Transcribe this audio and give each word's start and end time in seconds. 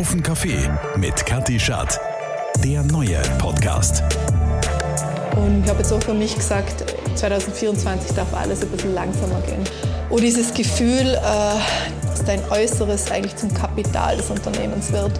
Auf 0.00 0.12
den 0.12 0.22
Kaffee 0.22 0.56
mit 0.96 1.26
Kathi 1.26 1.60
Schad. 1.60 2.00
Der 2.64 2.82
neue 2.82 3.20
Podcast. 3.36 4.02
Und 5.36 5.62
ich 5.62 5.68
habe 5.68 5.80
jetzt 5.80 5.92
auch 5.92 6.02
für 6.02 6.14
mich 6.14 6.34
gesagt, 6.34 6.94
2024 7.16 8.16
darf 8.16 8.32
alles 8.32 8.62
ein 8.62 8.70
bisschen 8.70 8.94
langsamer 8.94 9.42
gehen. 9.42 9.62
Und 10.08 10.22
dieses 10.22 10.54
Gefühl, 10.54 11.06
äh, 11.06 11.18
dass 12.08 12.24
dein 12.24 12.40
Äußeres 12.48 13.10
eigentlich 13.10 13.36
zum 13.36 13.52
Kapital 13.52 14.16
des 14.16 14.30
Unternehmens 14.30 14.90
wird. 14.90 15.12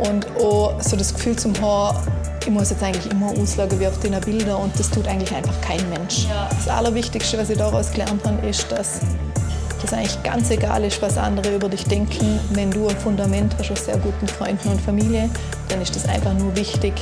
Und 0.00 0.26
auch 0.36 0.78
so 0.82 0.94
das 0.94 1.14
Gefühl 1.14 1.36
zum 1.36 1.58
Haar, 1.62 2.06
ich 2.42 2.50
muss 2.50 2.68
jetzt 2.68 2.82
eigentlich 2.82 3.10
immer 3.10 3.30
auslagern 3.30 3.80
wie 3.80 3.86
auf 3.86 3.98
den 4.00 4.20
Bildern 4.20 4.60
und 4.60 4.78
das 4.78 4.90
tut 4.90 5.08
eigentlich 5.08 5.34
einfach 5.34 5.58
kein 5.62 5.88
Mensch. 5.88 6.26
Ja. 6.28 6.50
Das 6.50 6.68
Allerwichtigste, 6.68 7.38
was 7.38 7.48
ich 7.48 7.56
daraus 7.56 7.90
gelernt 7.90 8.22
habe, 8.26 8.46
ist, 8.46 8.70
dass 8.70 9.00
das 9.82 9.92
eigentlich 9.92 10.22
ganz 10.22 10.50
egal 10.50 10.84
ist, 10.84 11.00
was 11.02 11.18
andere 11.18 11.54
über 11.54 11.68
dich 11.68 11.84
denken. 11.84 12.40
Wenn 12.50 12.70
du 12.70 12.88
ein 12.88 12.96
Fundament 12.96 13.54
hast 13.58 13.70
aus 13.70 13.84
sehr 13.84 13.98
guten 13.98 14.26
Freunden 14.28 14.68
und 14.68 14.80
Familie, 14.80 15.28
dann 15.68 15.80
ist 15.82 15.94
das 15.94 16.06
einfach 16.06 16.34
nur 16.34 16.54
wichtig, 16.56 16.92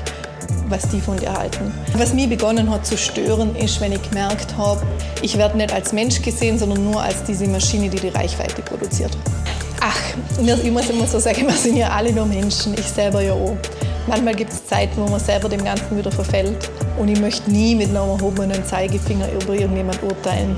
was 0.68 0.88
die 0.88 1.00
von 1.00 1.16
dir 1.16 1.32
halten. 1.32 1.72
Was 1.94 2.14
mich 2.14 2.28
begonnen 2.28 2.70
hat 2.70 2.86
zu 2.86 2.96
stören, 2.96 3.54
ist, 3.56 3.80
wenn 3.80 3.92
ich 3.92 4.02
gemerkt 4.08 4.56
habe, 4.56 4.80
ich 5.22 5.36
werde 5.36 5.56
nicht 5.56 5.72
als 5.72 5.92
Mensch 5.92 6.22
gesehen, 6.22 6.58
sondern 6.58 6.84
nur 6.90 7.02
als 7.02 7.22
diese 7.24 7.46
Maschine, 7.46 7.88
die 7.88 7.98
die 7.98 8.08
Reichweite 8.08 8.62
produziert. 8.62 9.16
Ach, 9.80 10.00
ich 10.38 10.70
muss 10.70 10.88
immer 10.90 11.06
so 11.06 11.18
sagen, 11.18 11.42
wir 11.46 11.54
sind 11.54 11.76
ja 11.76 11.90
alle 11.90 12.12
nur 12.12 12.26
Menschen, 12.26 12.74
ich 12.74 12.86
selber 12.86 13.22
ja 13.22 13.32
auch. 13.32 13.56
Manchmal 14.06 14.34
gibt 14.34 14.52
es 14.52 14.66
Zeiten, 14.66 15.00
wo 15.02 15.08
man 15.08 15.20
selber 15.20 15.48
dem 15.48 15.62
Ganzen 15.62 15.96
wieder 15.96 16.10
verfällt. 16.10 16.70
Und 16.98 17.08
ich 17.08 17.20
möchte 17.20 17.50
nie 17.50 17.74
mit 17.74 17.88
einem 17.88 18.10
erhobenen 18.10 18.64
Zeigefinger 18.64 19.26
über 19.32 19.54
irgendjemand 19.54 20.02
urteilen. 20.02 20.56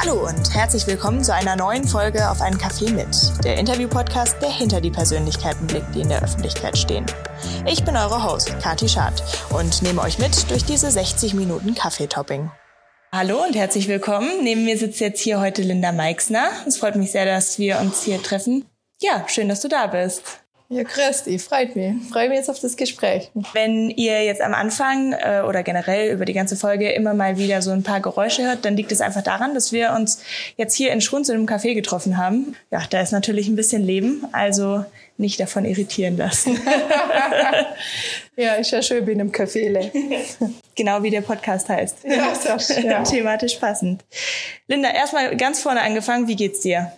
Hallo 0.00 0.28
und 0.28 0.54
herzlich 0.54 0.86
willkommen 0.86 1.24
zu 1.24 1.34
einer 1.34 1.56
neuen 1.56 1.82
Folge 1.82 2.30
auf 2.30 2.40
einen 2.40 2.56
Kaffee 2.56 2.88
mit, 2.92 3.08
der 3.42 3.58
Interview-Podcast, 3.58 4.40
der 4.40 4.48
hinter 4.48 4.80
die 4.80 4.92
Persönlichkeiten 4.92 5.66
blickt, 5.66 5.92
die 5.92 6.02
in 6.02 6.08
der 6.08 6.22
Öffentlichkeit 6.22 6.78
stehen. 6.78 7.04
Ich 7.66 7.84
bin 7.84 7.96
eure 7.96 8.22
Host, 8.22 8.56
Kati 8.62 8.88
Schad, 8.88 9.20
und 9.50 9.82
nehme 9.82 10.00
euch 10.00 10.20
mit 10.20 10.48
durch 10.52 10.64
diese 10.64 10.88
60 10.88 11.34
Minuten 11.34 11.74
Kaffeetopping. 11.74 12.48
Hallo 13.10 13.42
und 13.42 13.56
herzlich 13.56 13.88
willkommen. 13.88 14.44
Neben 14.44 14.64
mir 14.64 14.78
sitzt 14.78 15.00
jetzt 15.00 15.20
hier 15.20 15.40
heute 15.40 15.62
Linda 15.62 15.90
Meixner. 15.90 16.48
Es 16.64 16.76
freut 16.76 16.94
mich 16.94 17.10
sehr, 17.10 17.24
dass 17.24 17.58
wir 17.58 17.80
uns 17.80 18.04
hier 18.04 18.22
treffen. 18.22 18.66
Ja, 19.02 19.24
schön, 19.26 19.48
dass 19.48 19.62
du 19.62 19.68
da 19.68 19.88
bist. 19.88 20.22
Ja, 20.70 20.82
dich, 21.26 21.42
freut 21.42 21.76
mich. 21.76 21.94
Freue 22.10 22.28
mich 22.28 22.36
jetzt 22.36 22.50
auf 22.50 22.60
das 22.60 22.76
Gespräch. 22.76 23.30
Wenn 23.54 23.88
ihr 23.88 24.24
jetzt 24.24 24.42
am 24.42 24.52
Anfang 24.52 25.14
äh, 25.14 25.40
oder 25.40 25.62
generell 25.62 26.12
über 26.12 26.26
die 26.26 26.34
ganze 26.34 26.56
Folge 26.56 26.92
immer 26.92 27.14
mal 27.14 27.38
wieder 27.38 27.62
so 27.62 27.70
ein 27.70 27.82
paar 27.82 28.00
Geräusche 28.00 28.42
hört, 28.42 28.66
dann 28.66 28.76
liegt 28.76 28.92
es 28.92 29.00
einfach 29.00 29.22
daran, 29.22 29.54
dass 29.54 29.72
wir 29.72 29.92
uns 29.92 30.22
jetzt 30.58 30.74
hier 30.74 30.92
in 30.92 31.00
Schrunz 31.00 31.30
in 31.30 31.36
einem 31.36 31.46
Café 31.46 31.72
getroffen 31.72 32.18
haben. 32.18 32.54
Ja, 32.70 32.82
da 32.90 33.00
ist 33.00 33.12
natürlich 33.12 33.48
ein 33.48 33.56
bisschen 33.56 33.82
Leben, 33.82 34.26
also 34.32 34.84
nicht 35.16 35.40
davon 35.40 35.64
irritieren 35.64 36.18
lassen. 36.18 36.60
ja, 38.36 38.54
ist 38.54 38.70
ja 38.70 38.82
schön 38.82 39.08
in 39.08 39.22
einem 39.22 39.32
Café. 39.32 39.90
genau 40.76 41.02
wie 41.02 41.10
der 41.10 41.22
Podcast 41.22 41.70
heißt. 41.70 42.04
Ja, 42.04 42.58
schön. 42.60 42.84
Ja. 42.84 43.02
Thematisch 43.04 43.54
passend. 43.54 44.04
Linda, 44.66 44.90
erstmal 44.90 45.34
ganz 45.34 45.62
vorne 45.62 45.80
angefangen, 45.80 46.28
wie 46.28 46.36
geht's 46.36 46.60
dir? 46.60 46.92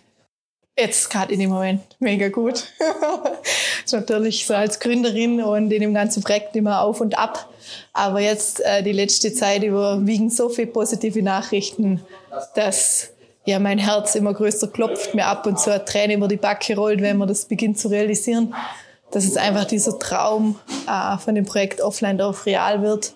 Jetzt 0.81 1.11
gerade 1.11 1.35
in 1.35 1.41
dem 1.41 1.51
Moment 1.51 1.83
mega 1.99 2.29
gut. 2.29 2.65
ist 3.85 3.93
natürlich 3.93 4.47
so 4.47 4.55
als 4.55 4.81
Gründerin 4.81 5.43
und 5.43 5.71
in 5.71 5.83
dem 5.83 5.93
ganzen 5.93 6.23
Projekt 6.23 6.57
immer 6.57 6.81
auf 6.81 7.03
und 7.03 7.19
ab. 7.19 7.51
Aber 7.93 8.21
jetzt 8.21 8.61
äh, 8.65 8.83
die 8.83 8.93
letzte 8.93 9.35
Zeit 9.35 9.63
überwiegen 9.63 10.31
so 10.31 10.49
viele 10.49 10.69
positive 10.69 11.23
Nachrichten, 11.23 12.01
dass 12.55 13.11
ja 13.45 13.59
mein 13.59 13.79
Herz 13.79 14.15
immer 14.15 14.33
größer 14.33 14.69
klopft, 14.69 15.15
mir 15.15 15.27
ab 15.27 15.47
und 15.47 15.61
zu 15.61 15.71
eine 15.71 15.85
Träne 15.85 16.15
über 16.15 16.29
die 16.29 16.39
Backe 16.39 16.75
rollt, 16.75 17.03
wenn 17.03 17.19
man 17.19 17.29
das 17.29 17.45
beginnt 17.45 17.79
zu 17.79 17.89
realisieren, 17.89 18.55
dass 19.11 19.25
es 19.25 19.37
einfach 19.37 19.67
dieser 19.67 19.99
Traum 19.99 20.59
äh, 20.89 21.19
von 21.19 21.35
dem 21.35 21.45
Projekt 21.45 21.83
Offline 21.83 22.17
Dorf 22.17 22.47
real 22.47 22.81
wird. 22.81 23.13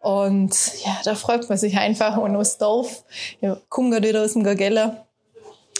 Und 0.00 0.54
ja, 0.86 0.96
da 1.04 1.14
freut 1.14 1.50
man 1.50 1.58
sich 1.58 1.76
einfach 1.76 2.16
und 2.16 2.34
aus 2.34 2.56
Dorf. 2.56 3.04
Ich 3.42 3.50
komme 3.68 3.90
gerade 3.90 4.08
wieder 4.08 4.22
aus 4.22 4.32
dem 4.32 4.42
Gagella 4.42 5.07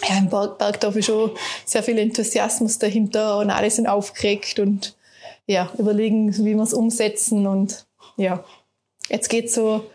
ja, 0.07 0.17
im 0.17 0.29
Berg, 0.29 0.57
Bergdorf 0.57 0.95
ist 0.95 1.05
schon 1.05 1.31
sehr 1.65 1.83
viel 1.83 1.97
Enthusiasmus 1.97 2.79
dahinter 2.79 3.37
und 3.37 3.49
alle 3.49 3.69
sind 3.69 3.87
aufgeregt 3.87 4.59
und 4.59 4.95
ja, 5.45 5.71
überlegen, 5.77 6.35
wie 6.37 6.55
wir 6.55 6.63
es 6.63 6.73
umsetzen 6.73 7.47
und 7.47 7.85
ja, 8.17 8.43
jetzt 9.09 9.29
geht's 9.29 9.55
so 9.55 9.89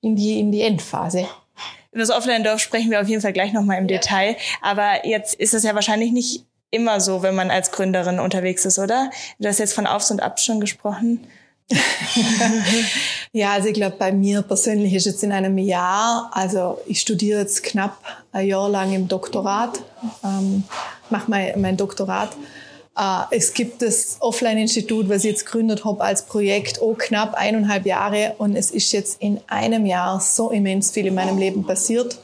in 0.00 0.16
die, 0.16 0.40
in 0.40 0.52
die 0.52 0.62
Endphase. 0.62 1.28
Über 1.92 2.00
das 2.02 2.10
Offline-Dorf 2.10 2.60
sprechen 2.60 2.90
wir 2.90 3.00
auf 3.00 3.08
jeden 3.08 3.22
Fall 3.22 3.32
gleich 3.32 3.52
nochmal 3.52 3.78
im 3.78 3.88
ja. 3.88 3.98
Detail. 3.98 4.36
Aber 4.60 5.06
jetzt 5.06 5.34
ist 5.34 5.54
es 5.54 5.62
ja 5.62 5.74
wahrscheinlich 5.74 6.12
nicht 6.12 6.44
immer 6.70 7.00
so, 7.00 7.22
wenn 7.22 7.34
man 7.34 7.50
als 7.50 7.72
Gründerin 7.72 8.20
unterwegs 8.20 8.64
ist, 8.64 8.78
oder? 8.78 9.10
Du 9.38 9.48
hast 9.48 9.58
jetzt 9.58 9.74
von 9.74 9.86
Aufs 9.86 10.10
und 10.10 10.20
Abs 10.20 10.44
schon 10.44 10.60
gesprochen. 10.60 11.26
ja, 13.32 13.52
also 13.52 13.68
ich 13.68 13.74
glaube, 13.74 13.96
bei 13.98 14.12
mir 14.12 14.42
persönlich 14.42 14.94
ist 14.94 15.06
jetzt 15.06 15.22
in 15.24 15.32
einem 15.32 15.58
Jahr, 15.58 16.30
also 16.32 16.78
ich 16.86 17.00
studiere 17.00 17.40
jetzt 17.40 17.64
knapp 17.64 17.98
ein 18.32 18.46
Jahr 18.46 18.68
lang 18.68 18.92
im 18.92 19.08
Doktorat, 19.08 19.82
ähm, 20.24 20.62
mache 21.10 21.30
mein, 21.30 21.60
mein 21.60 21.76
Doktorat. 21.76 22.36
Äh, 22.96 23.22
es 23.30 23.52
gibt 23.52 23.82
das 23.82 24.18
Offline-Institut, 24.20 25.08
was 25.08 25.24
ich 25.24 25.32
jetzt 25.32 25.46
gegründet 25.46 25.84
habe 25.84 26.02
als 26.02 26.26
Projekt, 26.26 26.80
oh 26.80 26.94
knapp 26.94 27.34
eineinhalb 27.34 27.84
Jahre 27.84 28.34
und 28.38 28.54
es 28.54 28.70
ist 28.70 28.92
jetzt 28.92 29.20
in 29.20 29.40
einem 29.48 29.86
Jahr 29.86 30.20
so 30.20 30.50
immens 30.50 30.92
viel 30.92 31.06
in 31.06 31.14
meinem 31.14 31.36
Leben 31.36 31.66
passiert, 31.66 32.18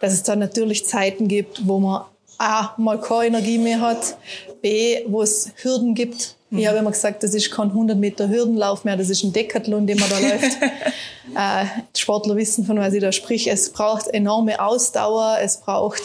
dass 0.00 0.12
es 0.12 0.22
da 0.22 0.36
natürlich 0.36 0.86
Zeiten 0.86 1.28
gibt, 1.28 1.66
wo 1.66 1.80
man 1.80 2.02
A, 2.38 2.74
mal 2.76 3.00
keine 3.00 3.28
Energie 3.28 3.58
mehr 3.58 3.80
hat, 3.80 4.16
B, 4.60 5.00
wo 5.06 5.22
es 5.22 5.52
Hürden 5.62 5.94
gibt, 5.94 6.36
ich 6.54 6.66
habe 6.66 6.78
immer 6.78 6.90
gesagt, 6.90 7.22
das 7.22 7.34
ist 7.34 7.50
kein 7.50 7.68
100 7.68 7.98
Meter 7.98 8.28
Hürdenlauf 8.28 8.84
mehr, 8.84 8.96
das 8.96 9.08
ist 9.08 9.24
ein 9.24 9.32
Decathlon, 9.32 9.86
den 9.86 9.98
man 9.98 10.10
da 10.10 10.18
läuft. 10.28 10.58
äh, 10.62 11.98
Sportler 11.98 12.36
wissen, 12.36 12.66
von 12.66 12.78
was 12.78 12.92
ich 12.92 13.00
da 13.00 13.10
sprich. 13.12 13.48
Es 13.50 13.70
braucht 13.70 14.08
enorme 14.08 14.60
Ausdauer, 14.60 15.38
es 15.40 15.58
braucht, 15.58 16.02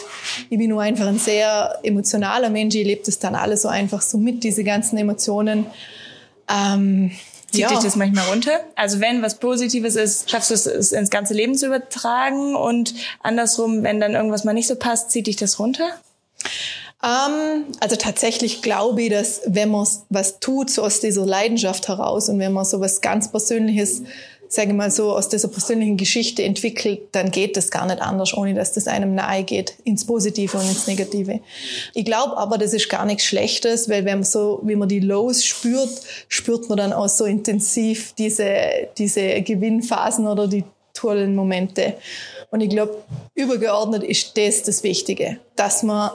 ich 0.48 0.58
bin 0.58 0.70
nur 0.70 0.82
einfach 0.82 1.06
ein 1.06 1.18
sehr 1.18 1.78
emotionaler 1.82 2.50
Mensch, 2.50 2.74
ich 2.74 2.86
lebe 2.86 3.02
das 3.04 3.18
dann 3.18 3.34
alles 3.34 3.62
so 3.62 3.68
einfach 3.68 4.00
so 4.00 4.16
mit, 4.18 4.42
diese 4.42 4.64
ganzen 4.64 4.96
Emotionen. 4.96 5.66
Ähm, 6.48 7.12
Zieht 7.50 7.62
ja. 7.62 7.68
dich 7.68 7.78
das 7.78 7.96
manchmal 7.96 8.28
runter? 8.28 8.60
Also 8.74 9.00
wenn 9.00 9.22
was 9.22 9.38
Positives 9.38 9.96
ist, 9.96 10.30
schaffst 10.30 10.50
du 10.50 10.54
es 10.54 10.92
ins 10.92 11.08
ganze 11.08 11.32
Leben 11.32 11.54
zu 11.54 11.66
übertragen 11.66 12.54
und 12.54 12.94
andersrum, 13.22 13.82
wenn 13.82 14.00
dann 14.00 14.14
irgendwas 14.14 14.44
mal 14.44 14.52
nicht 14.52 14.68
so 14.68 14.76
passt, 14.76 15.10
zieht 15.10 15.26
dich 15.28 15.36
das 15.36 15.58
runter? 15.58 15.88
Ähm, 17.02 17.66
also 17.80 17.96
tatsächlich 17.96 18.62
glaube 18.62 19.02
ich, 19.02 19.10
dass 19.10 19.42
wenn 19.46 19.70
man 19.70 19.86
was 20.08 20.40
tut, 20.40 20.70
so 20.70 20.82
aus 20.82 21.00
dieser 21.00 21.24
Leidenschaft 21.24 21.88
heraus 21.88 22.28
und 22.28 22.38
wenn 22.40 22.52
man 22.52 22.64
so 22.64 22.80
was 22.80 23.00
ganz 23.00 23.30
Persönliches, 23.30 24.02
sage 24.48 24.70
ich 24.70 24.74
mal 24.74 24.90
so, 24.90 25.12
aus 25.12 25.28
dieser 25.28 25.48
persönlichen 25.48 25.96
Geschichte 25.96 26.42
entwickelt, 26.42 27.00
dann 27.12 27.30
geht 27.30 27.56
das 27.56 27.70
gar 27.70 27.86
nicht 27.86 28.00
anders, 28.00 28.36
ohne 28.36 28.54
dass 28.54 28.72
das 28.72 28.88
einem 28.88 29.14
nahe 29.14 29.44
geht, 29.44 29.74
ins 29.84 30.06
Positive 30.06 30.56
und 30.56 30.64
ins 30.64 30.88
Negative. 30.88 31.38
Ich 31.94 32.04
glaube 32.04 32.36
aber, 32.36 32.58
das 32.58 32.72
ist 32.72 32.88
gar 32.88 33.04
nichts 33.04 33.24
Schlechtes, 33.24 33.88
weil 33.88 34.04
wenn 34.04 34.18
man 34.18 34.24
so, 34.24 34.60
wie 34.64 34.74
man 34.74 34.88
die 34.88 35.00
Lows 35.00 35.44
spürt, 35.44 35.90
spürt 36.28 36.68
man 36.68 36.78
dann 36.78 36.92
auch 36.92 37.08
so 37.08 37.26
intensiv 37.26 38.14
diese, 38.18 38.88
diese 38.96 39.42
Gewinnphasen 39.42 40.26
oder 40.26 40.48
die 40.48 40.64
tollen 40.94 41.36
Momente. 41.36 41.94
Und 42.50 42.60
ich 42.60 42.70
glaube, 42.70 42.96
übergeordnet 43.34 44.02
ist 44.02 44.36
das 44.36 44.64
das 44.64 44.82
Wichtige, 44.82 45.38
dass 45.54 45.82
man 45.84 46.10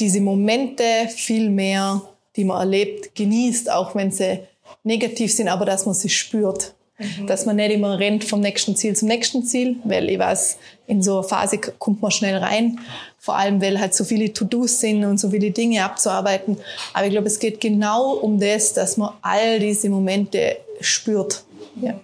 diese 0.00 0.20
Momente 0.20 0.82
viel 1.08 1.50
mehr, 1.50 2.02
die 2.36 2.44
man 2.44 2.60
erlebt, 2.60 3.14
genießt, 3.14 3.70
auch 3.70 3.94
wenn 3.94 4.10
sie 4.10 4.40
negativ 4.84 5.34
sind, 5.34 5.48
aber 5.48 5.64
dass 5.64 5.86
man 5.86 5.94
sie 5.94 6.08
spürt. 6.08 6.74
Mhm. 6.98 7.26
Dass 7.26 7.46
man 7.46 7.56
nicht 7.56 7.72
immer 7.72 7.98
rennt 7.98 8.24
vom 8.24 8.40
nächsten 8.40 8.74
Ziel 8.74 8.96
zum 8.96 9.08
nächsten 9.08 9.44
Ziel, 9.44 9.76
weil 9.84 10.08
ich 10.10 10.18
weiß, 10.18 10.58
in 10.88 11.02
so 11.02 11.18
einer 11.18 11.22
Phase 11.22 11.58
kommt 11.58 12.02
man 12.02 12.10
schnell 12.10 12.36
rein. 12.36 12.80
Vor 13.18 13.36
allem, 13.36 13.60
weil 13.60 13.78
halt 13.78 13.94
so 13.94 14.04
viele 14.04 14.32
To-Dos 14.32 14.80
sind 14.80 15.04
und 15.04 15.18
so 15.18 15.30
viele 15.30 15.50
Dinge 15.50 15.84
abzuarbeiten. 15.84 16.56
Aber 16.94 17.06
ich 17.06 17.12
glaube, 17.12 17.28
es 17.28 17.38
geht 17.38 17.60
genau 17.60 18.14
um 18.14 18.40
das, 18.40 18.72
dass 18.72 18.96
man 18.96 19.10
all 19.22 19.60
diese 19.60 19.90
Momente 19.90 20.56
spürt. 20.80 21.44
Ja. 21.80 22.00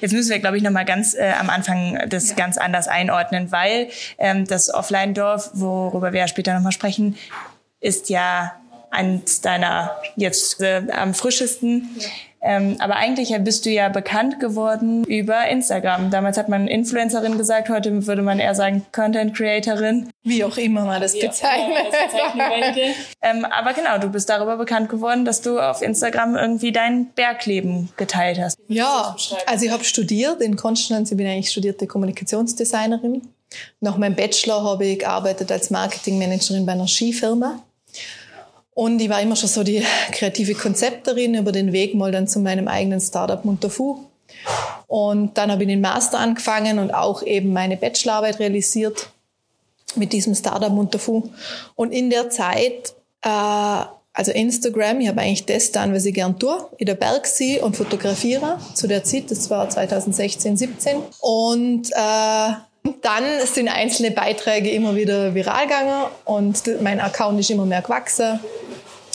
Jetzt 0.00 0.12
müssen 0.12 0.30
wir, 0.30 0.38
glaube 0.38 0.56
ich, 0.56 0.62
noch 0.62 0.70
mal 0.70 0.84
ganz 0.84 1.14
äh, 1.14 1.32
am 1.38 1.50
Anfang 1.50 2.08
das 2.08 2.30
ja. 2.30 2.34
ganz 2.36 2.58
anders 2.58 2.88
einordnen, 2.88 3.52
weil 3.52 3.88
ähm, 4.18 4.44
das 4.44 4.72
Offline-Dorf, 4.72 5.50
worüber 5.54 6.12
wir 6.12 6.20
ja 6.20 6.28
später 6.28 6.54
noch 6.54 6.62
mal 6.62 6.72
sprechen, 6.72 7.16
ist 7.80 8.08
ja 8.08 8.54
eines 8.90 9.40
deiner 9.40 9.96
jetzt 10.16 10.60
äh, 10.60 10.82
am 10.90 11.14
frischesten. 11.14 11.88
Ja. 11.98 12.08
Ähm, 12.40 12.76
aber 12.78 12.96
eigentlich 12.96 13.34
bist 13.40 13.66
du 13.66 13.70
ja 13.70 13.88
bekannt 13.88 14.38
geworden 14.38 15.04
über 15.04 15.48
Instagram. 15.48 16.10
Damals 16.10 16.36
hat 16.38 16.48
man 16.48 16.68
Influencerin 16.68 17.36
gesagt, 17.36 17.68
heute 17.68 18.06
würde 18.06 18.22
man 18.22 18.38
eher 18.38 18.54
sagen 18.54 18.86
Content 18.92 19.34
Creatorin. 19.36 20.10
Wie 20.22 20.44
auch 20.44 20.56
immer 20.56 20.84
man 20.84 21.00
das 21.00 21.18
bezeichnet. 21.18 21.86
ähm, 23.22 23.44
aber 23.44 23.72
genau, 23.72 23.98
du 23.98 24.08
bist 24.08 24.28
darüber 24.28 24.56
bekannt 24.56 24.88
geworden, 24.88 25.24
dass 25.24 25.40
du 25.40 25.58
auf 25.58 25.82
Instagram 25.82 26.36
irgendwie 26.36 26.70
dein 26.70 27.10
Bergleben 27.14 27.88
geteilt 27.96 28.38
hast. 28.38 28.58
Ja, 28.68 29.16
also 29.46 29.64
ich 29.64 29.72
habe 29.72 29.84
studiert 29.84 30.40
in 30.40 30.56
Konstanz. 30.56 31.10
Ich 31.10 31.16
bin 31.16 31.26
eigentlich 31.26 31.50
studierte 31.50 31.86
Kommunikationsdesignerin. 31.86 33.22
Nach 33.80 33.96
meinem 33.96 34.14
Bachelor 34.14 34.62
habe 34.62 34.84
ich 34.86 34.98
gearbeitet 34.98 35.50
als 35.50 35.70
Marketingmanagerin 35.70 36.66
bei 36.66 36.72
einer 36.72 36.86
Skifirma. 36.86 37.62
Und 38.78 39.00
ich 39.00 39.08
war 39.08 39.20
immer 39.20 39.34
schon 39.34 39.48
so 39.48 39.64
die 39.64 39.82
kreative 40.12 40.54
Konzepterin 40.54 41.34
über 41.34 41.50
den 41.50 41.72
Weg 41.72 41.96
mal 41.96 42.12
dann 42.12 42.28
zu 42.28 42.38
meinem 42.38 42.68
eigenen 42.68 43.00
Startup 43.00 43.44
Munterfu. 43.44 44.04
Und 44.86 45.36
dann 45.36 45.50
habe 45.50 45.64
ich 45.64 45.68
den 45.68 45.80
Master 45.80 46.20
angefangen 46.20 46.78
und 46.78 46.92
auch 46.92 47.24
eben 47.24 47.52
meine 47.52 47.76
Bachelorarbeit 47.76 48.38
realisiert 48.38 49.10
mit 49.96 50.12
diesem 50.12 50.32
Startup 50.36 50.70
Munterfu. 50.70 51.28
Und 51.74 51.90
in 51.90 52.08
der 52.08 52.30
Zeit, 52.30 52.94
äh, 53.22 53.28
also 54.12 54.30
Instagram, 54.30 55.00
ich 55.00 55.08
habe 55.08 55.22
eigentlich 55.22 55.46
das 55.46 55.72
dann, 55.72 55.92
was 55.92 56.04
ich 56.04 56.14
gern 56.14 56.38
tue, 56.38 56.64
in 56.76 56.86
der 56.86 56.94
Bergsee 56.94 57.60
und 57.60 57.76
fotografiere 57.76 58.60
zu 58.74 58.86
der 58.86 59.02
Zeit, 59.02 59.32
das 59.32 59.50
war 59.50 59.68
2016, 59.68 60.56
17. 60.56 60.98
Und 61.18 61.90
äh, 61.90 62.52
dann 63.02 63.24
sind 63.44 63.68
einzelne 63.68 64.10
Beiträge 64.10 64.70
immer 64.70 64.96
wieder 64.96 65.34
viral 65.34 65.66
gegangen 65.66 66.06
und 66.24 66.62
mein 66.82 67.00
Account 67.00 67.40
ist 67.40 67.50
immer 67.50 67.66
mehr 67.66 67.82
gewachsen. 67.82 68.40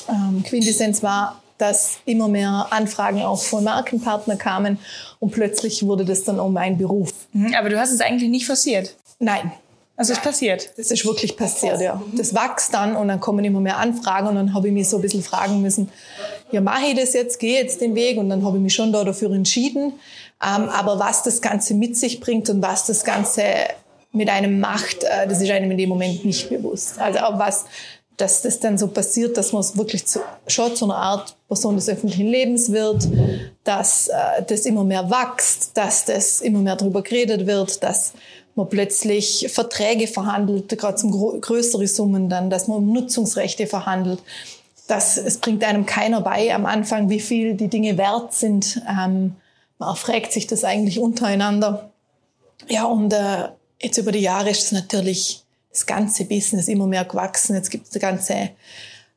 Ähm, 0.09 0.43
Quintessenz 0.43 1.01
war, 1.01 1.41
dass 1.57 1.99
immer 2.05 2.27
mehr 2.27 2.67
Anfragen 2.71 3.21
auch 3.21 3.41
von 3.41 3.63
Markenpartnern 3.63 4.37
kamen 4.37 4.79
und 5.19 5.31
plötzlich 5.31 5.85
wurde 5.85 6.05
das 6.05 6.23
dann 6.23 6.39
auch 6.39 6.49
mein 6.49 6.77
Beruf. 6.77 7.13
Mhm, 7.31 7.53
aber 7.55 7.69
du 7.69 7.79
hast 7.79 7.91
es 7.91 8.01
eigentlich 8.01 8.29
nicht 8.29 8.45
forciert? 8.45 8.95
Nein. 9.19 9.51
Also 9.95 10.13
es 10.13 10.17
ist 10.17 10.23
passiert? 10.23 10.71
Das 10.77 10.89
ist 10.89 11.05
wirklich 11.05 11.37
passiert, 11.37 11.79
ja. 11.79 12.01
Das 12.15 12.33
wächst 12.33 12.73
dann 12.73 12.95
und 12.95 13.09
dann 13.09 13.19
kommen 13.19 13.45
immer 13.45 13.59
mehr 13.59 13.77
Anfragen 13.77 14.27
und 14.27 14.35
dann 14.35 14.53
habe 14.53 14.67
ich 14.67 14.73
mich 14.73 14.89
so 14.89 14.97
ein 14.97 15.01
bisschen 15.03 15.21
fragen 15.21 15.61
müssen, 15.61 15.89
ja, 16.51 16.61
mache 16.61 16.87
ich 16.87 16.99
das 16.99 17.13
jetzt, 17.13 17.39
gehe 17.39 17.61
jetzt 17.61 17.79
den 17.79 17.93
Weg 17.93 18.17
und 18.17 18.29
dann 18.29 18.43
habe 18.43 18.57
ich 18.57 18.63
mich 18.63 18.73
schon 18.73 18.91
da 18.91 19.03
dafür 19.03 19.31
entschieden. 19.31 19.93
Ähm, 20.43 20.69
aber 20.69 20.99
was 20.99 21.21
das 21.21 21.41
Ganze 21.41 21.75
mit 21.75 21.95
sich 21.95 22.19
bringt 22.19 22.49
und 22.49 22.61
was 22.63 22.87
das 22.87 23.03
Ganze 23.03 23.43
mit 24.11 24.29
einem 24.29 24.59
macht, 24.59 25.03
äh, 25.03 25.27
das 25.27 25.41
ist 25.41 25.51
einem 25.51 25.69
in 25.69 25.77
dem 25.77 25.89
Moment 25.89 26.25
nicht 26.25 26.49
bewusst. 26.49 26.99
Also 26.99 27.19
auch 27.19 27.37
was 27.37 27.65
dass 28.17 28.41
das 28.41 28.59
dann 28.59 28.77
so 28.77 28.87
passiert, 28.87 29.37
dass 29.37 29.53
man 29.53 29.61
es 29.61 29.75
wirklich 29.77 30.05
zu, 30.05 30.19
schon 30.47 30.75
zu 30.75 30.85
einer 30.85 30.97
Art 30.97 31.35
Person 31.47 31.75
des 31.75 31.89
öffentlichen 31.89 32.27
Lebens 32.27 32.71
wird, 32.71 33.07
dass 33.63 34.07
äh, 34.07 34.43
das 34.47 34.65
immer 34.65 34.83
mehr 34.83 35.09
wächst, 35.09 35.75
dass 35.75 36.05
das 36.05 36.41
immer 36.41 36.59
mehr 36.59 36.75
darüber 36.75 37.01
geredet 37.01 37.47
wird, 37.47 37.81
dass 37.83 38.13
man 38.55 38.69
plötzlich 38.69 39.47
Verträge 39.51 40.07
verhandelt, 40.07 40.69
gerade 40.69 40.95
zum 40.95 41.11
größere 41.41 41.87
Summen 41.87 42.29
dann, 42.29 42.49
dass 42.49 42.67
man 42.67 42.77
um 42.77 42.93
Nutzungsrechte 42.93 43.67
verhandelt. 43.67 44.19
Das, 44.87 45.17
es 45.17 45.37
bringt 45.37 45.63
einem 45.63 45.85
keiner 45.85 46.21
bei 46.21 46.53
am 46.53 46.65
Anfang, 46.65 47.09
wie 47.09 47.19
viel 47.19 47.55
die 47.55 47.69
Dinge 47.69 47.97
wert 47.97 48.33
sind. 48.33 48.81
Ähm, 48.87 49.35
man 49.79 49.89
erfragt 49.89 50.31
sich 50.31 50.45
das 50.45 50.63
eigentlich 50.63 50.99
untereinander. 50.99 51.89
Ja, 52.67 52.85
und 52.85 53.13
äh, 53.13 53.49
jetzt 53.81 53.97
über 53.97 54.11
die 54.11 54.19
Jahre 54.19 54.49
ist 54.49 54.65
es 54.65 54.71
natürlich 54.71 55.43
das 55.71 55.85
ganze 55.85 56.25
Business 56.25 56.67
immer 56.67 56.85
mehr 56.87 57.05
gewachsen. 57.05 57.55
Jetzt 57.55 57.71
gibt 57.71 57.87
es 57.87 57.99
ganze, 57.99 58.51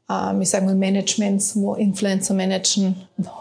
ähm, 0.09 0.41
ich 0.41 0.51
sage 0.51 0.65
mal, 0.67 0.75
Managements, 0.75 1.57
wo 1.57 1.75
Influencer 1.75 2.35
managen. 2.35 2.95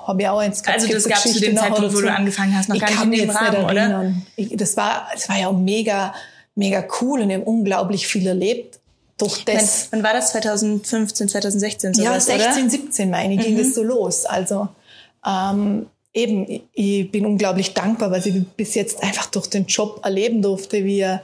Habe 0.07 0.21
ich 0.21 0.27
auch 0.27 0.39
eins 0.39 0.63
gehabt. 0.63 0.81
Also 0.81 0.91
das 0.91 1.07
gab 1.07 1.23
es 1.23 1.33
zu 1.33 1.39
dem 1.39 1.56
Zeitpunkt, 1.56 1.94
wo 1.94 2.01
du 2.01 2.12
angefangen 2.12 2.57
hast, 2.57 2.69
noch 2.69 2.75
ich 2.75 2.81
gar 2.81 3.06
nicht 3.06 3.21
in 3.21 3.27
dem 3.27 3.35
Rahmen, 3.35 3.65
oder? 3.65 4.13
Ich, 4.35 4.56
das 4.57 4.75
war, 4.75 5.07
das 5.13 5.29
war 5.29 5.38
ja 5.38 5.47
auch 5.47 5.57
mega, 5.57 6.13
mega 6.56 6.83
cool 7.01 7.21
und 7.21 7.29
ich 7.29 7.35
habe 7.35 7.45
unglaublich 7.45 8.07
viel 8.07 8.25
erlebt. 8.27 8.79
Durch 9.17 9.45
das. 9.45 9.88
Wann, 9.91 10.00
wann 10.00 10.09
war 10.09 10.13
das? 10.13 10.31
2015, 10.31 11.29
2016 11.29 11.94
sowas, 11.94 12.27
Ja, 12.27 12.38
16, 12.38 12.62
oder? 12.63 12.69
17 12.69 13.09
meine 13.09 13.35
ich, 13.35 13.41
ging 13.41 13.53
mhm. 13.53 13.59
das 13.59 13.73
so 13.73 13.83
los. 13.83 14.25
Also 14.25 14.68
ähm, 15.25 15.85
eben, 16.13 16.61
ich 16.73 17.11
bin 17.11 17.25
unglaublich 17.25 17.73
dankbar, 17.73 18.11
weil 18.11 18.25
ich 18.25 18.45
bis 18.57 18.75
jetzt 18.75 19.01
einfach 19.03 19.27
durch 19.27 19.47
den 19.47 19.68
Job 19.68 20.01
erleben 20.03 20.41
durfte, 20.41 20.83
wie 20.83 21.00
er 21.00 21.21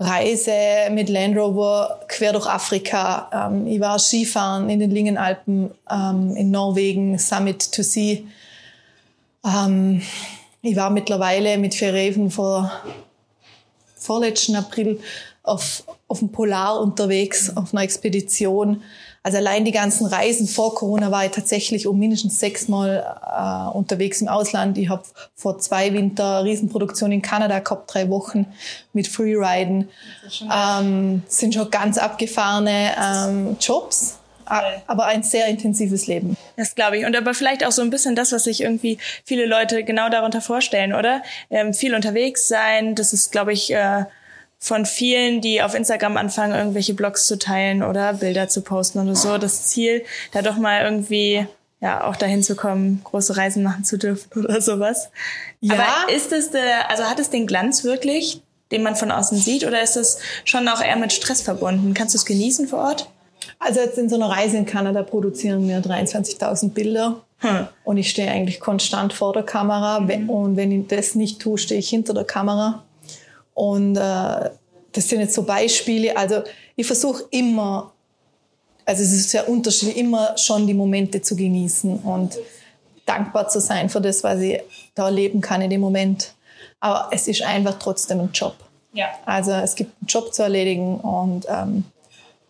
Reise 0.00 0.90
mit 0.92 1.08
Land 1.08 1.36
Rover 1.36 2.00
quer 2.06 2.32
durch 2.32 2.46
Afrika. 2.46 3.50
Ähm, 3.50 3.66
ich 3.66 3.80
war 3.80 3.98
Skifahren 3.98 4.70
in 4.70 4.78
den 4.78 4.90
Lingenalpen, 4.90 5.72
ähm, 5.90 6.36
in 6.36 6.50
Norwegen, 6.50 7.18
Summit 7.18 7.72
to 7.72 7.82
Sea. 7.82 8.22
Ähm, 9.44 10.02
ich 10.62 10.76
war 10.76 10.90
mittlerweile 10.90 11.58
mit 11.58 11.80
Reven 11.82 12.30
vor 12.30 12.70
vorletzten 13.96 14.54
April 14.54 15.00
auf, 15.42 15.82
auf 16.06 16.20
dem 16.20 16.30
Polar 16.30 16.80
unterwegs, 16.80 17.56
auf 17.56 17.72
einer 17.72 17.82
Expedition. 17.82 18.82
Also 19.28 19.36
allein 19.36 19.66
die 19.66 19.72
ganzen 19.72 20.06
Reisen 20.06 20.48
vor 20.48 20.74
Corona 20.74 21.10
war 21.10 21.26
ich 21.26 21.32
tatsächlich 21.32 21.86
um 21.86 21.98
mindestens 21.98 22.40
sechsmal 22.40 23.04
äh, 23.26 23.76
unterwegs 23.76 24.22
im 24.22 24.28
Ausland. 24.28 24.78
Ich 24.78 24.88
habe 24.88 25.02
vor 25.34 25.58
zwei 25.58 25.92
Winter 25.92 26.44
Riesenproduktion 26.44 27.12
in 27.12 27.20
Kanada 27.20 27.58
gehabt, 27.58 27.92
drei 27.92 28.08
Wochen 28.08 28.46
mit 28.94 29.06
Freeriden. 29.06 29.90
Ähm, 30.50 31.24
sind 31.28 31.52
schon 31.52 31.70
ganz 31.70 31.98
abgefahrene 31.98 32.92
ähm, 32.98 33.56
Jobs 33.60 34.14
aber 34.46 35.04
ein 35.04 35.22
sehr 35.22 35.46
intensives 35.48 36.06
Leben. 36.06 36.34
Das 36.56 36.74
glaube 36.74 36.96
ich. 36.96 37.04
Und 37.04 37.14
aber 37.14 37.34
vielleicht 37.34 37.66
auch 37.66 37.70
so 37.70 37.82
ein 37.82 37.90
bisschen 37.90 38.16
das, 38.16 38.32
was 38.32 38.44
sich 38.44 38.62
irgendwie 38.62 38.96
viele 39.26 39.44
Leute 39.44 39.84
genau 39.84 40.08
darunter 40.08 40.40
vorstellen, 40.40 40.94
oder? 40.94 41.22
Ähm, 41.50 41.74
viel 41.74 41.94
unterwegs 41.94 42.48
sein, 42.48 42.94
das 42.94 43.12
ist, 43.12 43.30
glaube 43.30 43.52
ich, 43.52 43.70
äh, 43.74 44.04
von 44.58 44.86
vielen, 44.86 45.40
die 45.40 45.62
auf 45.62 45.74
Instagram 45.74 46.16
anfangen, 46.16 46.54
irgendwelche 46.54 46.94
Blogs 46.94 47.26
zu 47.26 47.38
teilen 47.38 47.82
oder 47.82 48.14
Bilder 48.14 48.48
zu 48.48 48.62
posten 48.62 48.98
oder 48.98 49.14
so, 49.14 49.38
das 49.38 49.68
Ziel, 49.68 50.04
da 50.32 50.42
doch 50.42 50.56
mal 50.56 50.82
irgendwie 50.82 51.46
ja 51.80 52.04
auch 52.04 52.16
dahin 52.16 52.42
zu 52.42 52.56
kommen, 52.56 53.00
große 53.04 53.36
Reisen 53.36 53.62
machen 53.62 53.84
zu 53.84 53.98
dürfen 53.98 54.28
oder 54.44 54.60
sowas. 54.60 55.10
Ja. 55.60 55.74
Aber 55.74 56.12
ist 56.12 56.32
es 56.32 56.50
der, 56.50 56.90
also 56.90 57.04
hat 57.04 57.20
es 57.20 57.30
den 57.30 57.46
Glanz 57.46 57.84
wirklich, 57.84 58.42
den 58.72 58.82
man 58.82 58.96
von 58.96 59.10
außen 59.10 59.38
sieht, 59.38 59.64
oder 59.64 59.80
ist 59.80 59.96
es 59.96 60.18
schon 60.44 60.68
auch 60.68 60.82
eher 60.82 60.96
mit 60.96 61.12
Stress 61.12 61.40
verbunden? 61.40 61.94
Kannst 61.94 62.14
du 62.14 62.18
es 62.18 62.26
genießen 62.26 62.68
vor 62.68 62.80
Ort? 62.80 63.08
Also 63.60 63.80
jetzt 63.80 63.96
in 63.96 64.08
so 64.08 64.16
einer 64.16 64.28
Reise 64.28 64.56
in 64.56 64.66
Kanada 64.66 65.02
produzieren 65.02 65.66
wir 65.68 65.80
23.000 65.80 66.70
Bilder. 66.72 67.22
Hm. 67.38 67.68
Und 67.84 67.96
ich 67.98 68.10
stehe 68.10 68.30
eigentlich 68.30 68.60
konstant 68.60 69.12
vor 69.12 69.32
der 69.32 69.44
Kamera. 69.44 70.00
Mhm. 70.00 70.28
Und 70.28 70.56
wenn 70.56 70.72
ich 70.72 70.88
das 70.88 71.14
nicht 71.14 71.40
tue, 71.40 71.56
stehe 71.56 71.78
ich 71.78 71.88
hinter 71.88 72.12
der 72.12 72.24
Kamera. 72.24 72.82
Und 73.58 73.96
äh, 73.96 74.50
das 74.92 75.08
sind 75.08 75.18
jetzt 75.18 75.34
so 75.34 75.42
Beispiele. 75.42 76.16
Also 76.16 76.42
ich 76.76 76.86
versuche 76.86 77.24
immer, 77.32 77.92
also 78.84 79.02
es 79.02 79.10
ist 79.10 79.30
sehr 79.30 79.48
unterschiedlich, 79.48 79.96
immer 79.96 80.38
schon 80.38 80.64
die 80.68 80.74
Momente 80.74 81.20
zu 81.20 81.34
genießen 81.34 81.98
und 81.98 82.38
dankbar 83.04 83.48
zu 83.48 83.60
sein 83.60 83.88
für 83.88 84.00
das, 84.00 84.22
was 84.22 84.38
ich 84.38 84.60
da 84.94 85.06
erleben 85.06 85.40
kann 85.40 85.60
in 85.60 85.70
dem 85.70 85.80
Moment. 85.80 86.34
Aber 86.78 87.08
es 87.10 87.26
ist 87.26 87.42
einfach 87.42 87.80
trotzdem 87.80 88.20
ein 88.20 88.30
Job. 88.32 88.54
Ja. 88.92 89.08
Also 89.26 89.50
es 89.50 89.74
gibt 89.74 89.90
einen 90.00 90.06
Job 90.06 90.32
zu 90.32 90.44
erledigen 90.44 91.00
und 91.00 91.46
ähm, 91.48 91.82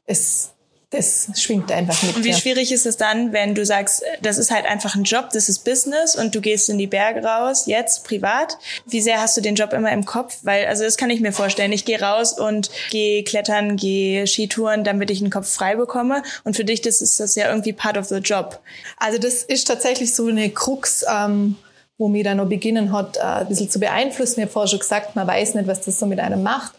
es 0.05 0.51
das 0.91 1.29
schwingt 1.37 1.71
einfach 1.71 2.03
mit. 2.03 2.17
Und 2.17 2.25
wie 2.25 2.33
schwierig 2.33 2.73
ist 2.73 2.87
es 2.87 2.97
dann, 2.97 3.33
wenn 3.35 3.55
du 3.55 3.67
sagst, 3.67 4.03
das 4.23 4.39
ist 4.39 4.51
halt 4.51 4.65
einfach 4.65 4.95
ein 4.95 5.05
Job, 5.05 5.29
das 5.35 5.51
ist 5.51 5.63
Business 5.63 6.17
und 6.17 6.35
du 6.35 6.41
gehst 6.41 6.71
in 6.71 6.79
die 6.79 6.87
Berge 6.87 7.23
raus, 7.23 7.67
jetzt 7.67 8.05
privat. 8.05 8.57
Wie 8.87 9.03
sehr 9.03 9.21
hast 9.21 9.37
du 9.37 9.43
den 9.43 9.55
Job 9.55 9.75
immer 9.75 9.93
im 9.93 10.07
Kopf? 10.07 10.39
Weil, 10.45 10.67
also 10.67 10.85
das 10.85 10.97
kann 10.97 11.11
ich 11.11 11.21
mir 11.21 11.33
vorstellen. 11.33 11.73
Ich 11.73 11.85
gehe 11.85 12.01
raus 12.01 12.39
und 12.39 12.71
gehe 12.91 13.23
klettern, 13.23 13.77
gehe 13.77 14.27
Skitouren, 14.27 14.83
damit 14.83 15.11
ich 15.11 15.19
den 15.19 15.31
Kopf 15.31 15.53
frei 15.53 15.77
bekomme. 15.77 16.23
Und 16.45 16.57
für 16.57 16.65
dich 16.65 16.81
das 16.81 17.03
ist 17.03 17.21
das 17.21 17.35
ja 17.35 17.51
irgendwie 17.51 17.75
part 17.75 17.99
of 17.99 18.07
the 18.07 18.17
job. 18.17 18.61
Also 18.97 19.19
das 19.19 19.43
ist 19.43 19.67
tatsächlich 19.67 20.15
so 20.15 20.27
eine 20.29 20.49
Krux. 20.51 21.05
Ähm 21.11 21.57
wo 22.01 22.07
mir 22.07 22.23
dann 22.23 22.37
noch 22.37 22.49
beginnen 22.49 22.93
hat, 22.93 23.17
äh, 23.17 23.23
ein 23.23 23.49
bisschen 23.49 23.69
zu 23.69 23.81
beeinflussen. 23.81 24.39
Ich 24.39 24.45
habe 24.45 24.53
vorher 24.53 24.69
schon 24.69 24.79
gesagt, 24.79 25.17
man 25.17 25.27
weiß 25.27 25.55
nicht, 25.55 25.67
was 25.67 25.81
das 25.81 25.99
so 25.99 26.07
mit 26.07 26.21
einem 26.21 26.45
macht. 26.45 26.73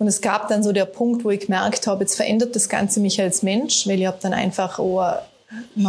Und 0.00 0.06
es 0.06 0.22
gab 0.22 0.48
dann 0.48 0.62
so 0.62 0.72
der 0.72 0.86
Punkt, 0.86 1.26
wo 1.26 1.30
ich 1.30 1.40
gemerkt 1.40 1.86
habe, 1.86 2.04
jetzt 2.04 2.14
verändert 2.14 2.56
das 2.56 2.70
Ganze 2.70 3.00
mich 3.00 3.20
als 3.20 3.42
Mensch, 3.42 3.86
weil 3.86 4.00
ich 4.00 4.06
habe 4.06 4.16
dann 4.22 4.32
einfach 4.32 4.78
oh, 4.78 5.02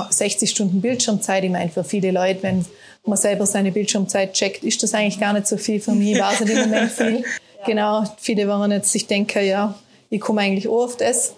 60 0.10 0.50
Stunden 0.50 0.82
Bildschirmzeit. 0.82 1.46
Ich 1.46 1.50
meine, 1.50 1.72
für 1.72 1.86
viele 1.86 2.12
Leute, 2.12 2.44
wenn 2.44 2.66
man 3.06 3.18
selber 3.18 3.46
seine 3.46 3.72
Bildschirmzeit 3.72 4.34
checkt, 4.34 4.66
ist 4.66 4.84
das 4.84 4.94
eigentlich 4.94 5.18
gar 5.18 5.32
nicht 5.32 5.48
so 5.48 5.56
viel. 5.56 5.80
Für 5.80 5.94
mich 5.94 6.20
war 6.20 6.34
es 6.34 6.42
in 6.42 6.48
dem 6.48 6.60
Moment 6.60 6.92
viel. 6.92 7.24
Genau, 7.66 8.04
viele 8.18 8.50
waren 8.50 8.70
jetzt, 8.72 8.94
ich 8.96 9.08
denke, 9.08 9.42
ja, 9.46 9.76
ich 10.10 10.20
komme 10.20 10.42
eigentlich 10.42 10.68
auch 10.68 10.84
auf 10.84 10.98
das. 10.98 11.34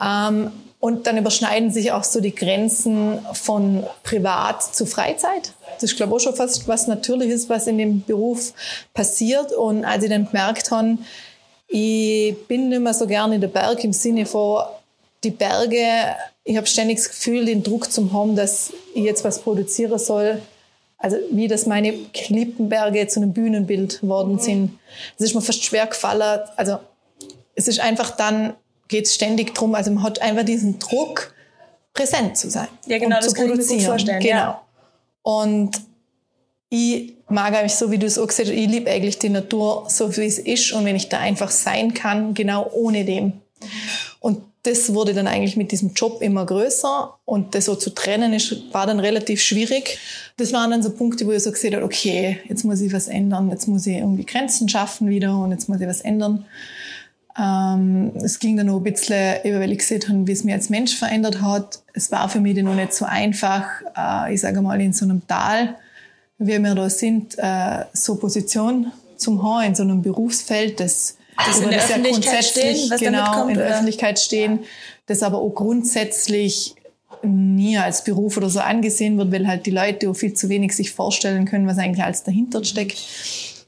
Ähm, 0.00 0.52
und 0.78 1.08
dann 1.08 1.18
überschneiden 1.18 1.72
sich 1.72 1.90
auch 1.90 2.04
so 2.04 2.20
die 2.20 2.34
Grenzen 2.34 3.18
von 3.32 3.82
Privat 4.04 4.62
zu 4.62 4.86
Freizeit. 4.86 5.52
Das 5.74 5.82
ist, 5.90 5.96
glaube 5.96 6.12
ich, 6.12 6.16
auch 6.16 6.20
schon 6.20 6.36
fast 6.36 6.68
was 6.68 6.86
Natürliches, 6.86 7.48
was 7.48 7.66
in 7.66 7.78
dem 7.78 8.04
Beruf 8.04 8.52
passiert. 8.92 9.50
Und 9.50 9.84
als 9.84 10.04
ich 10.04 10.10
dann 10.10 10.26
gemerkt 10.26 10.70
habe, 10.70 10.98
ich 11.68 12.46
bin 12.46 12.68
nicht 12.68 12.80
mehr 12.80 12.94
so 12.94 13.06
gerne 13.06 13.36
in 13.36 13.40
den 13.40 13.50
Berg 13.50 13.82
im 13.84 13.92
Sinne 13.92 14.26
von 14.26 14.64
die 15.22 15.30
Berge. 15.30 16.14
Ich 16.44 16.56
habe 16.56 16.66
ständig 16.66 16.98
das 16.98 17.08
Gefühl, 17.08 17.46
den 17.46 17.62
Druck 17.62 17.90
zu 17.90 18.12
haben, 18.12 18.36
dass 18.36 18.72
ich 18.94 19.04
jetzt 19.04 19.24
was 19.24 19.40
produzieren 19.40 19.98
soll. 19.98 20.40
Also 20.98 21.16
wie 21.30 21.48
das 21.48 21.66
meine 21.66 21.92
Klippenberge 22.12 23.06
zu 23.08 23.20
einem 23.20 23.32
Bühnenbild 23.32 24.00
geworden 24.00 24.38
sind. 24.38 24.78
Das 25.18 25.28
ist 25.28 25.34
mir 25.34 25.42
fast 25.42 25.64
schwer 25.64 25.86
gefallen. 25.86 26.40
Also 26.56 26.78
es 27.54 27.68
ist 27.68 27.80
einfach 27.80 28.10
dann, 28.12 28.54
geht 28.88 29.06
es 29.06 29.14
ständig 29.14 29.54
drum. 29.54 29.74
Also 29.74 29.90
man 29.90 30.02
hat 30.02 30.20
einfach 30.22 30.44
diesen 30.44 30.78
Druck, 30.78 31.34
präsent 31.94 32.36
zu 32.36 32.50
sein. 32.50 32.68
Ja, 32.86 32.98
genau, 32.98 33.20
das 33.20 33.34
kann 33.34 33.50
ich 33.50 33.56
mir 33.56 33.64
gut 33.64 33.82
vorstellen. 33.82 34.20
Genau. 34.20 34.36
Ja. 34.36 34.64
Und 35.22 35.80
ich 36.68 37.13
mag 37.28 37.54
eigentlich 37.54 37.74
so, 37.74 37.90
wie 37.90 37.98
du 37.98 38.06
es 38.06 38.18
auch 38.18 38.26
gesagt 38.26 38.48
hast, 38.48 38.54
ich 38.54 38.68
liebe 38.68 38.90
eigentlich 38.90 39.18
die 39.18 39.28
Natur 39.28 39.86
so, 39.88 40.14
wie 40.16 40.26
es 40.26 40.38
ist 40.38 40.72
und 40.72 40.84
wenn 40.84 40.96
ich 40.96 41.08
da 41.08 41.18
einfach 41.18 41.50
sein 41.50 41.94
kann, 41.94 42.34
genau 42.34 42.70
ohne 42.72 43.04
dem. 43.04 43.32
Und 44.20 44.40
das 44.64 44.94
wurde 44.94 45.12
dann 45.12 45.26
eigentlich 45.26 45.56
mit 45.56 45.72
diesem 45.72 45.92
Job 45.92 46.22
immer 46.22 46.46
größer 46.46 47.14
und 47.26 47.54
das 47.54 47.66
so 47.66 47.74
zu 47.74 47.90
trennen 47.90 48.32
ist, 48.32 48.72
war 48.72 48.86
dann 48.86 48.98
relativ 48.98 49.42
schwierig. 49.42 49.98
Das 50.38 50.52
waren 50.54 50.70
dann 50.70 50.82
so 50.82 50.90
Punkte, 50.90 51.26
wo 51.26 51.32
ich 51.32 51.42
so 51.42 51.52
gesehen 51.52 51.74
habe, 51.74 51.84
okay, 51.84 52.40
jetzt 52.48 52.64
muss 52.64 52.80
ich 52.80 52.92
was 52.92 53.08
ändern, 53.08 53.50
jetzt 53.50 53.68
muss 53.68 53.86
ich 53.86 53.98
irgendwie 53.98 54.24
Grenzen 54.24 54.68
schaffen 54.68 55.08
wieder 55.08 55.36
und 55.36 55.50
jetzt 55.50 55.68
muss 55.68 55.80
ich 55.80 55.86
was 55.86 56.00
ändern. 56.00 56.46
Ähm, 57.38 58.12
es 58.22 58.38
ging 58.38 58.56
dann 58.56 58.66
noch 58.66 58.78
ein 58.78 58.84
bisschen, 58.84 59.36
weil 59.44 59.72
ich 59.72 59.78
gesehen 59.78 60.02
habe, 60.08 60.26
wie 60.26 60.32
es 60.32 60.44
mir 60.44 60.54
als 60.54 60.70
Mensch 60.70 60.96
verändert 60.96 61.42
hat. 61.42 61.80
Es 61.92 62.10
war 62.10 62.28
für 62.28 62.40
mich 62.40 62.54
dann 62.54 62.64
noch 62.64 62.74
nicht 62.74 62.94
so 62.94 63.04
einfach, 63.04 63.66
äh, 63.96 64.32
ich 64.32 64.40
sage 64.40 64.62
mal, 64.62 64.80
in 64.80 64.92
so 64.94 65.04
einem 65.04 65.26
Tal, 65.26 65.76
wie 66.46 66.58
wir 66.58 66.74
da 66.74 66.90
sind, 66.90 67.36
äh, 67.38 67.84
so 67.92 68.16
Position 68.16 68.92
zum 69.16 69.42
haben, 69.42 69.68
in 69.68 69.74
so 69.74 69.82
einem 69.82 70.02
Berufsfeld, 70.02 70.80
das 70.80 71.16
das 71.36 71.58
in 71.58 71.70
der 71.70 71.80
das 71.80 71.90
Öffentlichkeit 71.90 72.34
ja 72.34 72.42
stehen, 72.42 72.90
was 72.90 73.00
genau, 73.00 73.32
kommt, 73.32 73.50
in 73.50 73.56
der 73.56 73.66
oder? 73.66 73.74
Öffentlichkeit 73.74 74.18
stehen, 74.18 74.60
das 75.06 75.22
aber 75.22 75.38
auch 75.38 75.50
grundsätzlich 75.50 76.74
nie 77.22 77.78
als 77.78 78.04
Beruf 78.04 78.36
oder 78.36 78.50
so 78.50 78.60
angesehen 78.60 79.16
wird, 79.18 79.32
weil 79.32 79.46
halt 79.46 79.66
die 79.66 79.70
Leute 79.70 80.10
auch 80.10 80.14
viel 80.14 80.34
zu 80.34 80.48
wenig 80.48 80.72
sich 80.72 80.90
vorstellen 80.92 81.46
können, 81.46 81.66
was 81.66 81.78
eigentlich 81.78 82.04
alles 82.04 82.22
dahinter 82.22 82.62
steckt. 82.64 82.98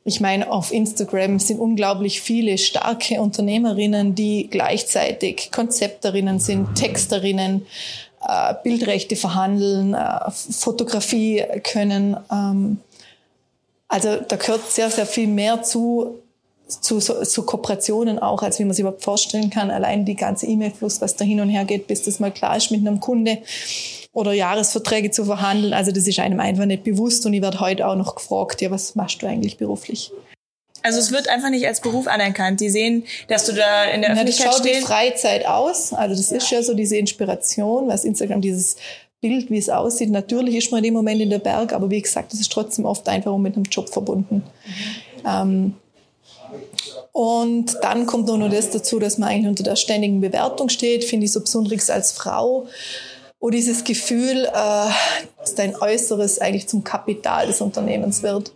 Ich 0.04 0.20
meine, 0.20 0.52
auf 0.52 0.72
Instagram 0.72 1.40
sind 1.40 1.58
unglaublich 1.58 2.20
viele 2.20 2.58
starke 2.58 3.20
Unternehmerinnen, 3.20 4.14
die 4.14 4.48
gleichzeitig 4.48 5.50
Konzepterinnen 5.50 6.38
sind, 6.38 6.76
Texterinnen, 6.76 7.66
äh, 8.26 8.54
Bildrechte 8.62 9.16
verhandeln, 9.16 9.94
äh, 9.94 10.30
Fotografie 10.30 11.44
können. 11.62 12.16
Ähm, 12.30 12.78
also 13.88 14.16
da 14.16 14.36
gehört 14.36 14.70
sehr, 14.70 14.90
sehr 14.90 15.06
viel 15.06 15.28
mehr 15.28 15.62
zu, 15.62 16.18
zu, 16.66 16.98
zu 16.98 17.42
Kooperationen 17.44 18.18
auch, 18.18 18.42
als 18.42 18.58
wie 18.58 18.64
man 18.64 18.74
sich 18.74 18.80
überhaupt 18.80 19.04
vorstellen 19.04 19.50
kann. 19.50 19.70
Allein 19.70 20.04
die 20.04 20.16
ganze 20.16 20.46
E-Mail-Fluss, 20.46 21.00
was 21.00 21.16
da 21.16 21.24
hin 21.24 21.40
und 21.40 21.50
her 21.50 21.64
geht, 21.64 21.86
bis 21.86 22.02
das 22.02 22.18
mal 22.18 22.32
klar 22.32 22.56
ist 22.56 22.70
mit 22.70 22.80
einem 22.80 23.00
Kunde 23.00 23.38
oder 24.12 24.32
Jahresverträge 24.32 25.10
zu 25.10 25.24
verhandeln. 25.26 25.72
Also 25.72 25.92
das 25.92 26.08
ist 26.08 26.18
einem 26.18 26.40
einfach 26.40 26.64
nicht 26.64 26.84
bewusst 26.84 27.24
und 27.26 27.34
ich 27.34 27.42
werde 27.42 27.60
heute 27.60 27.86
auch 27.86 27.96
noch 27.96 28.16
gefragt, 28.16 28.60
ja, 28.60 28.70
was 28.70 28.94
machst 28.94 29.22
du 29.22 29.26
eigentlich 29.26 29.58
beruflich? 29.58 30.10
Also 30.86 31.00
es 31.00 31.10
wird 31.10 31.28
einfach 31.28 31.50
nicht 31.50 31.66
als 31.66 31.80
Beruf 31.80 32.06
anerkannt. 32.06 32.60
Die 32.60 32.70
sehen, 32.70 33.02
dass 33.26 33.44
du 33.44 33.52
da 33.52 33.86
in 33.86 34.02
der 34.02 34.12
Öffentlichkeit 34.12 34.54
stehst. 34.54 34.64
Das 34.64 34.72
schaut 34.72 34.82
wie 34.82 34.86
Freizeit 34.86 35.46
aus. 35.46 35.92
Also 35.92 36.14
das 36.14 36.30
ja. 36.30 36.36
ist 36.36 36.50
ja 36.50 36.62
so 36.62 36.74
diese 36.74 36.96
Inspiration, 36.96 37.88
was 37.88 38.04
Instagram 38.04 38.40
dieses 38.40 38.76
Bild, 39.20 39.50
wie 39.50 39.58
es 39.58 39.68
aussieht. 39.68 40.10
Natürlich 40.10 40.54
ist 40.54 40.70
man 40.70 40.78
in 40.78 40.84
dem 40.84 40.94
Moment 40.94 41.20
in 41.20 41.30
der 41.30 41.40
Berg, 41.40 41.72
aber 41.72 41.90
wie 41.90 42.00
gesagt, 42.00 42.32
das 42.32 42.38
ist 42.38 42.52
trotzdem 42.52 42.84
oft 42.84 43.08
einfach 43.08 43.36
mit 43.36 43.56
einem 43.56 43.64
Job 43.64 43.88
verbunden. 43.88 44.44
Mhm. 44.44 45.24
Ähm, 45.26 45.74
und 47.10 47.76
dann 47.82 48.06
kommt 48.06 48.30
auch 48.30 48.36
noch 48.36 48.50
das 48.50 48.70
dazu, 48.70 49.00
dass 49.00 49.18
man 49.18 49.30
eigentlich 49.30 49.48
unter 49.48 49.64
der 49.64 49.74
ständigen 49.74 50.20
Bewertung 50.20 50.68
steht, 50.68 51.02
finde 51.02 51.26
ich 51.26 51.32
so 51.32 51.40
besonders 51.40 51.90
als 51.90 52.12
Frau. 52.12 52.68
Wo 53.40 53.50
dieses 53.50 53.82
Gefühl, 53.82 54.44
äh, 54.44 54.90
dass 55.40 55.56
dein 55.56 55.74
Äußeres 55.74 56.38
eigentlich 56.38 56.68
zum 56.68 56.84
Kapital 56.84 57.48
des 57.48 57.60
Unternehmens 57.60 58.22
wird. 58.22 58.52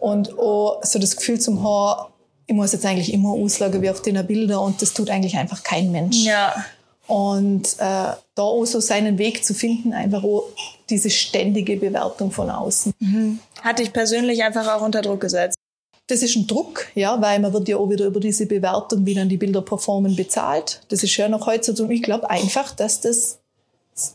Und 0.00 0.36
auch 0.38 0.82
so 0.82 0.98
das 0.98 1.16
Gefühl 1.16 1.38
zum 1.38 1.62
Haar, 1.62 2.10
ich 2.46 2.54
muss 2.54 2.72
jetzt 2.72 2.84
eigentlich 2.84 3.12
immer 3.12 3.30
auslagen 3.30 3.80
wie 3.82 3.90
auf 3.90 4.02
den 4.02 4.26
Bildern 4.26 4.58
und 4.58 4.82
das 4.82 4.92
tut 4.92 5.08
eigentlich 5.10 5.36
einfach 5.36 5.62
kein 5.62 5.92
Mensch. 5.92 6.24
Ja. 6.24 6.52
Und 7.06 7.74
äh, 7.74 7.76
da 7.78 8.18
auch 8.36 8.64
so 8.64 8.80
seinen 8.80 9.18
Weg 9.18 9.44
zu 9.44 9.52
finden, 9.52 9.92
einfach 9.92 10.24
auch 10.24 10.44
diese 10.88 11.10
ständige 11.10 11.76
Bewertung 11.76 12.30
von 12.30 12.50
außen. 12.50 12.92
Mhm. 12.98 13.38
Hat 13.62 13.78
dich 13.78 13.92
persönlich 13.92 14.42
einfach 14.42 14.66
auch 14.74 14.82
unter 14.82 15.02
Druck 15.02 15.20
gesetzt? 15.20 15.56
Das 16.06 16.22
ist 16.22 16.34
ein 16.34 16.46
Druck, 16.46 16.86
ja, 16.94 17.20
weil 17.20 17.38
man 17.38 17.52
wird 17.52 17.68
ja 17.68 17.76
auch 17.76 17.88
wieder 17.88 18.06
über 18.06 18.18
diese 18.18 18.46
Bewertung, 18.46 19.06
wie 19.06 19.14
dann 19.14 19.28
die 19.28 19.36
Bilder 19.36 19.62
performen, 19.62 20.16
bezahlt. 20.16 20.82
Das 20.88 21.04
ist 21.04 21.16
ja 21.16 21.28
noch 21.28 21.46
heutzutage. 21.46 21.94
Ich 21.94 22.02
glaube 22.02 22.28
einfach, 22.30 22.72
dass 22.74 23.00
das 23.00 23.38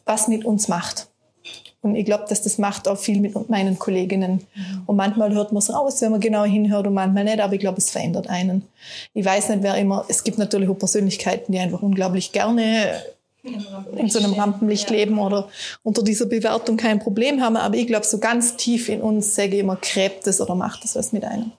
was 0.06 0.28
mit 0.28 0.44
uns 0.44 0.68
macht. 0.68 1.08
Und 1.86 1.96
ich 1.96 2.04
glaube, 2.04 2.26
dass 2.28 2.42
das 2.42 2.58
macht 2.58 2.88
auch 2.88 2.98
viel 2.98 3.20
mit 3.20 3.48
meinen 3.48 3.78
Kolleginnen. 3.78 4.42
Mhm. 4.56 4.82
Und 4.88 4.96
manchmal 4.96 5.32
hört 5.36 5.52
man 5.52 5.60
es 5.60 5.72
raus, 5.72 6.02
wenn 6.02 6.10
man 6.10 6.20
genau 6.20 6.44
hinhört 6.44 6.88
und 6.88 6.96
manchmal 6.96 7.26
nicht, 7.26 7.40
aber 7.40 7.54
ich 7.54 7.60
glaube, 7.60 7.78
es 7.78 7.92
verändert 7.92 8.28
einen. 8.28 8.64
Ich 9.14 9.24
weiß 9.24 9.50
nicht, 9.50 9.62
wer 9.62 9.76
immer, 9.76 10.04
es 10.08 10.24
gibt 10.24 10.40
natürlich 10.40 10.68
auch 10.68 10.80
Persönlichkeiten, 10.80 11.52
die 11.52 11.60
einfach 11.60 11.84
unglaublich 11.84 12.32
gerne 12.32 13.04
in 13.96 14.10
so 14.10 14.18
einem 14.18 14.34
Rampenlicht 14.34 14.90
leben 14.90 15.20
oder 15.20 15.48
unter 15.84 16.02
dieser 16.02 16.26
Bewertung 16.26 16.76
kein 16.76 16.98
Problem 16.98 17.40
haben. 17.40 17.56
Aber 17.56 17.76
ich 17.76 17.86
glaube, 17.86 18.08
so 18.08 18.18
ganz 18.18 18.56
tief 18.56 18.90
in 18.90 19.02
uns, 19.02 19.36
sage 19.36 19.54
ich 19.54 19.60
immer, 19.60 19.76
gräbt 19.76 20.26
es 20.26 20.42
oder 20.42 20.56
macht 20.56 20.84
es 20.86 20.96
was 20.96 21.14
mit 21.14 21.24
einem. 21.24 21.52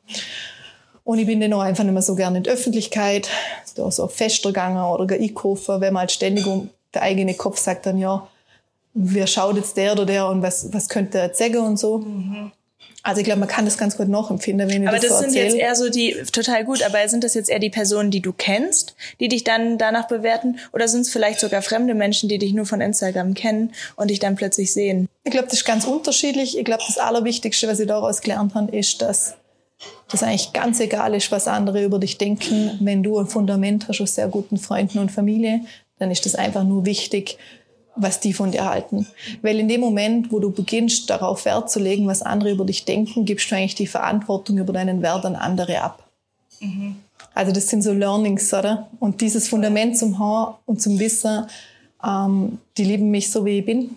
Und 1.04 1.20
ich 1.20 1.26
bin 1.26 1.40
dann 1.40 1.52
auch 1.52 1.60
einfach 1.60 1.84
nicht 1.84 1.92
mehr 1.92 2.02
so 2.02 2.16
gerne 2.16 2.38
in 2.38 2.42
der 2.42 2.54
Öffentlichkeit, 2.54 3.28
da 3.76 3.88
so 3.92 4.08
Fester 4.08 4.48
gegangen 4.48 4.82
oder 4.82 5.14
einkaufen, 5.14 5.80
wenn 5.80 5.92
man 5.92 6.00
halt 6.00 6.10
ständig 6.10 6.46
um 6.48 6.68
der 6.94 7.02
eigene 7.02 7.34
Kopf 7.34 7.58
sagt 7.58 7.86
dann, 7.86 7.98
ja, 7.98 8.26
wer 8.96 9.26
schaut 9.26 9.56
jetzt 9.56 9.76
der 9.76 9.92
oder 9.92 10.06
der 10.06 10.26
und 10.26 10.42
was, 10.42 10.72
was 10.72 10.88
könnte 10.88 11.18
er 11.18 11.34
sagen 11.34 11.58
und 11.58 11.78
so. 11.78 11.98
Mhm. 11.98 12.50
Also 13.02 13.20
ich 13.20 13.24
glaube, 13.24 13.38
man 13.38 13.48
kann 13.48 13.64
das 13.64 13.78
ganz 13.78 13.96
gut 13.96 14.08
nachempfinden, 14.08 14.68
wenn 14.68 14.82
ich 14.82 14.88
aber 14.88 14.98
das, 14.98 15.10
das 15.10 15.18
so 15.18 15.24
sind 15.24 15.36
erzähle. 15.36 15.44
jetzt 15.44 15.56
eher 15.56 15.74
so 15.76 15.90
die, 15.90 16.16
total 16.32 16.64
gut, 16.64 16.82
aber 16.82 17.08
sind 17.08 17.22
das 17.22 17.34
jetzt 17.34 17.48
eher 17.48 17.60
die 17.60 17.70
Personen, 17.70 18.10
die 18.10 18.20
du 18.20 18.32
kennst, 18.32 18.96
die 19.20 19.28
dich 19.28 19.44
dann 19.44 19.78
danach 19.78 20.08
bewerten? 20.08 20.58
Oder 20.72 20.88
sind 20.88 21.02
es 21.02 21.10
vielleicht 21.10 21.38
sogar 21.38 21.62
fremde 21.62 21.94
Menschen, 21.94 22.28
die 22.28 22.38
dich 22.38 22.52
nur 22.52 22.66
von 22.66 22.80
Instagram 22.80 23.34
kennen 23.34 23.72
und 23.94 24.10
dich 24.10 24.18
dann 24.18 24.34
plötzlich 24.34 24.72
sehen? 24.72 25.08
Ich 25.22 25.30
glaube, 25.30 25.46
das 25.46 25.58
ist 25.58 25.64
ganz 25.64 25.84
unterschiedlich. 25.84 26.58
Ich 26.58 26.64
glaube, 26.64 26.82
das 26.84 26.98
Allerwichtigste, 26.98 27.68
was 27.68 27.78
ich 27.78 27.86
daraus 27.86 28.22
gelernt 28.22 28.56
habe, 28.56 28.76
ist, 28.76 29.00
dass 29.02 29.36
das 30.10 30.24
eigentlich 30.24 30.52
ganz 30.52 30.80
egal 30.80 31.14
ist, 31.14 31.30
was 31.30 31.46
andere 31.46 31.84
über 31.84 32.00
dich 32.00 32.18
denken. 32.18 32.76
Wenn 32.80 33.04
du 33.04 33.18
ein 33.20 33.28
Fundament 33.28 33.86
hast 33.86 34.00
aus 34.00 34.16
sehr 34.16 34.26
guten 34.26 34.56
Freunden 34.56 34.98
und 34.98 35.12
Familie, 35.12 35.60
dann 36.00 36.10
ist 36.10 36.26
das 36.26 36.34
einfach 36.34 36.64
nur 36.64 36.84
wichtig, 36.86 37.38
was 37.96 38.20
die 38.20 38.32
von 38.32 38.52
dir 38.52 38.64
halten. 38.64 39.06
Weil 39.42 39.58
in 39.58 39.68
dem 39.68 39.80
Moment, 39.80 40.30
wo 40.30 40.38
du 40.38 40.50
beginnst, 40.50 41.10
darauf 41.10 41.44
Wert 41.44 41.70
zu 41.70 41.80
legen, 41.80 42.06
was 42.06 42.22
andere 42.22 42.50
über 42.50 42.64
dich 42.64 42.84
denken, 42.84 43.24
gibst 43.24 43.50
du 43.50 43.56
eigentlich 43.56 43.74
die 43.74 43.86
Verantwortung 43.86 44.58
über 44.58 44.72
deinen 44.72 45.02
Wert 45.02 45.24
an 45.24 45.36
andere 45.36 45.82
ab. 45.82 46.04
Mhm. 46.60 46.96
Also 47.34 47.52
das 47.52 47.68
sind 47.68 47.82
so 47.82 47.92
Learnings, 47.92 48.52
oder? 48.54 48.88
Und 48.98 49.20
dieses 49.20 49.48
Fundament 49.48 49.98
zum 49.98 50.18
Haar 50.18 50.60
und 50.66 50.80
zum 50.80 50.98
Wissen, 50.98 51.46
ähm, 52.04 52.58
die 52.76 52.84
lieben 52.84 53.10
mich 53.10 53.30
so, 53.30 53.44
wie 53.44 53.58
ich 53.58 53.64
bin. 53.64 53.96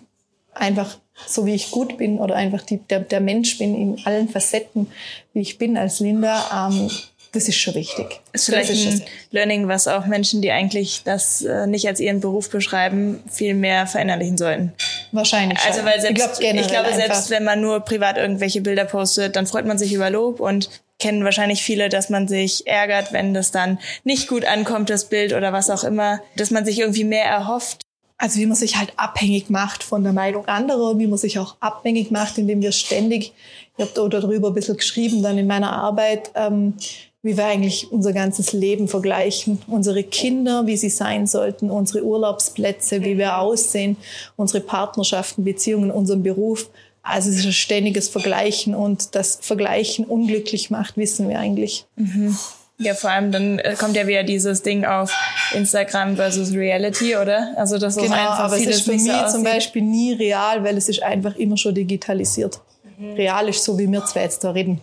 Einfach 0.54 0.98
so, 1.26 1.46
wie 1.46 1.54
ich 1.54 1.70
gut 1.70 1.96
bin 1.98 2.18
oder 2.18 2.34
einfach 2.34 2.62
die, 2.62 2.78
der, 2.78 3.00
der 3.00 3.20
Mensch 3.20 3.58
bin 3.58 3.74
in 3.74 4.04
allen 4.04 4.28
Facetten, 4.28 4.88
wie 5.32 5.40
ich 5.40 5.58
bin 5.58 5.76
als 5.76 6.00
Linda. 6.00 6.68
Ähm, 6.68 6.90
das 7.32 7.48
ist 7.48 7.56
schon 7.56 7.74
wichtig. 7.74 8.20
Ist 8.32 8.46
vielleicht 8.46 8.70
ist 8.70 8.86
ein 8.86 9.02
Learning, 9.30 9.68
was 9.68 9.86
auch 9.86 10.06
Menschen, 10.06 10.42
die 10.42 10.50
eigentlich 10.50 11.02
das 11.04 11.42
äh, 11.42 11.66
nicht 11.66 11.86
als 11.86 12.00
ihren 12.00 12.20
Beruf 12.20 12.50
beschreiben, 12.50 13.22
viel 13.30 13.54
mehr 13.54 13.86
verinnerlichen 13.86 14.36
sollten. 14.36 14.72
Wahrscheinlich. 15.12 15.58
Also 15.66 15.84
weil 15.84 16.00
selbst, 16.00 16.40
ich, 16.40 16.54
ich 16.54 16.68
glaube, 16.68 16.92
selbst 16.94 17.30
wenn 17.30 17.44
man 17.44 17.60
nur 17.60 17.80
privat 17.80 18.16
irgendwelche 18.16 18.60
Bilder 18.60 18.84
postet, 18.84 19.36
dann 19.36 19.46
freut 19.46 19.66
man 19.66 19.78
sich 19.78 19.92
über 19.92 20.10
Lob 20.10 20.40
und 20.40 20.70
kennen 20.98 21.24
wahrscheinlich 21.24 21.62
viele, 21.62 21.88
dass 21.88 22.10
man 22.10 22.28
sich 22.28 22.66
ärgert, 22.66 23.12
wenn 23.12 23.32
das 23.32 23.52
dann 23.52 23.78
nicht 24.04 24.28
gut 24.28 24.44
ankommt, 24.44 24.90
das 24.90 25.06
Bild 25.06 25.32
oder 25.32 25.52
was 25.52 25.70
auch 25.70 25.84
immer, 25.84 26.20
dass 26.36 26.50
man 26.50 26.64
sich 26.64 26.78
irgendwie 26.78 27.04
mehr 27.04 27.24
erhofft. 27.24 27.82
Also 28.18 28.38
wie 28.38 28.46
man 28.46 28.56
sich 28.56 28.76
halt 28.76 28.92
abhängig 28.96 29.48
macht 29.48 29.82
von 29.82 30.02
der 30.02 30.12
Meinung 30.12 30.46
anderer, 30.46 30.98
wie 30.98 31.06
man 31.06 31.18
sich 31.18 31.38
auch 31.38 31.56
abhängig 31.60 32.10
macht, 32.10 32.36
indem 32.36 32.60
wir 32.60 32.70
ständig, 32.70 33.32
ich 33.78 33.84
habe 33.84 34.10
darüber 34.10 34.48
ein 34.48 34.54
bisschen 34.54 34.76
geschrieben 34.76 35.22
dann 35.22 35.38
in 35.38 35.46
meiner 35.46 35.72
Arbeit, 35.72 36.30
ähm, 36.34 36.74
wie 37.22 37.36
wir 37.36 37.44
eigentlich 37.44 37.92
unser 37.92 38.12
ganzes 38.12 38.52
Leben 38.52 38.88
vergleichen. 38.88 39.60
Unsere 39.66 40.02
Kinder, 40.02 40.66
wie 40.66 40.76
sie 40.76 40.88
sein 40.88 41.26
sollten, 41.26 41.70
unsere 41.70 42.04
Urlaubsplätze, 42.04 43.04
wie 43.04 43.18
wir 43.18 43.38
aussehen, 43.38 43.96
unsere 44.36 44.62
Partnerschaften, 44.62 45.44
Beziehungen, 45.44 45.90
unseren 45.90 46.22
Beruf. 46.22 46.70
Also 47.02 47.30
es 47.30 47.36
ist 47.36 47.46
ein 47.46 47.52
ständiges 47.52 48.08
Vergleichen 48.08 48.74
und 48.74 49.14
das 49.14 49.38
Vergleichen 49.40 50.04
unglücklich 50.04 50.70
macht, 50.70 50.96
wissen 50.96 51.28
wir 51.28 51.38
eigentlich. 51.38 51.86
Mhm. 51.96 52.36
Ja, 52.78 52.94
vor 52.94 53.10
allem 53.10 53.30
dann 53.30 53.58
äh, 53.58 53.74
kommt 53.78 53.94
ja 53.94 54.06
wieder 54.06 54.22
dieses 54.22 54.62
Ding 54.62 54.86
auf 54.86 55.12
Instagram 55.52 56.16
versus 56.16 56.54
Reality, 56.54 57.14
oder? 57.14 57.52
Also 57.56 57.76
das 57.76 57.96
ist 57.96 58.02
genau, 58.02 58.14
einfach 58.14 58.38
aber 58.38 58.56
es 58.56 58.66
ist 58.66 58.82
für 58.82 58.92
mich 58.92 59.12
aussieht. 59.12 59.30
zum 59.30 59.44
Beispiel 59.44 59.82
nie 59.82 60.14
real, 60.14 60.64
weil 60.64 60.78
es 60.78 60.88
ist 60.88 61.02
einfach 61.02 61.36
immer 61.36 61.58
schon 61.58 61.74
digitalisiert. 61.74 62.60
Mhm. 62.98 63.12
Real 63.12 63.48
ist 63.50 63.64
so, 63.64 63.78
wie 63.78 63.86
wir 63.86 64.04
zwei 64.06 64.22
jetzt 64.22 64.44
da 64.44 64.52
reden. 64.52 64.80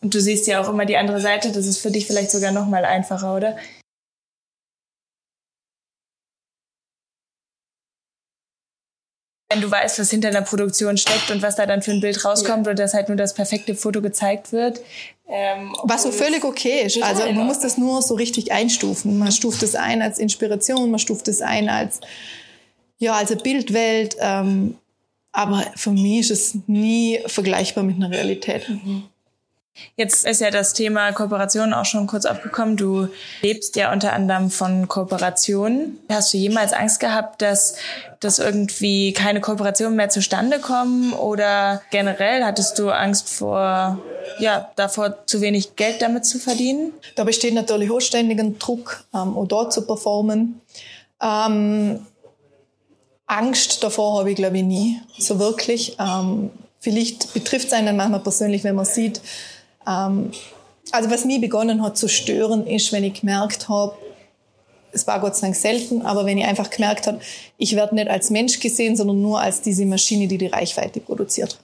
Und 0.00 0.14
du 0.14 0.20
siehst 0.20 0.46
ja 0.46 0.60
auch 0.60 0.68
immer 0.68 0.84
die 0.84 0.96
andere 0.96 1.20
Seite, 1.20 1.50
das 1.50 1.66
ist 1.66 1.78
für 1.78 1.90
dich 1.90 2.06
vielleicht 2.06 2.30
sogar 2.30 2.52
noch 2.52 2.66
mal 2.66 2.84
einfacher, 2.84 3.34
oder? 3.34 3.56
Wenn 9.50 9.62
du 9.62 9.70
weißt, 9.70 9.98
was 9.98 10.10
hinter 10.10 10.28
einer 10.28 10.42
Produktion 10.42 10.98
steckt 10.98 11.30
und 11.30 11.40
was 11.40 11.56
da 11.56 11.64
dann 11.64 11.80
für 11.80 11.90
ein 11.90 12.00
Bild 12.00 12.22
rauskommt 12.22 12.66
ja. 12.66 12.72
oder 12.72 12.74
dass 12.74 12.92
halt 12.92 13.08
nur 13.08 13.16
das 13.16 13.32
perfekte 13.32 13.74
Foto 13.74 14.02
gezeigt 14.02 14.52
wird. 14.52 14.82
Ähm, 15.26 15.74
was 15.84 16.02
so 16.02 16.12
völlig 16.12 16.44
okay 16.44 16.82
ist. 16.84 17.02
Also 17.02 17.22
man 17.32 17.46
muss 17.46 17.60
das 17.60 17.78
nur 17.78 18.02
so 18.02 18.14
richtig 18.14 18.52
einstufen. 18.52 19.18
Man 19.18 19.32
stuft 19.32 19.62
es 19.62 19.74
ein 19.74 20.02
als 20.02 20.18
Inspiration, 20.18 20.90
man 20.90 21.00
stuft 21.00 21.28
es 21.28 21.40
ein 21.40 21.70
als 21.70 22.00
ja 22.98 23.14
als 23.14 23.34
Bildwelt. 23.42 24.16
Ähm, 24.20 24.76
aber 25.32 25.64
für 25.76 25.90
mich 25.90 26.30
ist 26.30 26.30
es 26.30 26.54
nie 26.66 27.20
vergleichbar 27.26 27.84
mit 27.84 27.96
einer 27.96 28.10
Realität. 28.10 28.68
Mhm. 28.68 29.04
Jetzt 29.96 30.26
ist 30.26 30.40
ja 30.40 30.50
das 30.50 30.74
Thema 30.74 31.12
Kooperation 31.12 31.72
auch 31.72 31.84
schon 31.84 32.06
kurz 32.06 32.24
aufgekommen. 32.24 32.76
Du 32.76 33.08
lebst 33.42 33.76
ja 33.76 33.92
unter 33.92 34.12
anderem 34.12 34.50
von 34.50 34.86
Kooperationen. 34.86 35.98
Hast 36.08 36.32
du 36.32 36.38
jemals 36.38 36.72
Angst 36.72 37.00
gehabt, 37.00 37.42
dass 37.42 37.74
dass 38.20 38.40
irgendwie 38.40 39.12
keine 39.12 39.40
Kooperationen 39.40 39.96
mehr 39.96 40.08
zustande 40.08 40.58
kommen 40.58 41.12
oder 41.12 41.82
generell 41.90 42.44
hattest 42.44 42.78
du 42.78 42.90
Angst 42.90 43.28
vor 43.28 43.98
ja 44.40 44.70
davor 44.76 45.26
zu 45.26 45.40
wenig 45.40 45.76
Geld 45.76 46.02
damit 46.02 46.26
zu 46.26 46.38
verdienen? 46.38 46.92
Da 47.14 47.24
besteht 47.24 47.54
natürlich 47.54 47.90
auch 47.90 48.00
ständig 48.00 48.38
ein 48.40 48.58
Druck, 48.58 49.04
ähm, 49.14 49.36
auch 49.36 49.46
dort 49.46 49.72
zu 49.72 49.86
performen. 49.86 50.60
Ähm, 51.22 52.06
Angst 53.26 53.82
davor 53.84 54.18
habe 54.18 54.30
ich 54.30 54.36
glaube 54.36 54.58
ich 54.58 54.64
nie 54.64 55.00
so 55.18 55.38
wirklich. 55.38 55.96
Ähm, 56.00 56.50
vielleicht 56.80 57.32
betrifft 57.34 57.68
es 57.68 57.72
einen 57.72 57.96
manchmal 57.96 58.20
persönlich, 58.20 58.64
wenn 58.64 58.74
man 58.74 58.84
sieht, 58.84 59.20
ähm, 59.88 60.30
also 60.92 61.10
was 61.10 61.24
mich 61.24 61.40
begonnen 61.40 61.82
hat 61.82 61.96
zu 61.96 62.08
stören, 62.08 62.66
ist, 62.66 62.92
wenn 62.92 63.04
ich 63.04 63.20
gemerkt 63.20 63.68
habe, 63.68 63.94
es 64.92 65.06
war 65.06 65.20
Gott 65.20 65.36
sei 65.36 65.48
Dank 65.48 65.56
selten, 65.56 66.02
aber 66.02 66.24
wenn 66.24 66.38
ich 66.38 66.46
einfach 66.46 66.70
gemerkt 66.70 67.06
habe, 67.06 67.20
ich 67.58 67.76
werde 67.76 67.94
nicht 67.94 68.08
als 68.08 68.30
Mensch 68.30 68.58
gesehen, 68.58 68.96
sondern 68.96 69.20
nur 69.20 69.40
als 69.40 69.60
diese 69.60 69.84
Maschine, 69.84 70.28
die 70.28 70.38
die 70.38 70.46
Reichweite 70.46 71.00
produziert. 71.00 71.58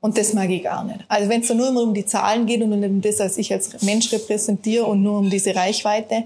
Und 0.00 0.18
das 0.18 0.32
mag 0.32 0.50
ich 0.50 0.64
gar 0.64 0.82
nicht. 0.82 0.98
Also 1.06 1.28
wenn 1.28 1.42
es 1.42 1.48
da 1.48 1.54
nur 1.54 1.68
immer 1.68 1.82
um 1.82 1.94
die 1.94 2.04
Zahlen 2.04 2.46
geht 2.46 2.60
und 2.60 2.70
nicht 2.70 2.90
um 2.90 3.00
das, 3.00 3.20
was 3.20 3.38
ich 3.38 3.52
als 3.52 3.82
Mensch 3.82 4.12
repräsentiere 4.12 4.84
und 4.84 5.00
nur 5.00 5.16
um 5.18 5.30
diese 5.30 5.54
Reichweite, 5.54 6.24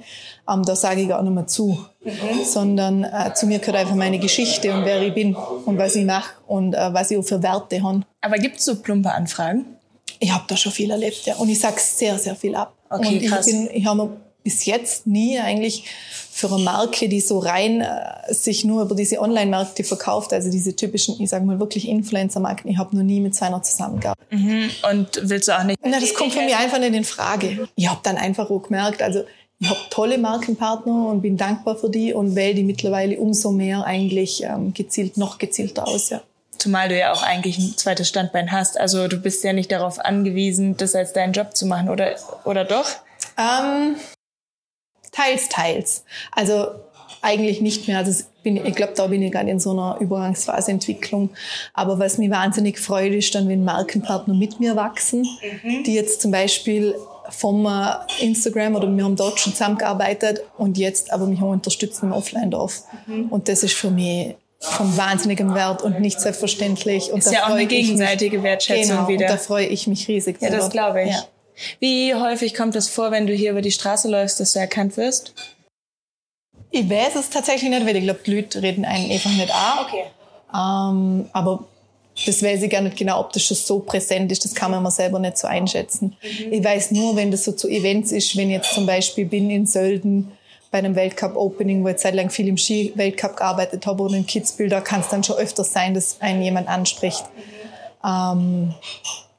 ähm, 0.51 0.63
da 0.65 0.75
sage 0.75 1.03
ich 1.03 1.09
gar 1.09 1.23
nicht 1.23 1.35
mehr 1.35 1.47
zu. 1.47 1.85
Mhm. 2.03 2.45
Sondern 2.45 3.05
äh, 3.05 3.35
zu 3.35 3.47
mir 3.47 3.59
gehört 3.59 3.77
einfach 3.77 3.95
meine 3.95 4.19
Geschichte 4.19 4.73
und 4.73 4.87
wer 4.87 5.03
ich 5.03 5.13
bin 5.13 5.35
und 5.35 5.77
was 5.77 5.95
ich 5.95 6.07
mache 6.07 6.31
und 6.47 6.73
äh, 6.73 6.95
was 6.95 7.11
ich 7.11 7.19
auch 7.19 7.25
für 7.25 7.43
Werte 7.43 7.83
habe. 7.83 8.01
Aber 8.23 8.39
gibt 8.39 8.61
es 8.61 8.65
so 8.65 8.77
plumpe 8.77 9.13
Anfragen? 9.13 9.76
Ich 10.19 10.33
habe 10.33 10.45
da 10.49 10.57
schon 10.57 10.73
viel 10.73 10.91
erlebt, 10.91 11.27
ja. 11.27 11.37
Und 11.37 11.49
ich 11.49 11.61
sag 11.61 11.79
sehr, 11.79 12.19
sehr 12.19 12.37
viel 12.37 12.55
ab. 12.55 12.75
Okay, 12.89 13.09
und 13.09 13.23
ich, 13.23 13.31
krass. 13.31 13.47
bin, 13.47 13.69
ich 13.73 13.85
habe 13.87 14.17
bis 14.43 14.65
jetzt 14.65 15.07
nie 15.07 15.39
eigentlich 15.39 15.85
für 16.31 16.53
eine 16.53 16.63
Marke, 16.63 17.09
die 17.09 17.21
so 17.21 17.39
rein 17.39 17.81
äh, 17.81 18.33
sich 18.33 18.65
nur 18.65 18.83
über 18.83 18.95
diese 18.95 19.21
Online-Märkte 19.21 19.83
verkauft, 19.83 20.33
also 20.33 20.51
diese 20.51 20.77
typischen, 20.77 21.21
ich 21.21 21.31
sage 21.31 21.45
mal 21.45 21.59
wirklich 21.59 21.89
Influencer-Marken, 21.89 22.69
ich 22.69 22.79
habe 22.79 22.95
noch 22.95 23.03
nie 23.03 23.21
mit 23.21 23.35
so 23.35 23.45
einer 23.45 23.63
zusammengearbeitet. 23.63 24.31
Mhm. 24.31 24.71
Und 24.91 25.09
willst 25.23 25.49
du 25.49 25.59
auch 25.59 25.65
nicht? 25.65 25.79
Na, 25.83 25.99
das 25.99 26.15
kommt 26.15 26.35
von 26.35 26.45
mir 26.45 26.59
einfach 26.59 26.79
nicht 26.79 26.95
in 26.95 27.05
Frage. 27.05 27.69
Ich 27.75 27.89
habe 27.89 28.01
dann 28.03 28.19
einfach 28.19 28.51
auch 28.51 28.63
gemerkt, 28.63 29.03
also 29.03 29.25
ich 29.59 29.69
habe 29.69 29.81
tolle 29.91 30.19
Markenpartner 30.19 31.09
und 31.09 31.23
bin 31.23 31.37
dankbar 31.37 31.77
für 31.77 31.89
die 31.89 32.13
und 32.13 32.37
wähle 32.37 32.55
die 32.55 32.63
mittlerweile 32.63 33.19
umso 33.19 33.51
mehr 33.51 33.85
eigentlich 33.85 34.43
ähm, 34.43 34.75
gezielt, 34.75 35.17
noch 35.17 35.39
gezielter 35.39 35.89
aus, 35.89 36.11
ja. 36.11 36.21
Zumal 36.59 36.89
du 36.89 36.99
ja 36.99 37.13
auch 37.13 37.23
eigentlich 37.23 37.59
ein 37.59 37.77
zweites 37.77 38.09
Standbein 38.09 38.53
hast. 38.53 38.79
Also 38.79 39.09
du 39.09 39.19
bist 39.19 39.45
ja 39.45 39.53
nicht 39.53 39.71
darauf 39.73 39.99
angewiesen, 39.99 40.77
das 40.77 40.95
als 40.95 41.13
deinen 41.13 41.33
Job 41.33 41.57
zu 41.57 41.67
machen, 41.67 41.89
oder, 41.89 42.17
oder 42.45 42.65
doch? 42.65 42.89
Ähm, 43.39 43.97
teils, 45.13 45.49
teils. 45.49 46.05
Also 46.33 46.69
eigentlich 47.23 47.61
nicht 47.61 47.89
mehr. 47.89 47.99
Also 47.99 48.25
bin, 48.43 48.65
ich 48.65 48.75
glaube, 48.75 48.93
da 48.95 49.07
bin 49.09 49.23
ich 49.23 49.33
gerade 49.33 49.51
in 49.51 49.59
so 49.59 49.73
einer 49.73 49.97
Übergangsphase 50.01 50.71
Entwicklung. 50.71 51.31
Aber 51.75 51.99
was 51.99 52.19
mich 52.19 52.31
wahnsinnig 52.31 52.79
freut, 52.79 53.13
ist 53.13 53.35
dann, 53.35 53.49
wenn 53.49 53.65
Markenpartner 53.65 54.35
mit 54.35 54.61
mir 54.61 54.77
wachsen, 54.77 55.27
die 55.85 55.95
jetzt 55.95 56.21
zum 56.23 56.31
Beispiel 56.31 56.95
vom 57.31 57.67
äh, 57.67 57.95
Instagram 58.21 58.77
oder 58.77 58.89
wir 58.89 59.05
haben 59.05 59.17
dort 59.17 59.41
schon 59.41 59.53
zusammengearbeitet 59.53 60.43
und 60.57 60.79
jetzt 60.79 61.13
aber 61.13 61.27
mich 61.27 61.41
auch 61.43 61.51
unterstützen 61.51 62.07
im 62.07 62.13
Offline-Dorf. 62.13 62.85
Und 63.31 63.49
das 63.49 63.65
ist 63.65 63.75
für 63.75 63.91
mich 63.91 64.37
von 64.67 64.97
wahnsinnigem 64.97 65.55
Wert 65.55 65.83
und 65.83 66.01
nicht 66.01 66.21
selbstverständlich. 66.21 67.13
Und 67.13 67.21
Ist 67.21 67.29
da 67.29 67.33
ja 67.33 67.45
auch 67.45 67.51
eine 67.51 67.67
gegenseitige 67.67 68.43
Wertschätzung 68.43 68.97
genau, 68.97 69.09
wieder. 69.09 69.27
Und 69.27 69.33
da 69.33 69.37
freue 69.39 69.67
ich 69.67 69.87
mich 69.87 70.07
riesig. 70.09 70.37
Ja, 70.41 70.51
das 70.51 70.71
glaube 70.71 71.03
ich. 71.03 71.11
Ja. 71.11 71.25
Wie 71.81 72.15
häufig 72.15 72.55
kommt 72.55 72.77
es 72.77 72.89
vor, 72.89 73.11
wenn 73.11 73.27
du 73.27 73.33
hier 73.33 73.53
über 73.53 73.63
die 73.63 73.73
Straße 73.73 74.09
läufst, 74.09 74.41
dass 74.41 74.53
du 74.53 74.59
erkannt 74.59 74.97
wirst? 74.97 75.33
Ich 76.71 76.89
weiß 76.89 77.15
es 77.17 77.31
tatsächlich 77.31 77.71
nicht, 77.71 77.87
weil 77.87 77.97
ich 77.97 78.03
glaube, 78.03 78.21
die 78.27 78.35
Leute 78.35 78.63
reden 78.63 78.85
einen 78.85 79.11
einfach 79.11 79.31
nicht 79.31 79.51
an. 79.51 79.87
Okay. 79.87 80.05
Ähm, 80.53 81.31
aber 81.33 81.65
das 82.25 82.43
weiß 82.43 82.63
ich 82.63 82.71
gar 82.71 82.81
nicht 82.81 82.97
genau, 82.97 83.21
ob 83.21 83.33
das 83.33 83.43
schon 83.43 83.57
so 83.57 83.81
präsent 83.81 84.33
ist. 84.33 84.45
Das 84.45 84.55
kann 84.55 84.71
man 84.71 84.83
mir 84.83 84.91
selber 84.91 85.19
nicht 85.19 85.39
so 85.39 85.47
einschätzen. 85.47 86.17
Ich 86.23 86.65
weiß 86.65 86.93
nur, 86.93 87.17
wenn 87.17 87.31
das 87.31 87.45
so 87.45 87.53
zu 87.53 87.69
Events 87.69 88.13
ist, 88.13 88.37
wenn 88.37 88.49
ich 88.49 88.57
jetzt 88.57 88.75
zum 88.75 88.87
Beispiel 88.87 89.27
bin 89.27 89.51
in 89.51 89.67
Sölden 89.67 90.33
bei 90.71 90.79
einem 90.79 90.97
Weltcup-Opening, 90.97 91.85
wo 91.85 91.89
ich 91.89 91.97
zeitlang 91.97 92.31
viel 92.31 92.49
im 92.49 92.57
Ski-Weltcup 92.57 93.37
gearbeitet 93.37 93.87
habe 93.87 94.03
oder 94.03 94.15
in 94.15 94.27
Kitzbühel, 94.27 94.69
da 94.69 94.81
kann 94.81 95.01
es 95.01 95.09
dann 95.09 95.23
schon 95.23 95.37
öfters 95.37 95.73
sein, 95.73 95.95
dass 95.95 96.21
einen 96.21 96.43
jemand 96.43 96.69
anspricht. 96.69 97.25
Ähm, 98.05 98.75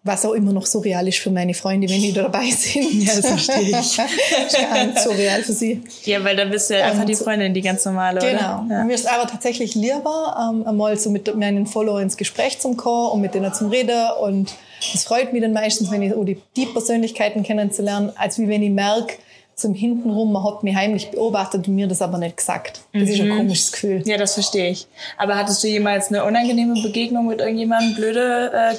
was 0.08 0.26
auch 0.26 0.32
immer 0.32 0.54
noch 0.54 0.66
surreal 0.66 1.08
ist 1.08 1.20
für 1.20 1.30
meine 1.30 1.54
Freunde, 1.54 1.90
wenn 1.90 2.02
die 2.02 2.14
da 2.14 2.24
dabei 2.24 2.50
sind. 2.50 3.04
Ja, 3.04 3.16
das 3.16 3.28
verstehe 3.28 3.62
ich. 3.62 3.98
nicht 3.98 5.00
surreal 5.00 5.44
für 5.44 5.54
sie. 5.54 5.84
Ja, 6.06 6.24
weil 6.24 6.36
da 6.36 6.46
bist 6.46 6.70
du 6.70 6.78
ja 6.78 6.86
einfach 6.86 7.02
Und 7.02 7.10
die 7.10 7.16
Freundin, 7.16 7.54
die 7.54 7.62
ganz 7.62 7.86
normale, 7.86 8.20
Genau. 8.22 8.64
oder? 8.66 8.68
Ja. 8.70 8.84
Mir 8.86 8.96
ist 8.96 9.08
aber 9.08 9.28
tatsächlich 9.28 9.76
lieber, 9.76 10.50
ähm, 10.50 10.66
einmal 10.66 10.98
so 10.98 11.10
mit 11.10 11.36
meinen 11.36 11.68
Followern 11.68 12.04
ins 12.04 12.18
Gespräch 12.18 12.60
zum 12.60 12.78
kommen 12.78 13.12
und 13.12 13.22
mit 13.22 13.36
denen 13.36 13.54
zum 13.54 13.70
Reden. 13.70 14.00
Und 14.22 14.54
das 14.94 15.04
freut 15.04 15.34
mich 15.34 15.42
dann 15.42 15.54
meistens, 15.54 15.92
wenn 15.92 16.02
ich 16.02 16.16
oh, 16.16 16.24
die, 16.24 16.42
die 16.56 16.66
Persönlichkeiten 16.66 17.44
kennenzulernen, 17.44 18.12
als 18.16 18.40
wie 18.40 18.48
wenn 18.48 18.64
ich 18.64 18.72
merke, 18.72 19.16
zum 19.58 19.74
Hintenrum, 19.74 20.32
man 20.32 20.44
hat 20.44 20.62
mich 20.62 20.76
heimlich 20.76 21.10
beobachtet 21.10 21.68
und 21.68 21.74
mir 21.74 21.88
das 21.88 22.04
aber 22.04 22.20
nicht 22.20 22.38
gesagt. 22.38 22.82
Das 22.94 23.10
ist 23.10 23.20
ein 23.20 23.36
komisches 23.36 23.72
Gefühl. 23.72 24.04
Ja, 24.06 24.18
das 24.18 24.36
verstehe 24.36 24.70
ich. 24.70 24.88
Aber 25.18 25.36
hattest 25.36 25.64
du 25.64 25.68
jemals 25.68 26.10
eine 26.10 26.24
unangenehme 26.26 26.80
Begegnung 26.84 27.26
mit 27.26 27.40
irgendjemandem? 27.40 27.96
Blöde 27.96 28.52
äh, 28.54 28.76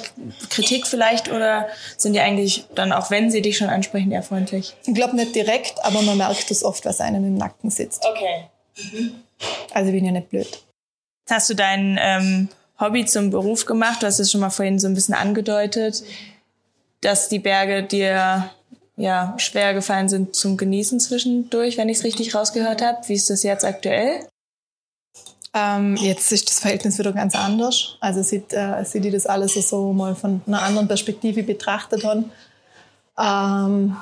Kritik 0.49 0.87
vielleicht? 0.87 1.29
Oder 1.29 1.67
sind 1.97 2.13
die 2.13 2.21
eigentlich 2.21 2.63
dann, 2.75 2.93
auch 2.93 3.11
wenn 3.11 3.29
sie 3.29 3.41
dich 3.41 3.57
schon 3.57 3.67
ansprechen, 3.67 4.09
eher 4.09 4.23
freundlich? 4.23 4.73
Ich 4.85 4.93
glaube 4.93 5.17
nicht 5.17 5.35
direkt, 5.35 5.83
aber 5.83 6.01
man 6.01 6.17
merkt 6.17 6.49
es 6.49 6.63
oft, 6.63 6.85
was 6.85 7.01
einem 7.01 7.25
im 7.25 7.35
Nacken 7.35 7.69
sitzt. 7.69 8.05
Okay. 8.09 8.45
Also 9.73 9.89
ich 9.89 9.95
bin 9.95 10.05
ja 10.05 10.11
nicht 10.11 10.29
blöd. 10.29 10.63
Hast 11.29 11.49
du 11.49 11.55
dein 11.55 11.99
ähm, 12.01 12.47
Hobby 12.79 13.05
zum 13.05 13.31
Beruf 13.31 13.65
gemacht? 13.65 14.01
Du 14.01 14.07
hast 14.07 14.19
es 14.19 14.31
schon 14.31 14.39
mal 14.39 14.49
vorhin 14.49 14.79
so 14.79 14.87
ein 14.87 14.93
bisschen 14.93 15.13
angedeutet, 15.13 16.03
dass 17.01 17.27
die 17.27 17.39
Berge 17.39 17.83
dir 17.83 18.49
ja 18.99 19.33
schwer 19.37 19.73
gefallen 19.73 20.09
sind 20.09 20.35
zum 20.35 20.57
Genießen 20.57 20.99
zwischendurch, 20.99 21.77
wenn 21.77 21.89
ich 21.89 21.99
es 21.99 22.03
richtig 22.03 22.35
rausgehört 22.35 22.81
habe. 22.81 22.97
Wie 23.07 23.13
ist 23.13 23.29
das 23.29 23.43
jetzt 23.43 23.65
aktuell? 23.65 24.27
Ähm, 25.53 25.95
jetzt 25.95 26.31
ist 26.31 26.49
das 26.49 26.59
Verhältnis 26.59 26.99
wieder 26.99 27.13
ganz 27.13 27.33
anders. 27.33 27.97
Also 28.01 28.21
sieht, 28.21 28.53
äh, 28.53 28.83
sieht 28.83 29.03
die 29.05 29.09
das 29.09 29.25
alles 29.25 29.53
so 29.53 29.93
mal 29.93 30.15
von 30.15 30.41
einer 30.45 30.61
anderen 30.61 30.87
Perspektive 30.87 31.43
betrachtet 31.43 32.03
haben. 32.03 32.31
Ähm, 33.17 33.95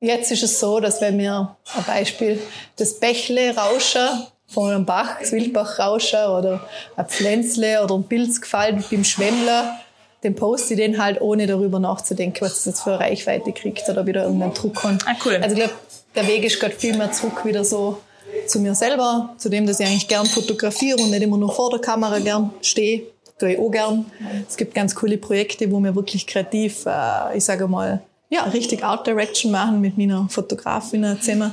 jetzt 0.00 0.30
ist 0.32 0.42
es 0.42 0.60
so, 0.60 0.80
dass 0.80 1.00
wenn 1.00 1.16
wir 1.16 1.56
ein 1.76 1.84
Beispiel 1.84 2.42
das 2.76 2.98
Bächle 2.98 3.56
rauschen 3.56 4.26
von 4.48 4.70
einem 4.70 4.84
Bach, 4.84 5.20
das 5.20 5.32
Wildbach 5.32 5.78
rauschen 5.78 6.26
oder 6.26 6.68
ein 6.96 7.06
Pflänzle 7.06 7.82
oder 7.82 7.94
ein 7.94 8.04
Pilz 8.04 8.40
gefallen 8.40 8.84
beim 8.90 9.04
Schwemmler, 9.04 9.78
den 10.24 10.34
poste 10.34 10.74
ich 10.74 10.80
den 10.80 11.02
halt, 11.02 11.20
ohne 11.20 11.46
darüber 11.46 11.78
nachzudenken, 11.78 12.40
was 12.40 12.54
das 12.54 12.64
jetzt 12.64 12.82
für 12.82 12.92
eine 12.92 13.00
Reichweite 13.00 13.52
kriegt 13.52 13.88
oder 13.88 14.06
wieder 14.06 14.24
irgendeinen 14.24 14.54
Druck 14.54 14.82
hat. 14.82 15.06
Ah, 15.06 15.14
cool. 15.24 15.36
Also 15.36 15.54
ich 15.54 15.62
glaube, 15.62 15.74
der 16.14 16.26
Weg 16.26 16.44
ist 16.44 16.58
gerade 16.58 16.74
viel 16.74 16.96
mehr 16.96 17.12
zurück 17.12 17.44
wieder 17.44 17.64
so 17.64 17.98
zu 18.46 18.58
mir 18.58 18.74
selber, 18.74 19.34
zu 19.38 19.48
dem, 19.48 19.66
dass 19.66 19.80
ich 19.80 19.86
eigentlich 19.86 20.08
gern 20.08 20.26
fotografiere 20.26 21.00
und 21.00 21.10
nicht 21.10 21.22
immer 21.22 21.36
nur 21.36 21.52
vor 21.52 21.70
der 21.70 21.80
Kamera 21.80 22.18
gern 22.18 22.50
stehe. 22.62 23.02
Tue 23.38 23.52
ich 23.52 23.58
auch 23.58 23.70
gern. 23.70 24.06
Es 24.48 24.56
gibt 24.56 24.74
ganz 24.74 24.94
coole 24.94 25.18
Projekte, 25.18 25.70
wo 25.70 25.80
wir 25.80 25.94
wirklich 25.94 26.26
kreativ, 26.26 26.86
äh, 26.86 27.36
ich 27.36 27.44
sage 27.44 27.66
mal, 27.66 28.02
ja, 28.30 28.44
richtig 28.44 28.84
Art 28.84 29.06
Direction 29.06 29.52
machen 29.52 29.80
mit 29.80 29.98
meiner 29.98 30.28
Fotografin 30.28 31.18
zusammen. 31.20 31.52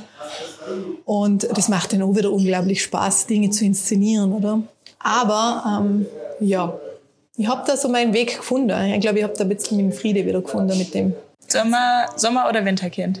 Und 1.04 1.48
das 1.56 1.68
macht 1.68 1.92
dann 1.92 2.02
auch 2.02 2.14
wieder 2.14 2.32
unglaublich 2.32 2.82
Spaß, 2.82 3.26
Dinge 3.26 3.50
zu 3.50 3.64
inszenieren, 3.64 4.32
oder? 4.32 4.62
Aber, 4.98 5.80
ähm, 5.84 6.06
ja, 6.40 6.72
ich 7.36 7.46
habe 7.46 7.62
da 7.66 7.76
so 7.76 7.88
meinen 7.88 8.12
Weg 8.12 8.36
gefunden. 8.36 8.70
Ich 8.94 9.00
glaube, 9.00 9.18
ich 9.18 9.24
habe 9.24 9.34
da 9.36 9.44
ein 9.44 9.48
bisschen 9.48 9.76
meinen 9.78 9.92
Friede 9.92 10.24
wieder 10.26 10.40
gefunden 10.40 10.76
mit 10.78 10.92
dem. 10.94 11.14
Sommer, 11.48 12.06
Sommer 12.16 12.48
oder 12.48 12.64
Winterkind? 12.64 13.20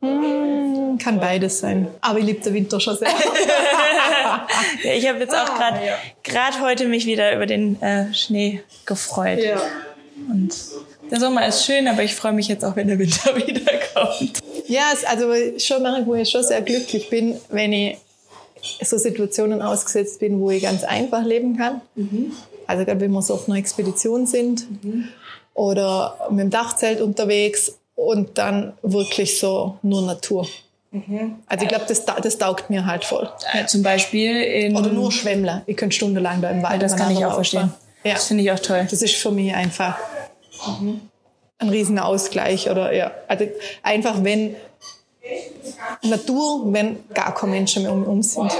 Hm, 0.00 0.98
Kann 1.02 1.20
beides 1.20 1.60
sein. 1.60 1.88
Aber 2.00 2.18
ich 2.18 2.24
liebe 2.24 2.40
den 2.40 2.54
Winter 2.54 2.80
schon 2.80 2.96
sehr. 2.96 3.08
Ja, 4.82 4.92
ich 4.92 5.08
habe 5.08 5.18
jetzt 5.18 5.34
auch 5.34 5.48
Ah, 5.50 5.56
gerade 5.58 5.86
ja. 5.86 5.94
gerade 6.22 6.60
heute 6.60 6.86
mich 6.86 7.04
wieder 7.04 7.34
über 7.34 7.46
den 7.46 7.80
äh, 7.82 8.12
Schnee 8.14 8.62
gefreut. 8.86 9.40
Und 10.28 10.54
der 11.10 11.18
Sommer 11.18 11.46
ist 11.46 11.64
schön, 11.64 11.88
aber 11.88 12.02
ich 12.04 12.14
freue 12.14 12.32
mich 12.32 12.46
jetzt 12.48 12.64
auch, 12.64 12.76
wenn 12.76 12.86
der 12.88 12.98
Winter 12.98 13.34
wiederkommt. 13.46 14.38
Ja, 14.68 14.90
es, 14.94 15.04
also 15.04 15.32
schon 15.58 15.82
manchmal, 15.82 16.06
wo 16.06 16.14
ich 16.14 16.30
schon 16.30 16.44
sehr 16.44 16.62
glücklich 16.62 17.10
bin, 17.10 17.40
wenn 17.48 17.72
ich 17.72 17.98
so 18.82 18.98
Situationen 18.98 19.62
ausgesetzt 19.62 20.20
bin, 20.20 20.40
wo 20.40 20.50
ich 20.50 20.62
ganz 20.62 20.84
einfach 20.84 21.24
leben 21.24 21.56
kann. 21.56 21.80
Also 22.66 22.84
gerade 22.84 23.00
wenn 23.00 23.12
wir 23.12 23.22
so 23.22 23.34
auf 23.34 23.48
einer 23.48 23.58
Expedition 23.58 24.26
sind 24.26 24.66
oder 25.54 26.16
mit 26.30 26.40
dem 26.40 26.50
Dachzelt 26.50 27.00
unterwegs 27.00 27.78
und 27.94 28.38
dann 28.38 28.72
wirklich 28.82 29.38
so 29.38 29.78
nur 29.82 30.02
Natur. 30.02 30.46
Also 31.46 31.62
ich 31.62 31.68
glaube, 31.68 31.84
das, 31.86 32.04
das 32.04 32.38
taugt 32.38 32.68
mir 32.68 32.86
halt 32.86 33.04
voll. 33.04 33.28
Äh, 33.52 33.66
zum 33.66 33.82
Beispiel 33.82 34.42
in. 34.42 34.76
Oder 34.76 34.90
nur 34.90 35.12
Schwemmler. 35.12 35.62
Ich 35.66 35.76
könnte 35.76 35.94
stundenlang 35.94 36.42
da 36.42 36.50
im 36.50 36.62
Wald 36.62 36.82
das 36.82 36.96
kann 36.96 37.12
ich 37.12 37.24
auch 37.24 37.34
verstehen. 37.34 37.72
Ja. 38.02 38.14
Das 38.14 38.26
finde 38.26 38.42
ich 38.42 38.50
auch 38.50 38.58
toll. 38.58 38.86
Das 38.90 39.02
ist 39.02 39.14
für 39.14 39.30
mich 39.30 39.54
einfach. 39.54 39.96
ein 41.60 41.68
Riesenausgleich 41.68 42.70
oder 42.70 42.92
ja, 42.92 43.12
also 43.28 43.46
einfach 43.82 44.24
wenn 44.24 44.56
Natur, 46.02 46.72
wenn 46.72 46.98
gar 47.14 47.34
keine 47.34 47.52
Menschen 47.52 47.82
mehr 47.82 47.92
um 47.92 48.04
uns 48.04 48.34
sind. 48.34 48.50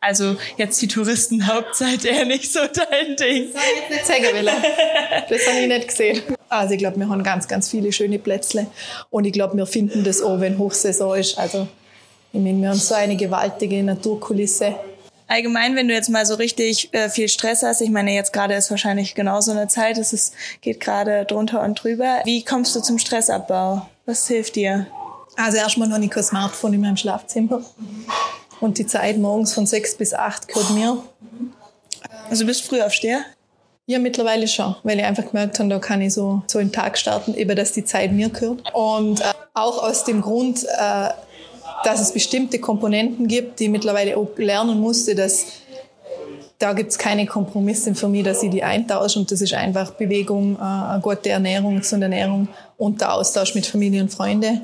Also 0.00 0.36
jetzt 0.56 0.82
die 0.82 0.88
Touristenhauptzeit 0.88 2.04
eher 2.04 2.24
nicht 2.24 2.52
so 2.52 2.58
dein 2.60 3.16
Ding. 3.16 3.52
Das 3.52 3.62
habe 3.62 3.72
ich 3.72 3.80
jetzt 3.80 3.90
nicht 3.90 4.06
sagen 4.06 4.34
wollen. 4.34 4.62
Das 5.28 5.46
habe 5.46 5.60
ich 5.60 5.68
nicht 5.68 5.88
gesehen. 5.88 6.22
Also 6.48 6.74
ich 6.74 6.78
glaube, 6.78 6.98
wir 6.98 7.08
haben 7.08 7.22
ganz, 7.22 7.46
ganz 7.46 7.68
viele 7.68 7.92
schöne 7.92 8.18
Plätze. 8.18 8.66
Und 9.10 9.26
ich 9.26 9.32
glaube, 9.32 9.56
wir 9.56 9.66
finden 9.66 10.02
das 10.02 10.20
auch, 10.20 10.40
wenn 10.40 10.58
Hochsaison 10.58 11.16
ist. 11.16 11.38
Also 11.38 11.68
ich 12.32 12.40
meine, 12.40 12.60
wir 12.60 12.70
haben 12.70 12.78
so 12.78 12.94
eine 12.94 13.16
gewaltige 13.16 13.82
Naturkulisse. 13.82 14.74
Allgemein, 15.28 15.76
wenn 15.76 15.86
du 15.86 15.94
jetzt 15.94 16.10
mal 16.10 16.26
so 16.26 16.34
richtig 16.34 16.92
äh, 16.92 17.08
viel 17.08 17.28
Stress 17.28 17.62
hast, 17.62 17.80
ich 17.80 17.90
meine, 17.90 18.12
jetzt 18.12 18.32
gerade 18.32 18.54
ist 18.54 18.70
wahrscheinlich 18.70 19.14
genauso 19.14 19.52
eine 19.52 19.68
Zeit, 19.68 19.98
es 19.98 20.12
ist, 20.12 20.34
geht 20.60 20.80
gerade 20.80 21.24
drunter 21.24 21.62
und 21.62 21.82
drüber. 21.82 22.20
Wie 22.24 22.44
kommst 22.44 22.74
du 22.74 22.80
zum 22.80 22.98
Stressabbau? 22.98 23.86
Was 24.04 24.26
hilft 24.26 24.56
dir? 24.56 24.88
Also 25.36 25.56
erstmal 25.56 25.90
habe 25.92 26.04
ich 26.04 26.10
kein 26.10 26.22
Smartphone 26.22 26.74
in 26.74 26.80
meinem 26.80 26.96
Schlafzimmer. 26.96 27.62
Und 28.60 28.78
die 28.78 28.86
Zeit 28.86 29.18
morgens 29.18 29.54
von 29.54 29.66
sechs 29.66 29.96
bis 29.96 30.14
acht 30.14 30.48
gehört 30.48 30.70
mir. 30.70 31.02
Also 32.30 32.42
du 32.42 32.46
bist 32.46 32.62
früh 32.62 32.80
aufsteher? 32.80 33.24
Ja, 33.86 33.98
mittlerweile 33.98 34.46
schon, 34.46 34.76
weil 34.84 34.98
ich 34.98 35.04
einfach 35.04 35.26
gemerkt 35.26 35.58
habe, 35.58 35.68
da 35.68 35.78
kann 35.80 36.00
ich 36.00 36.14
so, 36.14 36.42
so 36.46 36.60
einen 36.60 36.70
Tag 36.70 36.96
starten, 36.96 37.34
eben 37.34 37.56
dass 37.56 37.72
die 37.72 37.84
Zeit 37.84 38.12
mir 38.12 38.28
gehört. 38.28 38.72
Und 38.74 39.20
äh, 39.20 39.24
auch 39.54 39.82
aus 39.82 40.04
dem 40.04 40.22
Grund, 40.22 40.64
äh, 40.64 41.08
dass 41.84 42.00
es 42.00 42.12
bestimmte 42.12 42.60
Komponenten 42.60 43.26
gibt, 43.26 43.58
die 43.58 43.64
ich 43.64 43.70
mittlerweile 43.70 44.16
auch 44.16 44.28
lernen 44.36 44.80
musste, 44.80 45.16
dass 45.16 45.46
da 46.62 46.74
gibt's 46.74 46.96
keine 46.96 47.26
Kompromisse 47.26 47.94
für 47.94 48.06
mich, 48.06 48.22
dass 48.22 48.42
ich 48.42 48.50
die 48.50 48.62
eintausche 48.62 49.18
und 49.18 49.30
das 49.32 49.40
ist 49.40 49.52
einfach 49.52 49.90
Bewegung, 49.92 50.56
äh, 50.56 50.62
eine 50.62 51.00
gute 51.02 51.30
Ernährung, 51.30 51.78
gesunde 51.78 52.06
Ernährung 52.06 52.46
und 52.78 53.00
der 53.00 53.14
Austausch 53.14 53.54
mit 53.56 53.66
Familie 53.66 54.00
und 54.00 54.12
Freunde 54.12 54.60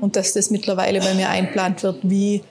und 0.00 0.16
dass 0.16 0.32
das 0.32 0.50
mittlerweile 0.50 1.00
bei 1.00 1.12
mir 1.12 1.28
einplant 1.28 1.82
wird 1.82 1.98
wie 2.02 2.42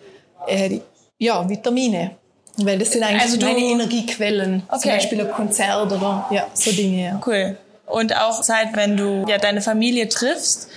äh, 0.48 0.80
ja, 1.18 1.48
Vitamine. 1.50 2.12
Weil 2.58 2.78
das 2.78 2.92
sind 2.92 3.04
eigentlich 3.04 3.22
also 3.22 3.38
meine 3.40 3.60
Energiequellen. 3.60 4.64
Okay. 4.68 4.80
Zum 4.82 4.92
Beispiel 4.92 5.22
ein 5.22 5.32
Konzert 5.32 5.86
oder 5.86 6.28
ja, 6.32 6.48
so 6.54 6.72
Dinge. 6.72 7.04
Ja. 7.04 7.22
Cool. 7.26 7.58
Und 7.88 8.16
auch 8.16 8.42
Zeit, 8.42 8.70
wenn 8.76 8.98
du 8.98 9.26
ja 9.28 9.38
deine 9.38 9.62
Familie 9.62 10.10
triffst, 10.10 10.70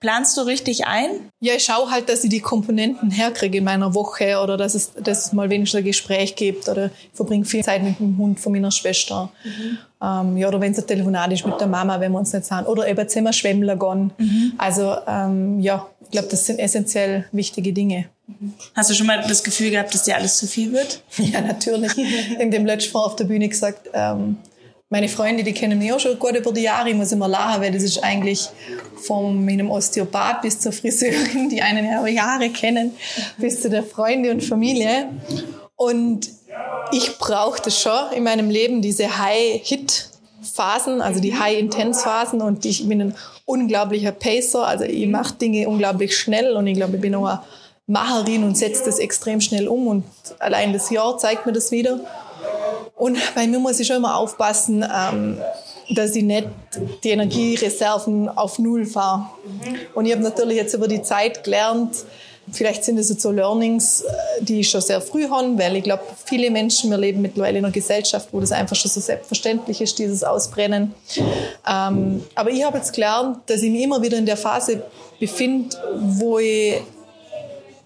Planst 0.00 0.36
du 0.36 0.42
richtig 0.42 0.86
ein? 0.86 1.30
Ja, 1.40 1.54
ich 1.54 1.64
schaue 1.64 1.90
halt, 1.90 2.08
dass 2.08 2.24
ich 2.24 2.30
die 2.30 2.40
Komponenten 2.40 3.10
herkriege 3.10 3.58
in 3.58 3.64
meiner 3.64 3.94
Woche 3.94 4.38
oder 4.42 4.56
dass 4.56 4.74
es, 4.74 4.92
dass 4.94 5.26
es 5.26 5.32
mal 5.32 5.50
wenigstens 5.50 5.78
ein 5.78 5.84
Gespräch 5.84 6.36
gibt 6.36 6.68
oder 6.68 6.86
ich 6.86 7.16
verbringe 7.16 7.44
viel 7.44 7.64
Zeit 7.64 7.82
mit 7.82 7.98
dem 7.98 8.16
Hund 8.18 8.40
von 8.40 8.52
meiner 8.52 8.70
Schwester. 8.70 9.30
Mhm. 9.44 9.78
Ähm, 10.02 10.36
ja, 10.36 10.48
oder 10.48 10.60
wenn 10.60 10.72
es 10.72 10.78
ein 10.78 10.86
Telefonat 10.86 11.32
ist 11.32 11.46
mit 11.46 11.60
der 11.60 11.66
Mama, 11.66 11.98
wenn 12.00 12.12
wir 12.12 12.18
uns 12.18 12.32
nicht 12.32 12.46
sehen. 12.46 12.66
Oder 12.66 12.88
eben 12.88 13.24
wir 13.24 13.32
schwimmen 13.32 13.78
gehen. 13.78 14.12
Mhm. 14.18 14.52
Also 14.58 14.96
ähm, 15.06 15.60
ja, 15.60 15.86
ich 16.02 16.10
glaube, 16.10 16.28
das 16.28 16.46
sind 16.46 16.58
essentiell 16.58 17.26
wichtige 17.32 17.72
Dinge. 17.72 18.06
Hast 18.74 18.90
du 18.90 18.94
schon 18.94 19.06
mal 19.06 19.22
das 19.26 19.44
Gefühl 19.44 19.70
gehabt, 19.70 19.94
dass 19.94 20.04
dir 20.04 20.16
alles 20.16 20.38
zu 20.38 20.46
viel 20.46 20.72
wird? 20.72 21.02
Ja, 21.18 21.40
natürlich. 21.40 21.92
In 22.38 22.50
dem 22.50 22.66
letzten 22.66 22.92
Mal 22.92 23.04
auf 23.04 23.16
der 23.16 23.24
Bühne 23.24 23.48
gesagt, 23.48 23.88
ähm, 23.92 24.36
meine 24.94 25.08
Freunde, 25.08 25.42
die 25.42 25.52
kennen 25.52 25.80
mich 25.80 25.92
auch 25.92 25.98
schon 25.98 26.16
gut 26.20 26.36
über 26.36 26.52
die 26.52 26.60
Jahre. 26.60 26.88
Ich 26.88 26.94
muss 26.94 27.10
immer 27.10 27.26
lachen, 27.26 27.60
weil 27.60 27.72
das 27.72 27.82
ist 27.82 28.04
eigentlich 28.04 28.48
von 28.94 29.44
meinem 29.44 29.68
Osteopath 29.68 30.40
bis 30.40 30.60
zur 30.60 30.70
Friseurin, 30.70 31.48
die 31.48 31.60
einen 31.62 32.06
Jahre 32.14 32.48
kennen, 32.50 32.94
bis 33.36 33.60
zu 33.60 33.68
der 33.68 33.82
Freunde 33.82 34.30
und 34.30 34.44
Familie. 34.44 35.08
Und 35.74 36.30
ich 36.92 37.18
brauche 37.18 37.60
das 37.60 37.80
schon 37.80 38.12
in 38.14 38.22
meinem 38.22 38.50
Leben, 38.50 38.82
diese 38.82 39.18
High-Hit-Phasen, 39.18 41.00
also 41.00 41.18
die 41.18 41.36
High-Intense-Phasen. 41.36 42.40
Und 42.40 42.64
ich 42.64 42.86
bin 42.86 43.00
ein 43.00 43.16
unglaublicher 43.46 44.12
Pacer, 44.12 44.64
also 44.64 44.84
ich 44.84 45.08
mache 45.08 45.34
Dinge 45.34 45.68
unglaublich 45.68 46.16
schnell 46.16 46.52
und 46.52 46.68
ich 46.68 46.76
glaube, 46.76 46.94
ich 46.94 47.02
bin 47.02 47.16
auch 47.16 47.26
eine 47.26 47.40
Macherin 47.88 48.44
und 48.44 48.56
setze 48.56 48.84
das 48.84 49.00
extrem 49.00 49.40
schnell 49.40 49.66
um. 49.66 49.88
Und 49.88 50.04
allein 50.38 50.72
das 50.72 50.88
Jahr 50.90 51.18
zeigt 51.18 51.46
mir 51.46 51.52
das 51.52 51.72
wieder. 51.72 51.98
Und 52.96 53.18
bei 53.34 53.46
mir 53.46 53.58
muss 53.58 53.80
ich 53.80 53.86
schon 53.86 53.96
immer 53.96 54.16
aufpassen, 54.16 54.84
ähm, 54.84 55.38
dass 55.90 56.14
ich 56.14 56.22
nicht 56.22 56.48
die 57.02 57.10
Energiereserven 57.10 58.28
auf 58.28 58.58
Null 58.58 58.86
fahre. 58.86 59.26
Und 59.94 60.06
ich 60.06 60.12
habe 60.12 60.22
natürlich 60.22 60.56
jetzt 60.56 60.74
über 60.74 60.88
die 60.88 61.02
Zeit 61.02 61.44
gelernt, 61.44 62.04
vielleicht 62.52 62.84
sind 62.84 62.98
es 62.98 63.08
jetzt 63.08 63.22
so 63.22 63.30
Learnings, 63.30 64.02
äh, 64.02 64.42
die 64.42 64.60
ich 64.60 64.70
schon 64.70 64.80
sehr 64.80 65.00
früh 65.00 65.28
habe, 65.28 65.58
weil 65.58 65.76
ich 65.76 65.84
glaube, 65.84 66.02
viele 66.24 66.50
Menschen, 66.50 66.90
wir 66.90 66.98
leben 66.98 67.22
mittlerweile 67.22 67.58
in 67.58 67.64
einer 67.64 67.72
Gesellschaft, 67.72 68.28
wo 68.32 68.40
das 68.40 68.52
einfach 68.52 68.76
schon 68.76 68.90
so 68.90 69.00
selbstverständlich 69.00 69.80
ist, 69.80 69.98
dieses 69.98 70.22
Ausbrennen. 70.24 70.94
Ähm, 71.68 72.22
aber 72.34 72.50
ich 72.50 72.64
habe 72.64 72.78
jetzt 72.78 72.92
gelernt, 72.92 73.38
dass 73.46 73.62
ich 73.62 73.70
mich 73.70 73.82
immer 73.82 74.02
wieder 74.02 74.18
in 74.18 74.26
der 74.26 74.36
Phase 74.36 74.82
befinde, 75.18 75.76
wo 75.96 76.38
ich 76.38 76.82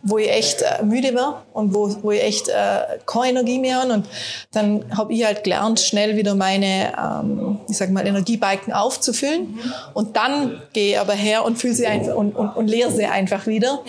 wo 0.08 0.18
ich 0.18 0.30
echt 0.30 0.62
äh, 0.62 0.82
müde 0.84 1.14
war 1.14 1.44
und 1.52 1.74
wo, 1.74 1.94
wo 2.02 2.10
ich 2.10 2.22
echt 2.22 2.48
äh, 2.48 2.98
keine 3.06 3.30
Energie 3.30 3.58
mehr 3.58 3.82
habe. 3.82 3.92
Und 3.92 4.06
dann 4.52 4.84
habe 4.96 5.12
ich 5.12 5.24
halt 5.24 5.44
gelernt, 5.44 5.80
schnell 5.80 6.16
wieder 6.16 6.34
meine, 6.34 6.92
ähm, 6.98 7.58
ich 7.68 7.76
sag 7.76 7.90
mal, 7.90 8.06
Energiebalken 8.06 8.72
aufzufüllen. 8.72 9.58
Und 9.94 10.16
dann 10.16 10.60
gehe 10.72 10.92
ich 10.92 10.98
aber 10.98 11.14
her 11.14 11.44
und 11.44 11.58
fühle 11.58 11.74
sie 11.74 11.86
einfach 11.86 12.14
und, 12.14 12.36
und, 12.36 12.56
und 12.56 12.68
leere 12.68 12.90
sie 12.90 13.06
einfach 13.06 13.46
wieder. 13.46 13.80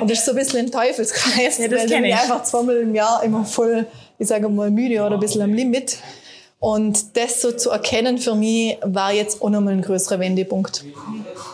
Und 0.00 0.10
das 0.10 0.18
ist 0.18 0.26
so 0.26 0.32
ein 0.32 0.36
bisschen 0.36 0.60
ein 0.60 0.70
Teufelskreis, 0.70 1.58
ja, 1.58 1.68
das 1.68 1.90
weil 1.90 2.04
ich 2.04 2.14
einfach 2.14 2.42
zweimal 2.44 2.76
im 2.76 2.94
Jahr 2.94 3.22
immer 3.22 3.44
voll, 3.44 3.86
ich 4.18 4.28
sage 4.28 4.48
mal, 4.48 4.70
müde 4.70 5.02
oder 5.02 5.14
ein 5.14 5.20
bisschen 5.20 5.42
am 5.42 5.52
Limit. 5.52 5.98
Und 6.64 7.18
das 7.18 7.42
so 7.42 7.52
zu 7.52 7.68
erkennen 7.68 8.16
für 8.16 8.34
mich 8.34 8.78
war 8.80 9.12
jetzt 9.12 9.42
auch 9.42 9.50
nochmal 9.50 9.74
ein 9.74 9.82
größerer 9.82 10.18
Wendepunkt. 10.18 10.82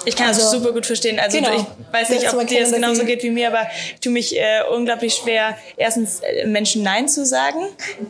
Ich 0.04 0.14
kann 0.14 0.28
also, 0.28 0.40
das 0.40 0.52
super 0.52 0.72
gut 0.72 0.86
verstehen. 0.86 1.18
Also 1.18 1.36
genau, 1.36 1.52
ich 1.52 1.64
weiß 1.92 2.10
nicht, 2.10 2.32
ob 2.32 2.46
dir 2.46 2.60
das 2.60 2.70
genauso 2.70 3.04
geht 3.04 3.24
wie 3.24 3.30
mir, 3.30 3.48
aber 3.48 3.66
ich 3.92 3.98
tue 3.98 4.12
mich 4.12 4.38
äh, 4.38 4.60
unglaublich 4.72 5.14
schwer, 5.14 5.58
erstens 5.76 6.20
äh, 6.20 6.46
Menschen 6.46 6.84
Nein 6.84 7.08
zu 7.08 7.26
sagen. 7.26 7.58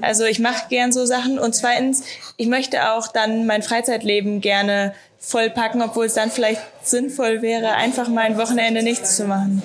Also 0.02 0.26
ich 0.26 0.40
mache 0.40 0.68
gern 0.68 0.92
so 0.92 1.06
Sachen. 1.06 1.38
Und 1.38 1.54
zweitens, 1.54 2.04
ich 2.36 2.48
möchte 2.48 2.92
auch 2.92 3.08
dann 3.08 3.46
mein 3.46 3.62
Freizeitleben 3.62 4.42
gerne 4.42 4.94
vollpacken, 5.18 5.80
obwohl 5.80 6.04
es 6.04 6.12
dann 6.12 6.30
vielleicht 6.30 6.60
sinnvoll 6.82 7.40
wäre, 7.40 7.76
einfach 7.76 8.08
mal 8.08 8.26
ein 8.26 8.36
Wochenende 8.36 8.82
nichts 8.82 9.16
zu 9.16 9.24
machen. 9.24 9.62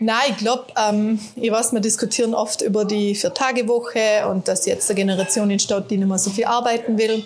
Nein, 0.00 0.30
ich 0.30 0.36
glaube, 0.36 0.66
ähm, 0.76 1.18
ich 1.34 1.50
weiß, 1.50 1.72
wir 1.72 1.80
diskutieren 1.80 2.34
oft 2.34 2.62
über 2.62 2.84
die 2.84 3.14
Vier-Tage-Woche 3.14 4.28
und 4.30 4.46
dass 4.46 4.64
jetzt 4.66 4.88
eine 4.90 4.96
Generation 4.96 5.50
entsteht, 5.50 5.90
die 5.90 5.96
nicht 5.96 6.08
mehr 6.08 6.18
so 6.18 6.30
viel 6.30 6.44
arbeiten 6.44 6.98
will. 6.98 7.24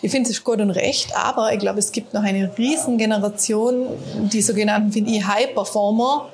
Ich 0.00 0.10
finde, 0.10 0.30
es 0.30 0.44
gut 0.44 0.60
und 0.60 0.70
recht, 0.70 1.16
aber 1.16 1.52
ich 1.52 1.58
glaube, 1.58 1.80
es 1.80 1.90
gibt 1.90 2.14
noch 2.14 2.22
eine 2.22 2.56
riesen 2.56 2.98
Generation, 2.98 3.88
die 4.32 4.42
sogenannten, 4.42 4.92
finde 4.92 5.10
ich, 5.10 5.26
High-Performer, 5.26 6.28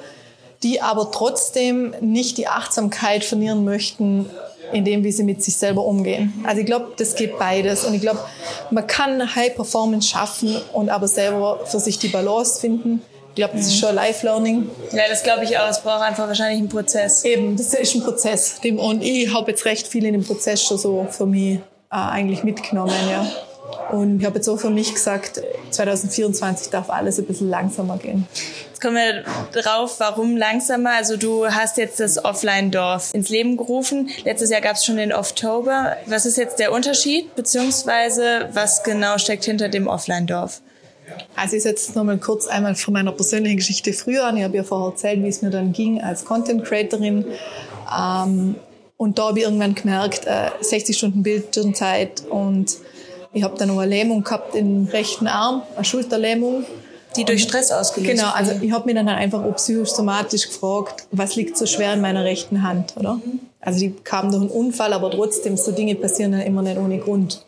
die 0.63 0.83
aber 0.83 1.11
trotzdem 1.11 1.95
nicht 2.01 2.37
die 2.37 2.47
Achtsamkeit 2.47 3.25
verlieren 3.25 3.65
möchten, 3.65 4.29
in 4.73 4.85
dem, 4.85 5.03
wie 5.05 5.13
sie 5.13 5.25
mit 5.25 5.43
sich 5.43 5.57
selber 5.57 5.85
umgehen. 5.85 6.33
Also 6.47 6.61
ich 6.61 6.67
glaube, 6.67 6.93
das 6.97 7.15
geht 7.15 7.39
beides. 7.39 7.85
Und 7.85 7.95
ich 7.95 8.01
glaube, 8.01 8.21
man 8.71 8.87
kann 8.87 9.35
High 9.35 9.55
Performance 9.55 10.09
schaffen 10.09 10.61
und 10.73 10.91
aber 10.91 11.09
selber 11.09 11.61
für 11.65 11.81
sich 11.81 11.99
die 11.99 12.09
Balance 12.09 12.61
finden. 12.61 13.03
Ich 13.41 13.47
glaube, 13.47 13.57
das 13.57 13.69
ist 13.69 13.79
schon 13.79 13.95
Life-Learning. 13.95 14.69
Ja, 14.93 15.05
das 15.09 15.23
glaube 15.23 15.45
ich 15.45 15.57
auch. 15.57 15.67
Es 15.67 15.81
braucht 15.81 16.03
einfach 16.03 16.29
wahrscheinlich 16.29 16.59
einen 16.59 16.69
Prozess. 16.69 17.25
Eben, 17.25 17.57
das 17.57 17.73
ist 17.73 17.95
ein 17.95 18.03
Prozess. 18.03 18.61
Und 18.63 19.03
ich 19.03 19.33
habe 19.33 19.51
jetzt 19.51 19.65
recht 19.65 19.87
viel 19.89 20.05
in 20.05 20.13
dem 20.13 20.23
Prozess 20.23 20.63
schon 20.63 20.77
so 20.77 21.07
für 21.11 21.25
mich 21.25 21.55
äh, 21.55 21.61
eigentlich 21.89 22.45
mitgenommen. 22.45 22.93
Ja. 23.11 23.27
Und 23.97 24.21
ich 24.21 24.27
habe 24.27 24.35
jetzt 24.37 24.45
so 24.45 24.59
für 24.59 24.69
mich 24.69 24.93
gesagt, 24.93 25.41
2024 25.71 26.69
darf 26.69 26.91
alles 26.91 27.19
ein 27.19 27.25
bisschen 27.25 27.49
langsamer 27.49 27.97
gehen. 27.97 28.29
Jetzt 28.69 28.83
kommen 28.83 28.97
wir 28.97 29.25
drauf, 29.59 29.95
warum 30.01 30.37
langsamer. 30.37 30.91
Also 30.91 31.17
du 31.17 31.47
hast 31.47 31.79
jetzt 31.79 31.99
das 31.99 32.23
Offline-Dorf 32.23 33.15
ins 33.15 33.31
Leben 33.31 33.57
gerufen. 33.57 34.11
Letztes 34.23 34.51
Jahr 34.51 34.61
gab 34.61 34.77
es 34.77 34.85
schon 34.85 34.99
den 34.99 35.15
Oktober. 35.15 35.97
Was 36.05 36.27
ist 36.27 36.37
jetzt 36.37 36.59
der 36.59 36.73
Unterschied, 36.73 37.35
beziehungsweise 37.37 38.51
was 38.53 38.83
genau 38.83 39.17
steckt 39.17 39.47
hinter 39.47 39.71
dem 39.71 39.89
Offline-Dorf? 39.89 40.61
Also 41.37 41.57
ich 41.57 41.63
setze 41.63 41.93
nochmal 41.97 42.19
kurz 42.19 42.47
einmal 42.47 42.75
von 42.75 42.95
meiner 42.95 43.13
persönlichen 43.13 43.57
Geschichte 43.57 43.93
früher 43.93 44.27
an. 44.27 44.37
Ich 44.37 44.45
habe 44.45 44.57
ja 44.57 44.65
vorher 44.65 44.91
erzählt, 44.91 45.23
wie 45.23 45.29
es 45.29 45.43
mir 45.43 45.51
dann 45.51 45.73
ging 45.73 46.01
als 46.01 46.25
Content 46.25 46.65
Creatorin. 46.65 47.25
Ähm, 47.97 48.57
und 48.97 49.19
da 49.19 49.29
habe 49.29 49.39
ich 49.39 49.45
irgendwann 49.47 49.75
gemerkt, 49.75 50.27
äh, 50.27 50.51
60 50.61 50.97
Stunden 50.97 51.23
Bildschirmzeit 51.23 52.23
und 52.29 52.77
ich 53.33 53.43
habe 53.43 53.57
dann 53.57 53.69
noch 53.69 53.79
eine 53.79 53.91
Lähmung 53.91 54.25
gehabt 54.25 54.55
im 54.55 54.87
rechten 54.87 55.27
Arm, 55.27 55.63
eine 55.75 55.85
Schulterlähmung. 55.85 56.65
Die 57.17 57.25
durch 57.25 57.43
Stress 57.43 57.73
ausgelöst 57.73 58.13
Genau, 58.13 58.31
also 58.33 58.53
ich 58.61 58.71
habe 58.71 58.87
mich 58.87 58.95
dann 58.95 59.09
einfach 59.09 59.43
psychosomatisch 59.57 60.47
gefragt, 60.49 61.07
was 61.11 61.35
liegt 61.35 61.57
so 61.57 61.67
schwer 61.67 61.95
in 61.95 62.01
meiner 62.01 62.25
rechten 62.25 62.63
Hand, 62.63 62.95
oder? 62.97 63.19
Also 63.61 63.81
die 63.81 63.91
kam 64.05 64.31
durch 64.31 64.43
einen 64.43 64.51
Unfall, 64.51 64.93
aber 64.93 65.11
trotzdem, 65.11 65.57
so 65.57 65.73
Dinge 65.73 65.95
passieren 65.97 66.33
dann 66.33 66.43
immer 66.43 66.63
nicht 66.63 66.79
ohne 66.79 66.99
Grund. 66.99 67.45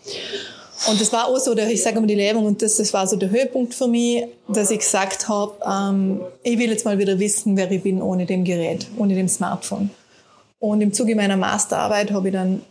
Und 0.88 1.00
das 1.00 1.12
war 1.12 1.28
auch 1.28 1.38
so, 1.38 1.54
der, 1.54 1.70
ich 1.70 1.82
sage 1.82 2.00
mal 2.00 2.06
die 2.06 2.14
Lähmung, 2.14 2.46
und 2.46 2.62
das, 2.62 2.76
das 2.76 2.92
war 2.92 3.06
so 3.06 3.16
der 3.16 3.30
Höhepunkt 3.30 3.74
für 3.74 3.86
mich, 3.86 4.24
dass 4.48 4.70
ich 4.70 4.80
gesagt 4.80 5.28
habe, 5.28 5.52
ähm, 5.64 6.20
ich 6.42 6.58
will 6.58 6.70
jetzt 6.70 6.84
mal 6.84 6.98
wieder 6.98 7.18
wissen, 7.18 7.56
wer 7.56 7.70
ich 7.70 7.82
bin 7.82 8.02
ohne 8.02 8.26
dem 8.26 8.44
Gerät, 8.44 8.86
ohne 8.96 9.14
dem 9.14 9.28
Smartphone. 9.28 9.90
Und 10.58 10.80
im 10.80 10.92
Zuge 10.92 11.14
meiner 11.14 11.36
Masterarbeit 11.36 12.10
habe 12.10 12.28
ich 12.28 12.34
dann 12.34 12.62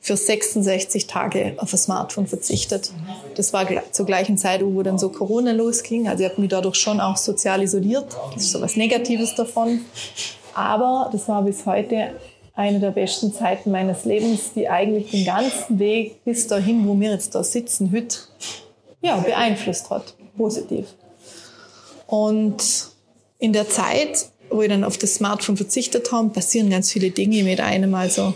für 0.00 0.16
66 0.16 1.06
Tage 1.06 1.54
auf 1.58 1.72
ein 1.72 1.78
Smartphone 1.78 2.26
verzichtet. 2.26 2.92
Das 3.34 3.52
war 3.52 3.66
zur 3.90 4.06
gleichen 4.06 4.38
Zeit, 4.38 4.62
wo 4.64 4.82
dann 4.82 4.98
so 4.98 5.08
Corona 5.08 5.52
losging. 5.52 6.08
Also 6.08 6.24
ich 6.24 6.30
habe 6.30 6.40
mich 6.40 6.50
dadurch 6.50 6.76
schon 6.76 7.00
auch 7.00 7.16
sozial 7.16 7.62
isoliert. 7.62 8.06
Das 8.34 8.44
ist 8.44 8.52
so 8.52 8.60
was 8.60 8.76
Negatives 8.76 9.34
davon. 9.34 9.80
Aber 10.54 11.08
das 11.12 11.28
war 11.28 11.42
bis 11.42 11.66
heute 11.66 12.10
eine 12.58 12.80
der 12.80 12.90
besten 12.90 13.32
Zeiten 13.32 13.70
meines 13.70 14.04
Lebens, 14.04 14.52
die 14.54 14.68
eigentlich 14.68 15.12
den 15.12 15.24
ganzen 15.24 15.78
Weg 15.78 16.24
bis 16.24 16.48
dahin, 16.48 16.88
wo 16.88 16.98
wir 16.98 17.12
jetzt 17.12 17.36
da 17.36 17.44
sitzen, 17.44 17.92
heute, 17.94 18.18
ja, 19.00 19.16
beeinflusst 19.16 19.88
hat. 19.90 20.14
Positiv. 20.36 20.86
Und 22.08 22.56
in 23.38 23.52
der 23.52 23.68
Zeit, 23.68 24.26
wo 24.50 24.60
ich 24.60 24.68
dann 24.68 24.82
auf 24.82 24.98
das 24.98 25.14
Smartphone 25.14 25.56
verzichtet 25.56 26.10
habe, 26.10 26.30
passieren 26.30 26.68
ganz 26.68 26.90
viele 26.90 27.10
Dinge 27.10 27.44
mit 27.44 27.60
einem. 27.60 27.94
Also 27.94 28.34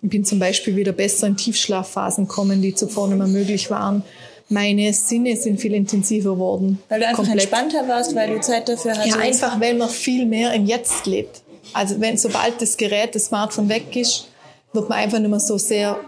ich 0.00 0.08
bin 0.08 0.24
zum 0.24 0.38
Beispiel 0.38 0.74
wieder 0.74 0.92
besser 0.92 1.26
in 1.26 1.36
Tiefschlafphasen 1.36 2.28
gekommen, 2.28 2.62
die 2.62 2.74
zuvor 2.74 3.08
nicht 3.08 3.18
mehr 3.18 3.26
möglich 3.26 3.70
waren. 3.70 4.04
Meine 4.48 4.90
Sinne 4.94 5.36
sind 5.36 5.60
viel 5.60 5.74
intensiver 5.74 6.32
geworden. 6.32 6.78
Weil 6.88 7.00
du 7.00 7.06
einfach 7.06 7.24
komplett. 7.24 7.42
entspannter 7.52 7.86
warst, 7.86 8.14
weil 8.14 8.30
du 8.30 8.40
Zeit 8.40 8.70
dafür 8.70 8.92
hattest? 8.96 9.14
Ja, 9.14 9.20
einfach, 9.20 9.60
weil 9.60 9.74
man 9.74 9.90
viel 9.90 10.24
mehr 10.24 10.54
im 10.54 10.64
Jetzt 10.64 11.04
lebt. 11.04 11.42
Also 11.72 12.00
wenn, 12.00 12.16
sobald 12.16 12.60
das 12.60 12.76
Gerät, 12.76 13.14
das 13.14 13.26
Smartphone 13.26 13.68
weg 13.68 13.94
ist, 13.96 14.28
wird 14.72 14.88
man 14.88 14.98
einfach 14.98 15.18
nicht 15.18 15.30
mehr 15.30 15.40
so 15.40 15.58
sehr 15.58 15.98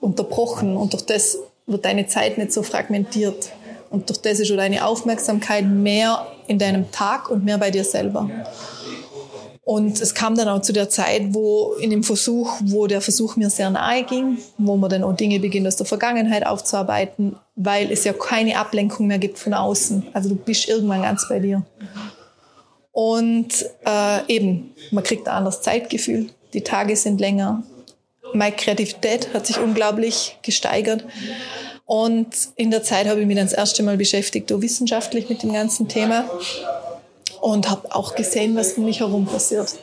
unterbrochen 0.00 0.76
und 0.76 0.92
durch 0.92 1.06
das 1.06 1.38
wird 1.66 1.84
deine 1.84 2.06
Zeit 2.06 2.38
nicht 2.38 2.52
so 2.52 2.62
fragmentiert. 2.62 3.50
Und 3.90 4.08
durch 4.08 4.20
das 4.20 4.40
ist 4.40 4.50
deine 4.50 4.86
Aufmerksamkeit 4.86 5.66
mehr 5.66 6.26
in 6.46 6.58
deinem 6.58 6.90
Tag 6.90 7.30
und 7.30 7.44
mehr 7.44 7.58
bei 7.58 7.70
dir 7.70 7.84
selber. 7.84 8.28
Und 9.64 10.00
es 10.00 10.14
kam 10.14 10.34
dann 10.34 10.48
auch 10.48 10.60
zu 10.60 10.72
der 10.72 10.88
Zeit, 10.88 11.22
wo 11.34 11.74
in 11.74 11.90
dem 11.90 12.02
Versuch, 12.02 12.54
wo 12.64 12.88
der 12.88 13.00
Versuch 13.00 13.36
mir 13.36 13.48
sehr 13.48 13.70
nahe 13.70 14.02
ging, 14.02 14.38
wo 14.58 14.76
man 14.76 14.90
dann 14.90 15.04
auch 15.04 15.14
Dinge 15.14 15.38
beginnt 15.38 15.68
aus 15.68 15.76
der 15.76 15.86
Vergangenheit 15.86 16.44
aufzuarbeiten, 16.44 17.36
weil 17.54 17.92
es 17.92 18.02
ja 18.04 18.12
keine 18.12 18.58
Ablenkung 18.58 19.06
mehr 19.06 19.18
gibt 19.18 19.38
von 19.38 19.54
außen. 19.54 20.08
Also 20.12 20.30
du 20.30 20.34
bist 20.34 20.68
irgendwann 20.68 21.02
ganz 21.02 21.28
bei 21.28 21.38
dir. 21.38 21.62
Und 22.92 23.48
äh, 23.86 24.26
eben, 24.28 24.74
man 24.90 25.02
kriegt 25.02 25.26
ein 25.26 25.34
anderes 25.34 25.62
Zeitgefühl. 25.62 26.28
Die 26.52 26.60
Tage 26.60 26.94
sind 26.94 27.20
länger. 27.20 27.62
Meine 28.34 28.54
Kreativität 28.54 29.32
hat 29.34 29.46
sich 29.46 29.58
unglaublich 29.58 30.38
gesteigert. 30.42 31.04
Und 31.86 32.28
in 32.56 32.70
der 32.70 32.82
Zeit 32.82 33.06
habe 33.06 33.20
ich 33.20 33.26
mich 33.26 33.36
dann 33.36 33.46
das 33.46 33.54
erste 33.54 33.82
Mal 33.82 33.96
beschäftigt, 33.96 34.48
so 34.48 34.62
wissenschaftlich 34.62 35.28
mit 35.28 35.42
dem 35.42 35.52
ganzen 35.52 35.88
Thema 35.88 36.24
und 37.40 37.68
habe 37.68 37.94
auch 37.94 38.14
gesehen, 38.14 38.54
was 38.56 38.74
um 38.74 38.84
mich 38.84 39.00
herum 39.00 39.26
passiert. 39.26 39.74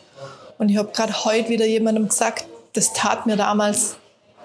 Und 0.58 0.70
ich 0.70 0.78
habe 0.78 0.92
gerade 0.94 1.26
heute 1.26 1.50
wieder 1.50 1.66
jemandem 1.66 2.08
gesagt, 2.08 2.46
das 2.74 2.94
tat 2.94 3.26
mir 3.26 3.36
damals 3.36 3.98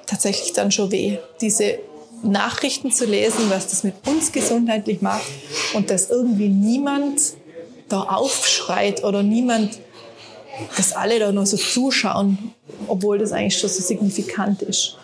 tatsächlich 0.06 0.52
dann 0.52 0.72
schon 0.72 0.90
weh, 0.90 1.18
diese 1.40 1.78
Nachrichten 2.22 2.90
zu 2.90 3.04
lesen, 3.04 3.50
was 3.50 3.68
das 3.68 3.84
mit 3.84 3.94
uns 4.06 4.32
gesundheitlich 4.32 5.02
macht 5.02 5.26
und 5.74 5.90
dass 5.90 6.10
irgendwie 6.10 6.48
niemand 6.48 7.20
da 7.88 8.02
aufschreit 8.02 9.04
oder 9.04 9.22
niemand, 9.22 9.78
dass 10.76 10.92
alle 10.92 11.18
da 11.18 11.32
nur 11.32 11.46
so 11.46 11.56
zuschauen, 11.56 12.54
obwohl 12.86 13.18
das 13.18 13.32
eigentlich 13.32 13.58
schon 13.58 13.70
so 13.70 13.82
signifikant 13.82 14.62
ist. 14.62 14.96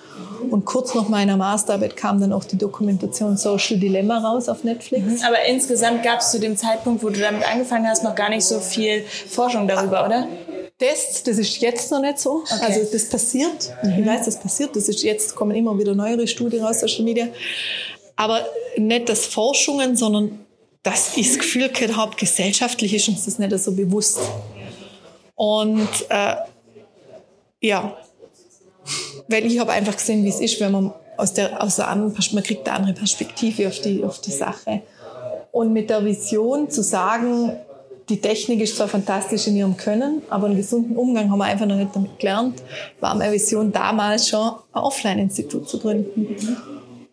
Und 0.51 0.65
kurz 0.65 0.95
nach 0.95 1.09
meiner 1.09 1.37
Masterarbeit 1.37 1.97
kam 1.97 2.21
dann 2.21 2.33
auch 2.33 2.45
die 2.45 2.57
Dokumentation 2.57 3.37
Social 3.37 3.79
Dilemma 3.79 4.19
raus 4.19 4.49
auf 4.49 4.65
Netflix. 4.65 5.05
Mhm. 5.05 5.27
Aber 5.27 5.45
insgesamt 5.47 6.03
gab 6.03 6.21
es 6.21 6.31
zu 6.31 6.41
dem 6.41 6.57
Zeitpunkt, 6.57 7.03
wo 7.03 7.11
du 7.11 7.21
damit 7.21 7.47
angefangen 7.47 7.87
hast, 7.87 8.03
noch 8.05 8.15
gar 8.15 8.31
nicht 8.31 8.45
so 8.45 8.59
viel 8.61 9.05
Forschung 9.29 9.69
darüber, 9.69 10.07
oder? 10.07 10.27
Das, 10.79 11.23
das 11.25 11.39
ist 11.39 11.59
jetzt 11.59 11.91
noch 11.91 12.01
nicht 12.01 12.19
so. 12.19 12.43
Okay. 12.51 12.65
Also 12.67 12.81
das 12.91 13.09
passiert. 13.11 13.71
Mhm. 13.83 14.01
Ich 14.01 14.07
weiß, 14.07 14.25
das 14.25 14.41
passiert. 14.41 14.75
Das 14.75 14.89
ist 14.89 15.03
jetzt 15.03 15.37
kommen 15.37 15.55
immer 15.55 15.79
wieder 15.79 15.95
neuere 15.95 16.27
Studien 16.27 16.65
aus 16.65 16.81
Social 16.81 17.05
Media. 17.05 17.29
Aber 18.17 18.45
nicht 18.77 19.09
das 19.09 19.27
Forschungen, 19.27 19.97
sondern 19.97 20.41
dass 20.83 21.17
ich 21.17 21.29
das 21.29 21.39
Gefühl 21.39 21.69
gehabt 21.69 22.17
gesellschaftlich 22.19 22.95
ist 22.95 23.09
uns 23.09 23.25
das 23.25 23.39
nicht 23.39 23.59
so 23.59 23.73
bewusst. 23.73 24.19
Und 25.35 25.89
äh, 26.09 26.37
ja, 27.61 27.97
weil 29.29 29.47
ich 29.47 29.59
habe 29.59 29.73
einfach 29.73 29.97
gesehen, 29.97 30.25
wie 30.25 30.29
es 30.29 30.41
ist, 30.41 30.61
wenn 30.61 30.73
man 30.73 30.93
aus 31.17 31.35
der, 31.35 31.63
aus 31.63 31.77
der 31.77 31.89
anderen, 31.89 32.15
man 32.33 32.43
kriegt 32.43 32.67
eine 32.67 32.79
andere 32.79 32.95
Perspektive 32.95 33.69
auf 33.69 33.81
die, 33.81 34.03
auf 34.03 34.21
die 34.21 34.33
Sache. 34.33 34.83
Und 35.53 35.73
mit 35.73 35.91
der 35.91 36.05
Vision 36.05 36.71
zu 36.71 36.83
sagen, 36.83 37.53
die 38.09 38.21
Technik 38.21 38.61
ist 38.61 38.77
zwar 38.77 38.89
fantastisch 38.89 39.47
in 39.47 39.57
ihrem 39.57 39.77
Können, 39.77 40.23
aber 40.31 40.47
einen 40.47 40.57
gesunden 40.57 40.97
Umgang 40.97 41.31
haben 41.31 41.39
wir 41.39 41.45
einfach 41.45 41.67
noch 41.67 41.77
nicht 41.77 41.95
damit 41.95 42.19
gelernt, 42.19 42.63
war 42.99 43.15
meine 43.15 43.33
Vision 43.33 43.71
damals 43.71 44.29
schon, 44.29 44.51
ein 44.73 44.83
Offline-Institut 44.83 45.69
zu 45.69 45.79
gründen. 45.79 46.37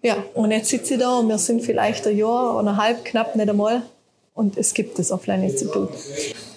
Ja, 0.02 0.24
und 0.34 0.52
jetzt 0.52 0.70
sitze 0.70 0.94
ich 0.94 1.00
da 1.00 1.18
und 1.18 1.28
wir 1.28 1.38
sind 1.38 1.62
vielleicht 1.62 2.06
ein 2.08 2.18
Jahr 2.18 2.56
oder 2.58 2.78
halb, 2.78 3.04
knapp 3.06 3.36
nicht 3.36 3.50
einmal 3.50 3.82
und 4.34 4.58
es 4.58 4.74
gibt 4.74 5.00
das 5.00 5.12
Offline-Institut. 5.12 5.90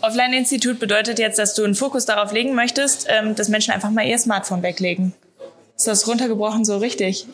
Offline-Institut 0.02 0.78
bedeutet 0.78 1.18
jetzt, 1.18 1.38
dass 1.38 1.54
du 1.54 1.64
einen 1.64 1.74
Fokus 1.74 2.04
darauf 2.04 2.32
legen 2.32 2.54
möchtest, 2.54 3.06
ähm, 3.08 3.34
dass 3.34 3.48
Menschen 3.48 3.72
einfach 3.72 3.90
mal 3.90 4.06
ihr 4.06 4.18
Smartphone 4.18 4.62
weglegen. 4.62 5.14
Ist 5.76 5.86
das 5.86 6.06
runtergebrochen 6.06 6.66
so 6.66 6.76
richtig? 6.76 7.26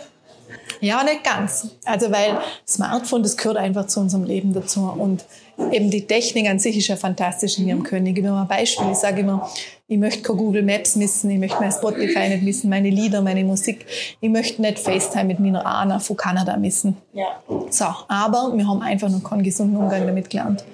ja, 0.82 1.02
nicht 1.02 1.24
ganz. 1.24 1.68
Also 1.86 2.10
weil 2.10 2.38
Smartphone, 2.68 3.22
das 3.22 3.38
gehört 3.38 3.56
einfach 3.56 3.86
zu 3.86 4.00
unserem 4.00 4.24
Leben 4.24 4.52
dazu. 4.52 4.82
Und 4.82 5.24
eben 5.72 5.90
die 5.90 6.06
Technik 6.06 6.48
an 6.48 6.58
sich 6.58 6.76
ist 6.76 6.88
ja 6.88 6.96
fantastisch 6.96 7.58
in 7.58 7.68
ihrem 7.68 7.82
Können. 7.82 8.06
Ich 8.06 8.14
gebe 8.14 8.30
mal 8.30 8.42
ein 8.42 8.48
Beispiel. 8.48 8.86
Ich 8.90 8.98
sage 8.98 9.20
immer, 9.20 9.50
ich 9.88 9.98
möchte 9.98 10.22
kein 10.22 10.36
Google 10.36 10.62
Maps 10.62 10.96
missen, 10.96 11.30
ich 11.30 11.38
möchte 11.38 11.58
mein 11.60 11.72
Spotify 11.72 12.28
nicht 12.28 12.42
missen, 12.42 12.70
meine 12.70 12.90
Lieder, 12.90 13.22
meine 13.22 13.44
Musik. 13.44 13.86
Ich 14.20 14.30
möchte 14.30 14.62
nicht 14.62 14.78
FaceTime 14.78 15.24
mit 15.24 15.40
meiner 15.40 15.66
Anna 15.66 15.98
von 15.98 16.16
Kanada 16.16 16.56
missen. 16.56 16.96
Ja. 17.12 17.42
So, 17.70 17.86
aber 18.08 18.52
wir 18.54 18.66
haben 18.66 18.82
einfach 18.82 19.08
noch 19.08 19.22
keinen 19.22 19.42
gesunden 19.42 19.76
Umgang 19.76 20.06
damit 20.06 20.30
gelernt. 20.30 20.64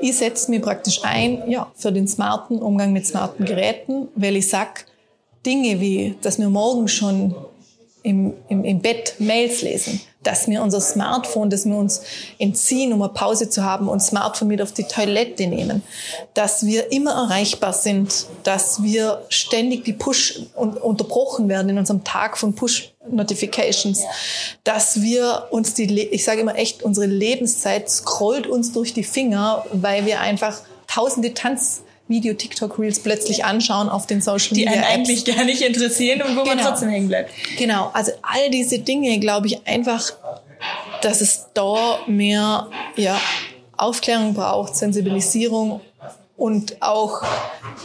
Ich 0.00 0.16
setze 0.16 0.50
mich 0.50 0.62
praktisch 0.62 1.00
ein 1.04 1.48
ja, 1.48 1.70
für 1.74 1.92
den 1.92 2.08
smarten 2.08 2.58
Umgang 2.58 2.92
mit 2.92 3.06
smarten 3.06 3.44
Geräten, 3.44 4.08
weil 4.16 4.36
ich 4.36 4.48
sage, 4.48 4.80
Dinge 5.46 5.80
wie, 5.80 6.16
dass 6.22 6.38
wir 6.38 6.48
morgen 6.48 6.88
schon 6.88 7.34
im, 8.02 8.34
im, 8.48 8.64
im 8.64 8.80
Bett 8.80 9.14
Mails 9.18 9.62
lesen, 9.62 10.00
dass 10.22 10.48
wir 10.48 10.62
unser 10.62 10.80
Smartphone, 10.80 11.50
dass 11.50 11.66
wir 11.66 11.76
uns 11.76 12.02
entziehen, 12.38 12.92
um 12.92 13.02
eine 13.02 13.12
Pause 13.12 13.48
zu 13.48 13.64
haben 13.64 13.88
und 13.88 14.00
Smartphone 14.00 14.48
mit 14.48 14.62
auf 14.62 14.72
die 14.72 14.84
Toilette 14.84 15.46
nehmen, 15.46 15.82
dass 16.34 16.66
wir 16.66 16.92
immer 16.92 17.12
erreichbar 17.12 17.72
sind, 17.72 18.26
dass 18.44 18.82
wir 18.82 19.24
ständig 19.28 19.84
die 19.84 19.92
Push 19.92 20.40
unterbrochen 20.54 21.48
werden 21.48 21.70
in 21.70 21.78
unserem 21.78 22.04
Tag 22.04 22.36
von 22.38 22.54
Push 22.54 22.92
Notifications, 23.10 24.02
dass 24.64 25.00
wir 25.00 25.48
uns 25.50 25.74
die, 25.74 26.00
ich 26.00 26.24
sage 26.24 26.42
immer 26.42 26.56
echt, 26.56 26.82
unsere 26.82 27.06
Lebenszeit 27.06 27.88
scrollt 27.90 28.46
uns 28.46 28.72
durch 28.72 28.92
die 28.92 29.04
Finger, 29.04 29.64
weil 29.72 30.06
wir 30.06 30.20
einfach 30.20 30.60
tausende 30.86 31.34
Tanz 31.34 31.82
Video, 32.10 32.34
TikTok 32.34 32.78
Reels 32.78 33.00
plötzlich 33.00 33.44
anschauen 33.44 33.88
auf 33.88 34.06
den 34.06 34.20
Social 34.20 34.54
Media. 34.54 34.72
Die 34.72 34.76
einen 34.76 34.84
eigentlich 34.84 35.24
gar 35.24 35.44
nicht 35.44 35.62
interessieren 35.62 36.20
und 36.20 36.36
wo 36.36 36.42
genau. 36.42 36.56
man 36.56 36.64
trotzdem 36.64 36.90
hängen 36.90 37.08
bleibt. 37.08 37.32
Genau, 37.56 37.90
also 37.94 38.12
all 38.20 38.50
diese 38.50 38.80
Dinge 38.80 39.18
glaube 39.20 39.46
ich 39.46 39.66
einfach, 39.66 40.12
dass 41.00 41.20
es 41.20 41.46
da 41.54 42.00
mehr 42.06 42.68
ja, 42.96 43.18
Aufklärung 43.76 44.34
braucht, 44.34 44.76
Sensibilisierung 44.76 45.80
und 46.36 46.82
auch 46.82 47.22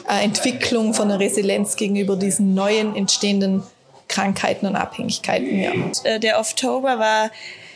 äh, 0.09 0.23
Entwicklung 0.23 0.93
von 0.93 1.09
der 1.09 1.19
Resilienz 1.19 1.75
gegenüber 1.75 2.15
diesen 2.15 2.53
neuen 2.53 2.95
entstehenden 2.95 3.63
Krankheiten 4.07 4.65
und 4.65 4.75
Abhängigkeiten. 4.75 5.59
Ja. 5.59 5.71
Äh, 6.03 6.19
der 6.19 6.39
Oktober 6.39 6.99
war 6.99 7.31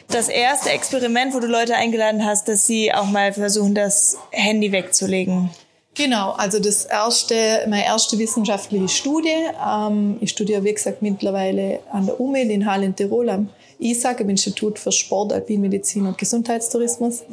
das 0.07 0.27
erste 0.27 0.71
Experiment, 0.71 1.33
wo 1.33 1.39
du 1.39 1.47
Leute 1.47 1.75
eingeladen 1.75 2.25
hast, 2.25 2.47
dass 2.47 2.65
sie 2.65 2.93
auch 2.93 3.05
mal 3.05 3.33
versuchen, 3.33 3.75
das 3.75 4.17
Handy 4.31 4.71
wegzulegen. 4.71 5.51
Genau, 5.95 6.32
also 6.32 6.60
das 6.60 6.86
erste, 6.86 7.65
meine 7.67 7.86
erste 7.86 8.17
wissenschaftliche 8.17 8.88
Studie. 8.88 9.36
Ähm, 9.67 10.17
ich 10.21 10.30
studiere, 10.30 10.63
wie 10.63 10.73
gesagt, 10.73 11.02
mittlerweile 11.02 11.80
an 11.91 12.06
der 12.06 12.19
UMED 12.19 12.49
in 12.49 12.65
Halle 12.65 12.86
in 12.86 12.95
Tirol 12.95 13.30
am 13.30 13.49
ISAG, 13.80 14.21
im 14.21 14.30
Institut 14.30 14.80
für 14.80 14.91
Sport, 14.91 15.34
Alpinmedizin 15.34 16.06
und 16.06 16.17
Gesundheitstourismus. 16.17 17.23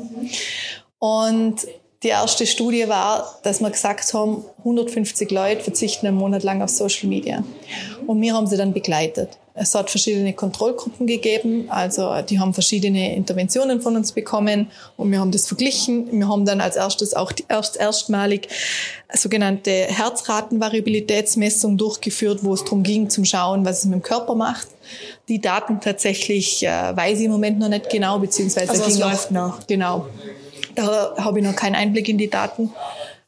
Und 0.98 1.66
die 2.02 2.08
erste 2.08 2.46
Studie 2.46 2.88
war, 2.88 3.38
dass 3.42 3.60
wir 3.60 3.70
gesagt 3.70 4.12
haben, 4.14 4.44
150 4.58 5.30
Leute 5.30 5.62
verzichten 5.62 6.06
einen 6.06 6.16
Monat 6.16 6.42
lang 6.42 6.62
auf 6.62 6.70
Social 6.70 7.08
Media. 7.08 7.42
Und 8.06 8.20
wir 8.20 8.34
haben 8.34 8.46
sie 8.46 8.56
dann 8.56 8.72
begleitet. 8.72 9.38
Es 9.58 9.74
hat 9.74 9.90
verschiedene 9.90 10.34
Kontrollgruppen 10.34 11.06
gegeben, 11.06 11.70
also 11.70 12.20
die 12.20 12.38
haben 12.38 12.52
verschiedene 12.52 13.16
Interventionen 13.16 13.80
von 13.80 13.96
uns 13.96 14.12
bekommen 14.12 14.70
und 14.98 15.10
wir 15.10 15.18
haben 15.18 15.32
das 15.32 15.46
verglichen. 15.46 16.12
Wir 16.12 16.28
haben 16.28 16.44
dann 16.44 16.60
als 16.60 16.76
erstes 16.76 17.14
auch 17.14 17.32
die 17.32 17.46
erst, 17.48 17.78
erstmalig 17.78 18.48
sogenannte 19.14 19.70
Herzratenvariabilitätsmessung 19.70 21.78
durchgeführt, 21.78 22.40
wo 22.42 22.52
es 22.52 22.64
darum 22.64 22.82
ging, 22.82 23.08
zum 23.08 23.24
Schauen, 23.24 23.64
was 23.64 23.78
es 23.78 23.84
mit 23.86 23.94
dem 23.94 24.02
Körper 24.02 24.34
macht. 24.34 24.68
Die 25.28 25.40
Daten 25.40 25.80
tatsächlich 25.80 26.62
äh, 26.62 26.96
weiß 26.96 27.18
ich 27.18 27.24
im 27.24 27.32
Moment 27.32 27.58
noch 27.58 27.68
nicht 27.68 27.88
genau, 27.88 28.18
beziehungsweise 28.18 28.70
also 28.70 28.84
ging 28.84 29.00
läuft 29.00 29.30
noch. 29.30 29.66
Genau. 29.66 30.06
Da 30.74 31.14
habe 31.16 31.38
ich 31.38 31.44
noch 31.44 31.56
keinen 31.56 31.74
Einblick 31.74 32.08
in 32.08 32.18
die 32.18 32.28
Daten. 32.28 32.70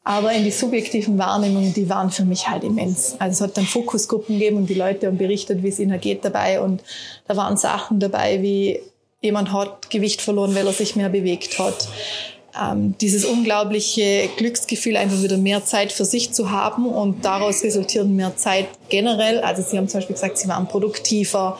Aber 0.09 0.31
in 0.31 0.43
die 0.43 0.49
subjektiven 0.49 1.19
Wahrnehmungen, 1.19 1.71
die 1.71 1.87
waren 1.87 2.09
für 2.09 2.25
mich 2.25 2.49
halt 2.49 2.63
immens. 2.63 3.15
Also 3.19 3.31
es 3.31 3.41
hat 3.47 3.57
dann 3.57 3.67
Fokusgruppen 3.67 4.39
gegeben 4.39 4.57
und 4.57 4.67
die 4.67 4.73
Leute 4.73 5.05
haben 5.05 5.19
berichtet, 5.19 5.61
wie 5.61 5.67
es 5.67 5.77
ihnen 5.77 6.01
geht 6.01 6.25
dabei. 6.25 6.61
Und 6.61 6.81
da 7.27 7.37
waren 7.37 7.57
Sachen 7.57 7.99
dabei, 7.99 8.41
wie 8.41 8.79
jemand 9.21 9.53
hat 9.53 9.91
Gewicht 9.91 10.23
verloren, 10.23 10.55
weil 10.55 10.65
er 10.65 10.73
sich 10.73 10.95
mehr 10.95 11.09
bewegt 11.09 11.59
hat 11.59 11.87
ähm, 12.59 12.95
dieses 12.99 13.25
unglaubliche 13.25 14.29
Glücksgefühl, 14.37 14.97
einfach 14.97 15.21
wieder 15.21 15.37
mehr 15.37 15.63
Zeit 15.63 15.91
für 15.91 16.05
sich 16.05 16.31
zu 16.31 16.49
haben 16.49 16.87
und 16.87 17.23
daraus 17.23 17.63
resultiert 17.63 18.07
mehr 18.07 18.35
Zeit 18.35 18.67
generell. 18.89 19.41
Also 19.41 19.61
Sie 19.61 19.77
haben 19.77 19.87
zum 19.87 19.99
Beispiel 19.99 20.15
gesagt, 20.15 20.39
Sie 20.39 20.47
waren 20.47 20.67
produktiver. 20.67 21.59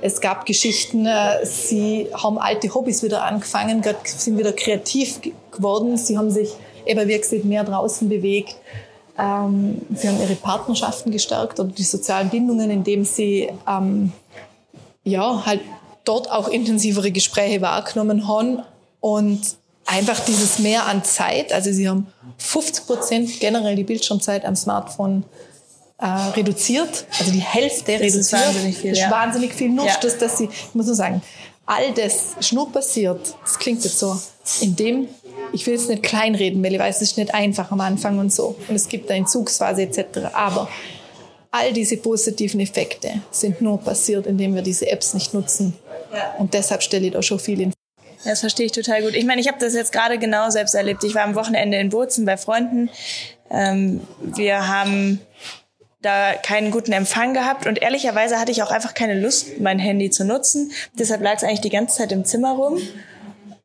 Es 0.00 0.22
gab 0.22 0.46
Geschichten, 0.46 1.06
äh, 1.06 1.44
Sie 1.44 2.06
haben 2.14 2.38
alte 2.38 2.72
Hobbys 2.74 3.02
wieder 3.02 3.24
angefangen, 3.24 3.82
sind 4.04 4.38
wieder 4.38 4.52
kreativ 4.52 5.20
geworden. 5.50 5.96
Sie 5.96 6.16
haben 6.16 6.30
sich 6.30 6.50
eben, 6.86 7.08
wie 7.08 7.18
gesagt, 7.18 7.44
mehr 7.44 7.64
draußen 7.64 8.08
bewegt. 8.08 8.56
Ähm, 9.18 9.82
sie 9.94 10.08
haben 10.08 10.20
ihre 10.20 10.34
Partnerschaften 10.34 11.10
gestärkt 11.10 11.60
oder 11.60 11.70
die 11.70 11.82
sozialen 11.82 12.30
Bindungen, 12.30 12.70
indem 12.70 13.04
sie 13.04 13.50
ähm, 13.68 14.12
ja 15.04 15.44
halt 15.44 15.60
dort 16.04 16.30
auch 16.30 16.48
intensivere 16.48 17.10
Gespräche 17.10 17.60
wahrgenommen 17.60 18.26
haben 18.26 18.62
und 19.00 19.40
einfach 19.86 20.20
dieses 20.20 20.58
Mehr 20.58 20.86
an 20.86 21.04
Zeit. 21.04 21.52
Also 21.52 21.72
sie 21.72 21.88
haben 21.88 22.06
50 22.38 22.86
Prozent 22.86 23.40
generell 23.40 23.76
die 23.76 23.84
Bildschirmzeit 23.84 24.44
am 24.44 24.56
Smartphone 24.56 25.24
äh, 25.98 26.06
reduziert, 26.06 27.04
also 27.18 27.30
die 27.30 27.40
Hälfte 27.40 27.92
das 27.92 28.00
reduziert. 28.00 28.16
Ist 28.16 28.32
wahnsinnig 28.32 28.76
viel. 28.78 28.90
Das 28.90 28.98
ist 28.98 29.04
ja. 29.04 29.10
wahnsinnig 29.10 29.54
viel. 29.54 29.68
Nur 29.68 29.86
ja. 29.86 29.96
das, 30.00 30.18
dass 30.18 30.38
sie, 30.38 30.44
ich 30.44 30.74
muss 30.74 30.86
nur 30.86 30.94
sagen, 30.94 31.22
all 31.66 31.92
das 31.92 32.34
ist 32.38 32.52
nur 32.52 32.72
passiert. 32.72 33.34
Das 33.44 33.58
klingt 33.58 33.84
jetzt 33.84 33.98
so, 33.98 34.18
in 34.60 34.74
dem 34.76 35.08
ich 35.52 35.66
will 35.66 35.74
es 35.74 35.88
nicht 35.88 36.02
kleinreden, 36.02 36.62
weil 36.62 36.72
ich 36.72 36.78
weiß, 36.78 36.96
es 36.96 37.10
ist 37.10 37.18
nicht 37.18 37.34
einfach 37.34 37.70
am 37.70 37.80
Anfang 37.80 38.18
und 38.18 38.32
so. 38.32 38.56
Und 38.68 38.74
es 38.74 38.88
gibt 38.88 39.10
eine 39.10 39.20
Entzugsphase 39.20 39.82
etc. 39.82 40.32
Aber 40.32 40.68
all 41.50 41.72
diese 41.72 41.96
positiven 41.96 42.60
Effekte 42.60 43.22
sind 43.30 43.60
nur 43.60 43.78
passiert, 43.78 44.26
indem 44.26 44.54
wir 44.54 44.62
diese 44.62 44.90
Apps 44.90 45.14
nicht 45.14 45.34
nutzen. 45.34 45.74
Und 46.38 46.54
deshalb 46.54 46.82
stelle 46.82 47.06
ich 47.06 47.12
da 47.12 47.22
schon 47.22 47.38
viel 47.38 47.60
in 47.60 47.72
das 48.24 48.40
verstehe 48.40 48.66
ich 48.66 48.72
total 48.72 49.02
gut. 49.02 49.14
Ich 49.14 49.24
meine, 49.24 49.40
ich 49.40 49.48
habe 49.48 49.58
das 49.58 49.74
jetzt 49.74 49.92
gerade 49.92 50.18
genau 50.18 50.50
selbst 50.50 50.74
erlebt. 50.74 51.02
Ich 51.04 51.14
war 51.14 51.22
am 51.22 51.34
Wochenende 51.34 51.78
in 51.78 51.88
Bozen 51.88 52.26
bei 52.26 52.36
Freunden. 52.36 52.90
Ähm, 53.50 54.02
wir 54.20 54.68
haben 54.68 55.20
da 56.02 56.34
keinen 56.34 56.70
guten 56.70 56.92
Empfang 56.92 57.34
gehabt 57.34 57.66
und 57.66 57.80
ehrlicherweise 57.80 58.38
hatte 58.38 58.52
ich 58.52 58.62
auch 58.62 58.70
einfach 58.70 58.94
keine 58.94 59.18
Lust, 59.18 59.60
mein 59.60 59.78
Handy 59.78 60.10
zu 60.10 60.24
nutzen. 60.24 60.72
Deshalb 60.98 61.22
lag 61.22 61.36
es 61.36 61.44
eigentlich 61.44 61.60
die 61.60 61.70
ganze 61.70 61.98
Zeit 61.98 62.12
im 62.12 62.24
Zimmer 62.24 62.52
rum. 62.52 62.78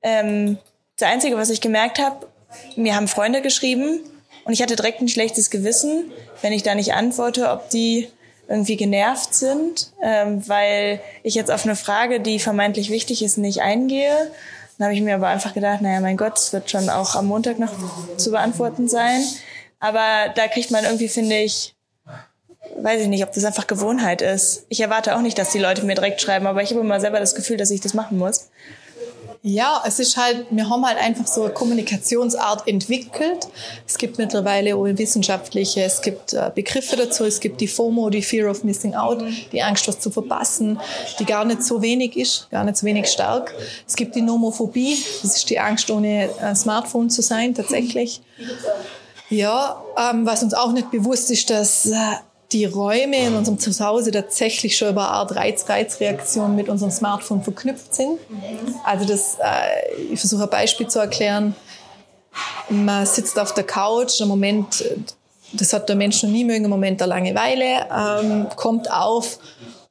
Ähm, 0.01 0.57
das 0.97 1.09
Einzige, 1.09 1.37
was 1.37 1.49
ich 1.49 1.61
gemerkt 1.61 1.99
habe, 1.99 2.27
mir 2.75 2.95
haben 2.95 3.07
Freunde 3.07 3.41
geschrieben 3.41 3.99
und 4.45 4.53
ich 4.53 4.61
hatte 4.61 4.75
direkt 4.75 5.01
ein 5.01 5.07
schlechtes 5.07 5.49
Gewissen, 5.49 6.11
wenn 6.41 6.53
ich 6.53 6.63
da 6.63 6.75
nicht 6.75 6.93
antworte, 6.93 7.49
ob 7.49 7.69
die 7.69 8.07
irgendwie 8.47 8.77
genervt 8.77 9.33
sind, 9.33 9.91
ähm, 10.03 10.47
weil 10.47 11.01
ich 11.23 11.35
jetzt 11.35 11.51
auf 11.51 11.65
eine 11.65 11.75
Frage, 11.75 12.19
die 12.19 12.39
vermeintlich 12.39 12.91
wichtig 12.91 13.23
ist, 13.23 13.37
nicht 13.37 13.61
eingehe. 13.61 14.31
Dann 14.77 14.85
habe 14.85 14.95
ich 14.95 15.01
mir 15.01 15.15
aber 15.15 15.27
einfach 15.27 15.53
gedacht, 15.53 15.81
naja, 15.81 15.99
mein 15.99 16.17
Gott, 16.17 16.37
es 16.37 16.53
wird 16.53 16.69
schon 16.69 16.89
auch 16.89 17.15
am 17.15 17.25
Montag 17.25 17.59
noch 17.59 17.73
zu 18.17 18.31
beantworten 18.31 18.87
sein. 18.87 19.23
Aber 19.79 20.31
da 20.35 20.47
kriegt 20.47 20.69
man 20.69 20.83
irgendwie, 20.83 21.07
finde 21.09 21.37
ich, 21.39 21.75
weiß 22.77 23.01
ich 23.01 23.07
nicht, 23.07 23.23
ob 23.23 23.31
das 23.33 23.45
einfach 23.45 23.67
Gewohnheit 23.67 24.21
ist. 24.21 24.65
Ich 24.69 24.79
erwarte 24.79 25.15
auch 25.15 25.21
nicht, 25.21 25.37
dass 25.39 25.51
die 25.51 25.59
Leute 25.59 25.83
mir 25.83 25.95
direkt 25.95 26.21
schreiben, 26.21 26.45
aber 26.45 26.61
ich 26.61 26.69
habe 26.69 26.81
immer 26.81 26.99
selber 26.99 27.19
das 27.19 27.35
Gefühl, 27.35 27.57
dass 27.57 27.71
ich 27.71 27.81
das 27.81 27.93
machen 27.95 28.17
muss. 28.17 28.49
Ja, 29.47 29.83
es 29.85 29.99
ist 29.99 30.17
halt, 30.17 30.47
wir 30.49 30.67
haben 30.71 30.83
halt 30.83 30.97
einfach 30.97 31.27
so 31.27 31.43
eine 31.43 31.53
Kommunikationsart 31.53 32.67
entwickelt. 32.67 33.47
Es 33.85 33.95
gibt 33.99 34.17
mittlerweile 34.17 34.75
auch 34.75 34.85
wissenschaftliche, 34.85 35.83
es 35.83 36.01
gibt 36.01 36.33
äh, 36.33 36.49
Begriffe 36.55 36.95
dazu, 36.95 37.25
es 37.25 37.39
gibt 37.39 37.61
die 37.61 37.67
FOMO, 37.67 38.09
die 38.09 38.23
Fear 38.23 38.49
of 38.49 38.63
Missing 38.63 38.95
Out, 38.95 39.23
die 39.51 39.61
Angst, 39.61 39.87
was 39.87 39.99
zu 39.99 40.09
verpassen, 40.09 40.79
die 41.19 41.25
gar 41.25 41.45
nicht 41.45 41.61
so 41.61 41.83
wenig 41.83 42.17
ist, 42.17 42.49
gar 42.49 42.63
nicht 42.63 42.77
so 42.77 42.87
wenig 42.87 43.05
stark. 43.05 43.53
Es 43.87 43.95
gibt 43.95 44.15
die 44.15 44.23
Nomophobie, 44.23 44.97
das 45.21 45.35
ist 45.37 45.47
die 45.51 45.59
Angst, 45.59 45.91
ohne 45.91 46.27
äh, 46.41 46.55
Smartphone 46.55 47.11
zu 47.11 47.21
sein, 47.21 47.53
tatsächlich. 47.53 48.21
Ja, 49.29 49.79
ähm, 49.95 50.25
was 50.25 50.41
uns 50.41 50.55
auch 50.55 50.71
nicht 50.71 50.89
bewusst 50.89 51.29
ist, 51.29 51.51
dass 51.51 51.85
äh, 51.85 51.95
die 52.55 52.63
Räume 52.63 53.17
in 53.17 53.35
unserem 53.35 53.59
Zuhause 53.59 54.11
tatsächlich 54.11 54.77
schon 54.77 54.89
über 54.89 55.01
eine 55.01 55.11
Art 55.11 55.35
Reiz-Reiz-Reaktion 55.35 56.55
mit 56.55 56.69
unserem 56.69 56.91
Smartphone 56.91 57.43
verknüpft 57.43 57.93
sind. 57.93 58.17
Also 58.85 59.05
das, 59.05 59.35
äh, 59.43 60.13
ich 60.13 60.19
versuche 60.21 60.43
ein 60.43 60.49
Beispiel 60.49 60.87
zu 60.87 60.99
erklären. 60.99 61.53
Man 62.69 63.05
sitzt 63.05 63.37
auf 63.37 63.53
der 63.53 63.65
Couch, 63.65 64.21
ein 64.21 64.29
Moment, 64.29 64.85
das 65.51 65.73
hat 65.73 65.89
der 65.89 65.97
Mensch 65.97 66.23
noch 66.23 66.29
nie 66.29 66.45
mögen, 66.45 66.63
ein 66.63 66.69
Moment 66.69 67.01
der 67.01 67.07
Langeweile, 67.07 67.87
ähm, 67.93 68.47
kommt 68.55 68.89
auf 68.89 69.37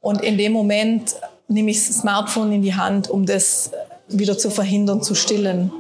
und 0.01 0.23
in 0.23 0.39
dem 0.39 0.53
Moment 0.53 1.17
nehme 1.49 1.71
ich 1.71 1.87
das 1.87 1.99
Smartphone 1.99 2.51
in 2.53 2.63
die 2.63 2.75
Hand, 2.75 3.11
um 3.11 3.27
das 3.27 3.73
wieder 4.09 4.39
zu 4.39 4.51
verhindern, 4.51 5.03
zu 5.03 5.15
stillen. 5.15 5.71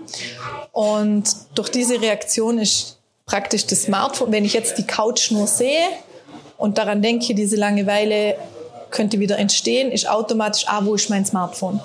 Und 0.72 1.24
durch 1.54 1.70
diese 1.70 2.00
Reaktion 2.00 2.58
ist 2.58 2.98
praktisch 3.24 3.66
das 3.66 3.84
Smartphone, 3.84 4.32
wenn 4.32 4.44
ich 4.44 4.52
jetzt 4.52 4.76
die 4.76 4.86
Couch 4.86 5.30
nur 5.30 5.46
sehe, 5.46 5.88
und 6.64 6.78
daran 6.78 7.02
denke, 7.02 7.34
diese 7.34 7.56
Langeweile 7.56 8.36
könnte 8.90 9.20
wieder 9.20 9.38
entstehen, 9.38 9.92
ist 9.92 10.08
automatisch, 10.08 10.64
ah, 10.66 10.80
wo 10.82 10.94
ist 10.94 11.10
mein 11.10 11.26
Smartphone? 11.26 11.78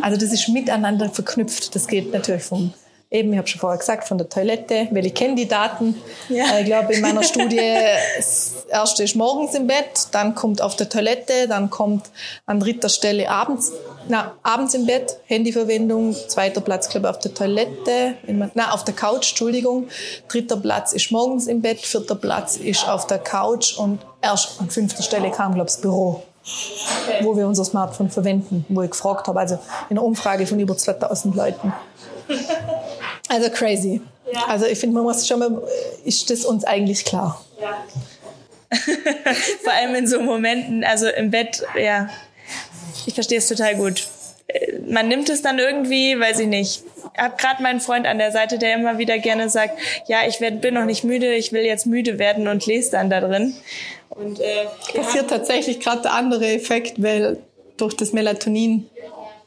Also 0.00 0.18
das 0.18 0.32
ist 0.32 0.48
miteinander 0.48 1.10
verknüpft. 1.10 1.74
Das 1.74 1.86
geht 1.86 2.14
natürlich 2.14 2.44
vom 2.44 2.72
Eben, 3.10 3.30
ich 3.32 3.38
habe 3.38 3.46
schon 3.46 3.60
vorher 3.60 3.78
gesagt, 3.78 4.08
von 4.08 4.16
der 4.16 4.30
Toilette, 4.30 4.88
weil 4.90 5.04
ich 5.04 5.12
kenne 5.12 5.34
die 5.34 5.46
Daten. 5.46 5.96
Ja. 6.30 6.46
Äh, 6.46 6.60
ich 6.60 6.64
glaube, 6.64 6.94
in 6.94 7.02
meiner 7.02 7.22
Studie, 7.22 7.60
das 8.16 8.64
erste 8.70 9.04
ist 9.04 9.16
morgens 9.16 9.54
im 9.54 9.66
Bett, 9.66 10.08
dann 10.12 10.34
kommt 10.34 10.62
auf 10.62 10.76
der 10.76 10.88
Toilette, 10.88 11.46
dann 11.46 11.68
kommt 11.68 12.06
an 12.46 12.58
dritter 12.58 12.88
Stelle 12.88 13.28
abends, 13.28 13.70
na, 14.08 14.32
abends 14.42 14.72
im 14.72 14.86
Bett, 14.86 15.18
Handyverwendung, 15.26 16.16
zweiter 16.28 16.62
Platz, 16.62 16.88
glaube 16.88 17.06
ich, 17.06 17.10
auf 17.10 17.18
der 17.18 17.34
Toilette, 17.34 18.14
na, 18.54 18.72
auf 18.72 18.82
der 18.84 18.94
Couch, 18.94 19.32
Entschuldigung. 19.32 19.88
Dritter 20.28 20.56
Platz 20.56 20.94
ist 20.94 21.12
morgens 21.12 21.48
im 21.48 21.60
Bett, 21.60 21.80
vierter 21.80 22.14
Platz 22.14 22.56
ist 22.56 22.88
auf 22.88 23.06
der 23.06 23.18
Couch 23.18 23.76
und 23.76 23.98
erst 24.22 24.60
an 24.60 24.70
fünfter 24.70 25.02
Stelle 25.02 25.30
kam, 25.30 25.54
glaube 25.54 25.68
ich, 25.68 25.74
das 25.74 25.80
Büro. 25.80 26.22
Wo 27.20 27.36
wir 27.36 27.46
unser 27.46 27.64
Smartphone 27.64 28.10
verwenden, 28.10 28.64
wo 28.68 28.82
ich 28.82 28.90
gefragt 28.90 29.28
habe, 29.28 29.38
also 29.38 29.54
in 29.88 29.96
einer 29.96 30.04
Umfrage 30.04 30.44
von 30.44 30.58
über 30.58 30.76
2000 30.76 31.36
Leuten. 31.36 31.72
Also 33.28 33.48
crazy. 33.50 34.00
Ja. 34.32 34.46
Also 34.48 34.66
ich 34.66 34.78
finde, 34.78 34.96
man 34.96 35.04
muss 35.04 35.26
schon 35.26 35.38
mal, 35.38 35.62
ist 36.04 36.30
das 36.30 36.44
uns 36.44 36.64
eigentlich 36.64 37.04
klar? 37.04 37.40
Ja. 37.60 37.84
Vor 39.62 39.72
allem 39.72 39.94
in 39.94 40.06
so 40.06 40.20
Momenten, 40.20 40.82
also 40.82 41.06
im 41.08 41.30
Bett, 41.30 41.62
ja, 41.78 42.08
ich 43.06 43.14
verstehe 43.14 43.38
es 43.38 43.48
total 43.48 43.76
gut. 43.76 44.06
Man 44.86 45.08
nimmt 45.08 45.28
es 45.28 45.42
dann 45.42 45.58
irgendwie, 45.58 46.18
weiß 46.18 46.40
ich 46.40 46.46
nicht. 46.46 46.82
Ich 47.14 47.22
habe 47.22 47.36
gerade 47.36 47.62
meinen 47.62 47.80
Freund 47.80 48.06
an 48.06 48.18
der 48.18 48.32
Seite, 48.32 48.58
der 48.58 48.74
immer 48.74 48.98
wieder 48.98 49.18
gerne 49.18 49.48
sagt, 49.48 49.78
ja, 50.08 50.26
ich 50.26 50.40
werd, 50.40 50.60
bin 50.60 50.74
noch 50.74 50.84
nicht 50.84 51.04
müde, 51.04 51.34
ich 51.34 51.52
will 51.52 51.62
jetzt 51.62 51.86
müde 51.86 52.18
werden 52.18 52.48
und 52.48 52.66
lese 52.66 52.92
dann 52.92 53.10
da 53.10 53.20
drin. 53.20 53.54
Und 54.14 54.40
äh, 54.40 54.66
passiert 54.94 55.30
tatsächlich 55.30 55.80
gerade 55.80 56.02
der 56.02 56.14
andere 56.14 56.46
Effekt, 56.46 57.02
weil 57.02 57.38
durch 57.76 57.94
das 57.94 58.12
Melatonin 58.12 58.88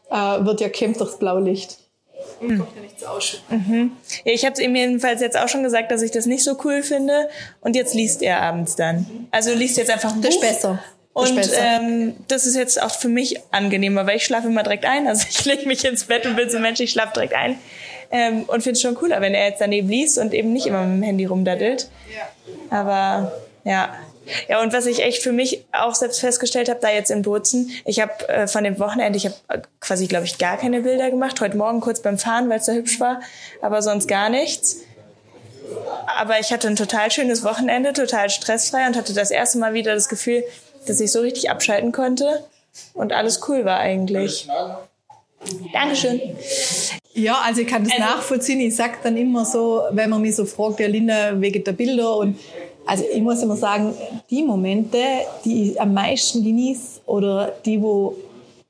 äh, 0.09 0.15
wird 0.15 0.61
ja 0.61 0.69
kämpft 0.69 0.99
durchs 0.99 1.17
Blaulicht 1.17 1.77
mhm. 2.41 2.59
kommt 2.59 2.75
ja 2.75 2.81
nichts 2.81 3.03
ausschütten. 3.03 3.65
Mhm. 3.67 3.91
Ja, 4.23 4.33
ich 4.33 4.45
habe 4.45 4.61
ihm 4.61 4.75
jedenfalls 4.75 5.21
jetzt 5.21 5.37
auch 5.37 5.47
schon 5.47 5.63
gesagt, 5.63 5.91
dass 5.91 6.01
ich 6.01 6.11
das 6.11 6.25
nicht 6.25 6.43
so 6.43 6.57
cool 6.63 6.83
finde. 6.83 7.29
Und 7.61 7.75
jetzt 7.75 7.93
liest 7.93 8.21
er 8.21 8.41
abends 8.41 8.75
dann. 8.75 9.27
Also 9.31 9.53
liest 9.53 9.77
jetzt 9.77 9.91
einfach 9.91 10.13
ein 10.13 10.21
Buch. 10.21 10.27
Das 10.27 10.35
ist 10.35 10.41
besser. 10.41 10.83
Das 11.13 11.31
und 11.31 11.51
ähm, 11.57 12.15
das 12.27 12.45
ist 12.45 12.57
jetzt 12.57 12.81
auch 12.81 12.91
für 12.91 13.07
mich 13.07 13.39
angenehmer, 13.51 14.05
weil 14.05 14.17
ich 14.17 14.25
schlafe 14.25 14.47
immer 14.47 14.63
direkt 14.63 14.85
ein. 14.85 15.07
Also 15.07 15.25
ich 15.29 15.45
lege 15.45 15.67
mich 15.67 15.83
ins 15.85 16.05
Bett 16.05 16.25
und 16.25 16.35
bin 16.35 16.49
so 16.49 16.59
Mensch, 16.59 16.79
ich 16.79 16.91
schlafe 16.91 17.13
direkt 17.13 17.33
ein. 17.33 17.57
Ähm, 18.11 18.43
und 18.43 18.61
finde 18.61 18.73
es 18.73 18.81
schon 18.81 18.95
cooler, 18.95 19.21
wenn 19.21 19.33
er 19.33 19.47
jetzt 19.49 19.61
daneben 19.61 19.89
liest 19.89 20.17
und 20.17 20.33
eben 20.33 20.53
nicht 20.53 20.67
immer 20.67 20.85
mit 20.85 20.97
dem 20.97 21.03
Handy 21.03 21.25
rumdaddelt. 21.25 21.89
Ja. 22.15 22.77
Aber 22.77 23.31
ja, 23.63 23.95
ja, 24.47 24.61
und 24.61 24.73
was 24.73 24.85
ich 24.85 25.03
echt 25.03 25.21
für 25.21 25.31
mich 25.31 25.65
auch 25.71 25.95
selbst 25.95 26.19
festgestellt 26.19 26.69
habe, 26.69 26.79
da 26.81 26.89
jetzt 26.89 27.11
in 27.11 27.21
Bozen, 27.21 27.71
ich 27.85 27.99
habe 27.99 28.27
äh, 28.29 28.47
von 28.47 28.63
dem 28.63 28.79
Wochenende, 28.79 29.17
ich 29.17 29.25
habe 29.25 29.35
äh, 29.49 29.61
quasi, 29.79 30.07
glaube 30.07 30.25
ich, 30.25 30.37
gar 30.37 30.57
keine 30.57 30.81
Bilder 30.81 31.09
gemacht. 31.09 31.39
Heute 31.41 31.57
Morgen 31.57 31.81
kurz 31.81 32.01
beim 32.01 32.17
Fahren, 32.17 32.49
weil 32.49 32.59
es 32.59 32.65
da 32.65 32.73
hübsch 32.73 32.99
war, 32.99 33.21
aber 33.61 33.81
sonst 33.81 34.07
gar 34.07 34.29
nichts. 34.29 34.77
Aber 36.19 36.39
ich 36.39 36.51
hatte 36.51 36.67
ein 36.67 36.75
total 36.75 37.11
schönes 37.11 37.43
Wochenende, 37.43 37.93
total 37.93 38.29
stressfrei 38.29 38.85
und 38.87 38.95
hatte 38.95 39.13
das 39.13 39.31
erste 39.31 39.57
Mal 39.57 39.73
wieder 39.73 39.95
das 39.95 40.09
Gefühl, 40.09 40.43
dass 40.85 40.99
ich 40.99 41.11
so 41.11 41.21
richtig 41.21 41.49
abschalten 41.49 41.91
konnte 41.91 42.43
und 42.93 43.13
alles 43.13 43.41
cool 43.47 43.65
war 43.65 43.79
eigentlich. 43.79 44.47
Dankeschön. 45.73 46.21
Ja, 47.13 47.41
also 47.45 47.61
ich 47.61 47.67
kann 47.67 47.83
das 47.83 47.93
also, 47.93 48.03
nachvollziehen. 48.03 48.59
Ich 48.59 48.75
sag 48.75 49.01
dann 49.03 49.15
immer 49.15 49.45
so, 49.45 49.83
wenn 49.91 50.09
man 50.09 50.21
mich 50.21 50.35
so 50.35 50.45
fragt, 50.45 50.79
ja 50.79 50.87
Linda, 50.87 51.39
wegen 51.39 51.63
der 51.63 51.71
Bilder 51.71 52.17
und 52.17 52.37
also 52.85 53.03
ich 53.13 53.21
muss 53.21 53.41
immer 53.41 53.55
sagen, 53.55 53.93
die 54.29 54.43
Momente, 54.43 54.99
die 55.43 55.71
ich 55.71 55.81
am 55.81 55.93
meisten 55.93 56.43
genieße 56.43 57.01
oder 57.05 57.53
die, 57.65 57.81
wo 57.81 58.15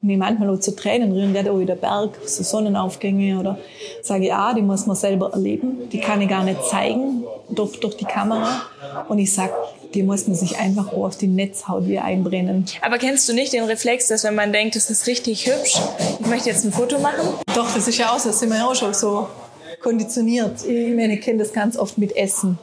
mir 0.02 0.18
manchmal 0.18 0.50
auch 0.52 0.60
zu 0.60 0.76
Tränen 0.76 1.12
rühren, 1.12 1.36
auch 1.48 1.60
wieder 1.60 1.76
Berg, 1.76 2.12
so 2.26 2.44
Sonnenaufgänge 2.44 3.40
oder 3.40 3.58
sage 4.04 4.26
ich, 4.26 4.34
ah, 4.34 4.54
die 4.54 4.62
muss 4.62 4.86
man 4.86 4.96
selber 4.96 5.32
erleben, 5.34 5.90
die 5.92 6.00
kann 6.00 6.22
ich 6.22 6.30
gar 6.30 6.44
nicht 6.44 6.64
zeigen. 6.64 7.24
durch, 7.50 7.80
durch 7.80 7.98
die 7.98 8.06
Kamera. 8.06 8.62
Und 9.08 9.20
ich 9.20 9.34
sag, 9.34 9.52
die 9.94 10.04
muss 10.04 10.28
man 10.28 10.36
sich 10.36 10.58
einfach 10.58 10.92
auf 10.94 11.18
die 11.18 11.28
Netzhaut 11.28 11.88
wie 11.88 12.00
einbrennen. 12.00 12.66
Aber 12.82 12.98
kennst 12.98 13.28
du 13.30 13.34
nicht 13.34 13.54
den 13.54 13.64
Reflex, 13.64 14.08
dass 14.08 14.24
wenn 14.24 14.36
man 14.36 14.52
denkt, 14.52 14.76
das 14.76 14.90
ist 14.90 15.08
richtig 15.08 15.48
hübsch, 15.48 15.80
ich 16.20 16.28
möchte 16.28 16.50
jetzt 16.50 16.66
ein 16.66 16.72
Foto 16.72 17.00
machen? 17.00 17.28
Doch, 17.54 17.74
das 17.74 17.88
ist 17.88 17.98
ja 17.98 18.12
auch 18.12 18.20
so, 18.20 18.30
das 18.30 18.40
sind 18.40 18.50
wir 18.50 18.58
ja 18.58 18.68
auch 18.68 18.76
schon 18.76 18.94
so 18.94 19.28
konditioniert. 19.82 20.66
Ich 20.66 20.96
meine, 20.96 21.14
ich 21.14 21.22
kenne 21.22 21.40
das 21.40 21.54
ganz 21.54 21.78
oft 21.78 21.98
mit 21.98 22.16
Essen. 22.16 22.58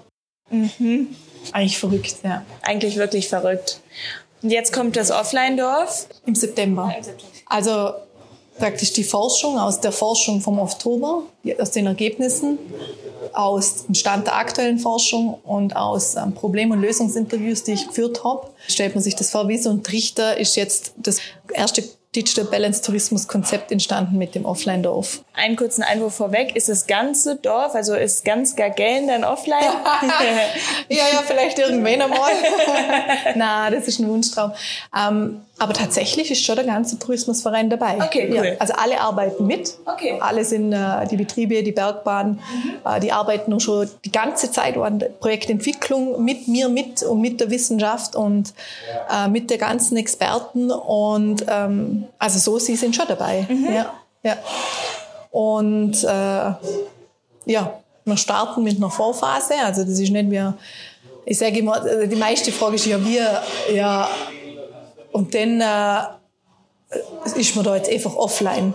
Mhm. 0.50 1.08
Eigentlich 1.52 1.78
verrückt, 1.78 2.16
ja. 2.22 2.44
Eigentlich 2.62 2.96
wirklich 2.96 3.28
verrückt. 3.28 3.80
Und 4.42 4.50
jetzt 4.50 4.72
kommt 4.72 4.96
das 4.96 5.10
Offline-Dorf? 5.10 6.06
Im 6.26 6.34
September. 6.34 6.94
Also 7.46 7.92
praktisch 8.58 8.92
die 8.92 9.04
Forschung 9.04 9.58
aus 9.58 9.80
der 9.80 9.92
Forschung 9.92 10.40
vom 10.40 10.58
Oktober, 10.58 11.22
aus 11.58 11.70
den 11.70 11.86
Ergebnissen, 11.86 12.58
aus 13.32 13.86
dem 13.86 13.94
Stand 13.94 14.26
der 14.26 14.36
aktuellen 14.36 14.78
Forschung 14.78 15.40
und 15.44 15.74
aus 15.76 16.16
ähm, 16.16 16.34
Problem- 16.34 16.70
und 16.70 16.80
Lösungsinterviews, 16.80 17.64
die 17.64 17.72
ich 17.72 17.86
geführt 17.86 18.24
habe, 18.24 18.48
stellt 18.68 18.94
man 18.94 19.02
sich 19.02 19.16
das 19.16 19.30
vor, 19.30 19.48
wie 19.48 19.58
so 19.58 19.70
ein 19.70 19.82
Trichter 19.82 20.36
ist 20.36 20.56
jetzt 20.56 20.92
das 20.96 21.18
erste 21.52 21.84
Digital 22.14 22.44
Balance 22.44 22.82
Tourismus 22.82 23.26
Konzept 23.26 23.72
entstanden 23.72 24.18
mit 24.18 24.34
dem 24.34 24.44
Offline-Dorf. 24.44 25.24
Einen 25.32 25.56
kurzen 25.56 25.82
Einwurf 25.82 26.14
vorweg. 26.14 26.54
Ist 26.54 26.68
das 26.68 26.86
ganze 26.86 27.36
Dorf, 27.36 27.74
also 27.74 27.94
ist 27.94 28.24
ganz 28.24 28.54
Gargellen 28.54 29.08
dann 29.08 29.24
offline? 29.24 29.62
ja, 30.90 31.04
ja, 31.10 31.22
vielleicht 31.26 31.58
irgendwann 31.58 32.02
einmal. 32.02 32.32
Na, 33.34 33.70
das 33.70 33.88
ist 33.88 33.98
ein 33.98 34.08
Wunschtraum. 34.08 34.52
Ähm, 34.94 35.40
aber 35.62 35.74
tatsächlich 35.74 36.28
ist 36.28 36.44
schon 36.44 36.56
der 36.56 36.64
ganze 36.64 36.98
Tourismusverein 36.98 37.70
dabei. 37.70 37.96
Okay, 38.02 38.28
cool. 38.30 38.44
Ja, 38.44 38.52
also 38.58 38.74
alle 38.74 39.00
arbeiten 39.00 39.46
mit. 39.46 39.74
Okay. 39.86 40.18
Alle 40.20 40.44
sind 40.44 40.72
äh, 40.72 41.06
die 41.08 41.16
Betriebe, 41.16 41.62
die 41.62 41.70
Bergbahn, 41.70 42.32
mhm. 42.32 42.40
äh, 42.84 42.98
die 42.98 43.12
arbeiten 43.12 43.60
schon 43.60 43.88
die 44.04 44.10
ganze 44.10 44.50
Zeit 44.50 44.76
an 44.76 44.98
der 44.98 45.10
Projektentwicklung 45.10 46.24
mit 46.24 46.48
mir 46.48 46.68
mit 46.68 47.04
und 47.04 47.20
mit 47.20 47.38
der 47.38 47.48
Wissenschaft 47.50 48.16
und 48.16 48.54
äh, 49.08 49.28
mit 49.28 49.50
der 49.50 49.58
ganzen 49.58 49.96
Experten. 49.96 50.72
Und 50.72 51.44
ähm, 51.46 52.08
also 52.18 52.40
so, 52.40 52.58
sie 52.58 52.74
sind 52.74 52.96
schon 52.96 53.06
dabei. 53.06 53.46
Mhm. 53.48 53.72
Ja, 53.72 53.94
ja. 54.24 54.36
Und 55.30 56.02
äh, 56.02 57.52
ja, 57.52 57.80
wir 58.04 58.16
starten 58.16 58.64
mit 58.64 58.78
einer 58.78 58.90
Vorphase. 58.90 59.54
Also 59.64 59.82
das 59.84 60.00
ist 60.00 60.10
nicht 60.10 60.28
mehr, 60.28 60.54
ich 61.24 61.38
sage 61.38 61.60
immer, 61.60 61.80
die 62.04 62.16
meiste 62.16 62.50
Frage 62.50 62.74
ist 62.74 62.86
ja, 62.86 62.98
wir, 63.04 63.42
ja, 63.72 64.08
und 65.12 65.34
dann 65.34 65.60
äh, 65.60 67.38
ist 67.38 67.54
man 67.54 67.64
da 67.64 67.76
jetzt 67.76 67.90
einfach 67.90 68.16
offline. 68.16 68.74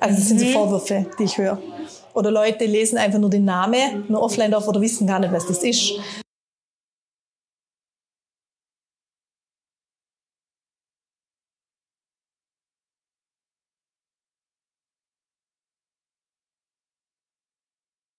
Also 0.00 0.16
das 0.16 0.28
sind 0.28 0.38
so 0.38 0.46
mhm. 0.46 0.52
Vorwürfe, 0.52 1.06
die 1.18 1.24
ich 1.24 1.38
höre. 1.38 1.58
Oder 2.14 2.30
Leute 2.30 2.66
lesen 2.66 2.98
einfach 2.98 3.18
nur 3.18 3.30
den 3.30 3.44
Namen, 3.44 4.04
nur 4.08 4.22
offline 4.22 4.50
drauf 4.50 4.68
oder 4.68 4.80
wissen 4.80 5.06
gar 5.06 5.18
nicht, 5.18 5.32
was 5.32 5.46
das 5.46 5.62
ist. 5.64 5.94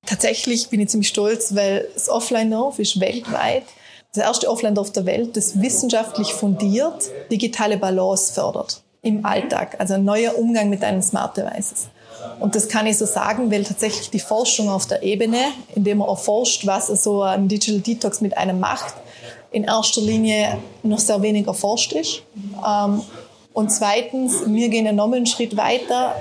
Tatsächlich 0.06 0.70
bin 0.70 0.82
ich 0.82 0.89
ziemlich 0.89 1.10
stolz, 1.10 1.56
weil 1.56 1.89
das 1.93 2.10
Offline-Dorf 2.10 2.80
ist 2.80 3.00
weltweit 3.00 3.64
das 4.16 4.26
erste 4.26 4.49
Offline-Dorf 4.49 4.91
der 4.91 5.05
Welt, 5.05 5.36
das 5.38 5.61
wissenschaftlich 5.61 6.34
fundiert 6.34 7.09
digitale 7.32 7.78
Balance 7.78 8.34
fördert 8.34 8.82
im 9.01 9.26
Alltag. 9.26 9.76
Also 9.80 9.95
ein 9.95 10.03
neuer 10.03 10.38
Umgang 10.38 10.70
mit 10.70 10.82
deinen 10.82 11.01
Smart 11.01 11.38
Devices. 11.38 11.89
Und 12.39 12.55
das 12.55 12.68
kann 12.68 12.88
ich 12.88 12.97
so 12.97 13.05
sagen, 13.05 13.51
weil 13.51 13.63
tatsächlich 13.63 14.09
die 14.09 14.20
Forschung 14.20 14.70
auf 14.70 14.88
der 14.88 15.03
Ebene, 15.03 15.38
indem 15.76 15.99
man 15.99 16.09
erforscht, 16.09 16.66
was 16.66 16.88
so 16.88 17.22
ein 17.22 17.47
Digital 17.47 17.82
Detox 17.82 18.22
mit 18.22 18.38
einem 18.38 18.59
macht, 18.59 18.95
in 19.51 19.63
erster 19.63 20.01
Linie 20.01 20.57
noch 20.84 20.99
sehr 20.99 21.22
wenig 21.22 21.47
erforscht 21.47 21.93
ist. 21.93 22.24
Ähm, 22.68 23.01
und 23.53 23.70
zweitens, 23.70 24.43
wir 24.47 24.70
gehen 24.70 24.88
einen 24.88 25.26
Schritt 25.26 25.55
weiter 25.55 26.16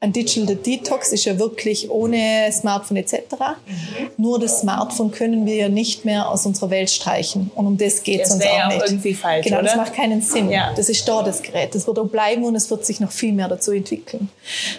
ein 0.00 0.12
Digital 0.12 0.54
Detox 0.54 1.12
ist 1.12 1.24
ja 1.24 1.38
wirklich 1.40 1.90
ohne 1.90 2.48
Smartphone 2.52 2.98
etc. 2.98 3.14
Mhm. 3.66 4.10
Nur 4.16 4.38
das 4.38 4.60
Smartphone 4.60 5.10
können 5.10 5.44
wir 5.44 5.56
ja 5.56 5.68
nicht 5.68 6.04
mehr 6.04 6.28
aus 6.28 6.46
unserer 6.46 6.70
Welt 6.70 6.88
streichen. 6.88 7.50
Und 7.56 7.66
um 7.66 7.76
das 7.76 8.04
geht 8.04 8.20
es 8.20 8.30
uns 8.30 8.44
auch 8.44 8.56
ja 8.56 8.68
nicht. 8.68 8.86
irgendwie 8.86 9.14
falsch, 9.14 9.44
genau, 9.44 9.58
oder? 9.58 9.66
das 9.66 9.76
macht 9.76 9.94
keinen 9.94 10.22
Sinn. 10.22 10.50
Ja. 10.50 10.72
Das 10.76 10.88
ist 10.88 11.08
da 11.08 11.22
das 11.24 11.42
Gerät. 11.42 11.74
Das 11.74 11.88
wird 11.88 11.98
auch 11.98 12.06
bleiben 12.06 12.44
und 12.44 12.54
es 12.54 12.70
wird 12.70 12.86
sich 12.86 13.00
noch 13.00 13.10
viel 13.10 13.32
mehr 13.32 13.48
dazu 13.48 13.72
entwickeln. 13.72 14.28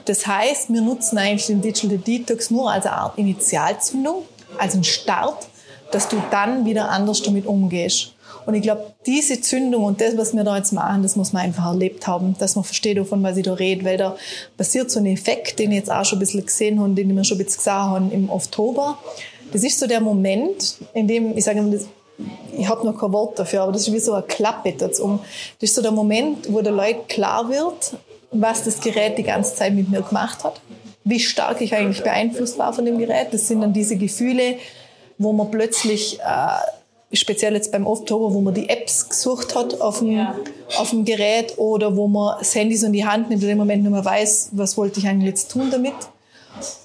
Das 0.05 0.25
heißt, 0.25 0.71
wir 0.71 0.81
nutzen 0.81 1.17
eigentlich 1.17 1.47
den 1.47 1.61
Digital 1.61 1.97
Detox 1.97 2.49
nur 2.49 2.71
als 2.71 2.85
eine 2.85 2.95
Art 2.95 3.17
Initialzündung, 3.17 4.23
als 4.57 4.73
einen 4.73 4.85
Start, 4.85 5.47
dass 5.91 6.07
du 6.07 6.21
dann 6.31 6.65
wieder 6.65 6.89
anders 6.89 7.21
damit 7.23 7.45
umgehst. 7.45 8.13
Und 8.45 8.55
ich 8.55 8.61
glaube, 8.61 8.93
diese 9.05 9.41
Zündung 9.41 9.83
und 9.83 10.01
das, 10.01 10.17
was 10.17 10.33
wir 10.35 10.43
da 10.43 10.57
jetzt 10.57 10.73
machen, 10.73 11.03
das 11.03 11.15
muss 11.15 11.33
man 11.33 11.43
einfach 11.43 11.67
erlebt 11.67 12.07
haben, 12.07 12.35
dass 12.39 12.55
man 12.55 12.63
versteht, 12.63 12.99
wovon 12.99 13.21
was 13.23 13.37
ich 13.37 13.43
da 13.43 13.53
rede, 13.53 13.85
weil 13.85 13.97
da 13.97 14.15
passiert 14.57 14.89
so 14.91 14.99
ein 14.99 15.05
Effekt, 15.05 15.59
den 15.59 15.71
ich 15.71 15.77
jetzt 15.77 15.91
auch 15.91 16.05
schon 16.05 16.17
ein 16.17 16.21
bisschen 16.21 16.45
gesehen 16.45 16.79
habe, 16.79 16.93
den 16.93 17.15
wir 17.15 17.23
schon 17.23 17.37
ein 17.37 17.43
bisschen 17.45 17.57
gesehen 17.57 17.73
haben 17.73 18.11
im 18.11 18.29
Oktober. 18.29 18.97
Das 19.51 19.63
ist 19.63 19.79
so 19.79 19.87
der 19.87 20.01
Moment, 20.01 20.77
in 20.93 21.07
dem, 21.07 21.37
ich 21.37 21.43
sage 21.43 21.61
mal, 21.61 21.79
ich 22.57 22.67
habe 22.67 22.85
noch 22.85 22.99
kein 22.99 23.11
Wort 23.13 23.39
dafür, 23.39 23.61
aber 23.61 23.71
das 23.71 23.87
ist 23.87 23.93
wie 23.93 23.99
so 23.99 24.13
eine 24.13 24.23
Klappe 24.23 24.73
dazu. 24.73 25.19
Das 25.59 25.69
ist 25.69 25.75
so 25.75 25.81
der 25.81 25.91
Moment, 25.91 26.51
wo 26.51 26.61
der 26.61 26.73
Leute 26.73 27.01
klar 27.07 27.49
wird, 27.49 27.93
was 28.31 28.63
das 28.63 28.81
Gerät 28.81 29.17
die 29.17 29.23
ganze 29.23 29.55
Zeit 29.55 29.73
mit 29.73 29.89
mir 29.89 30.01
gemacht 30.01 30.43
hat, 30.43 30.61
wie 31.03 31.19
stark 31.19 31.61
ich 31.61 31.73
eigentlich 31.73 32.03
beeinflusst 32.03 32.57
war 32.57 32.73
von 32.73 32.85
dem 32.85 32.97
Gerät. 32.97 33.27
Das 33.31 33.47
sind 33.47 33.61
dann 33.61 33.73
diese 33.73 33.95
Gefühle, 33.95 34.55
wo 35.17 35.33
man 35.33 35.49
plötzlich 35.49 36.19
äh, 36.19 36.78
speziell 37.11 37.53
jetzt 37.53 37.71
beim 37.71 37.87
Oktober, 37.87 38.33
wo 38.33 38.41
man 38.41 38.53
die 38.53 38.69
Apps 38.69 39.09
gesucht 39.09 39.55
hat 39.55 39.81
auf 39.81 39.99
dem, 39.99 40.11
ja. 40.11 40.35
auf 40.77 40.91
dem 40.91 41.05
Gerät 41.05 41.57
oder 41.57 41.95
wo 41.95 42.07
man 42.07 42.37
das 42.39 42.53
Handy 42.53 42.77
so 42.77 42.85
in 42.85 42.93
die 42.93 43.05
Hand 43.05 43.29
nimmt 43.29 43.43
und 43.43 43.49
im 43.49 43.57
Moment 43.57 43.83
nicht 43.83 43.91
mehr 43.91 44.05
weiß, 44.05 44.49
was 44.51 44.77
wollte 44.77 44.99
ich 44.99 45.07
eigentlich 45.07 45.29
jetzt 45.29 45.51
tun 45.51 45.69
damit. 45.71 45.93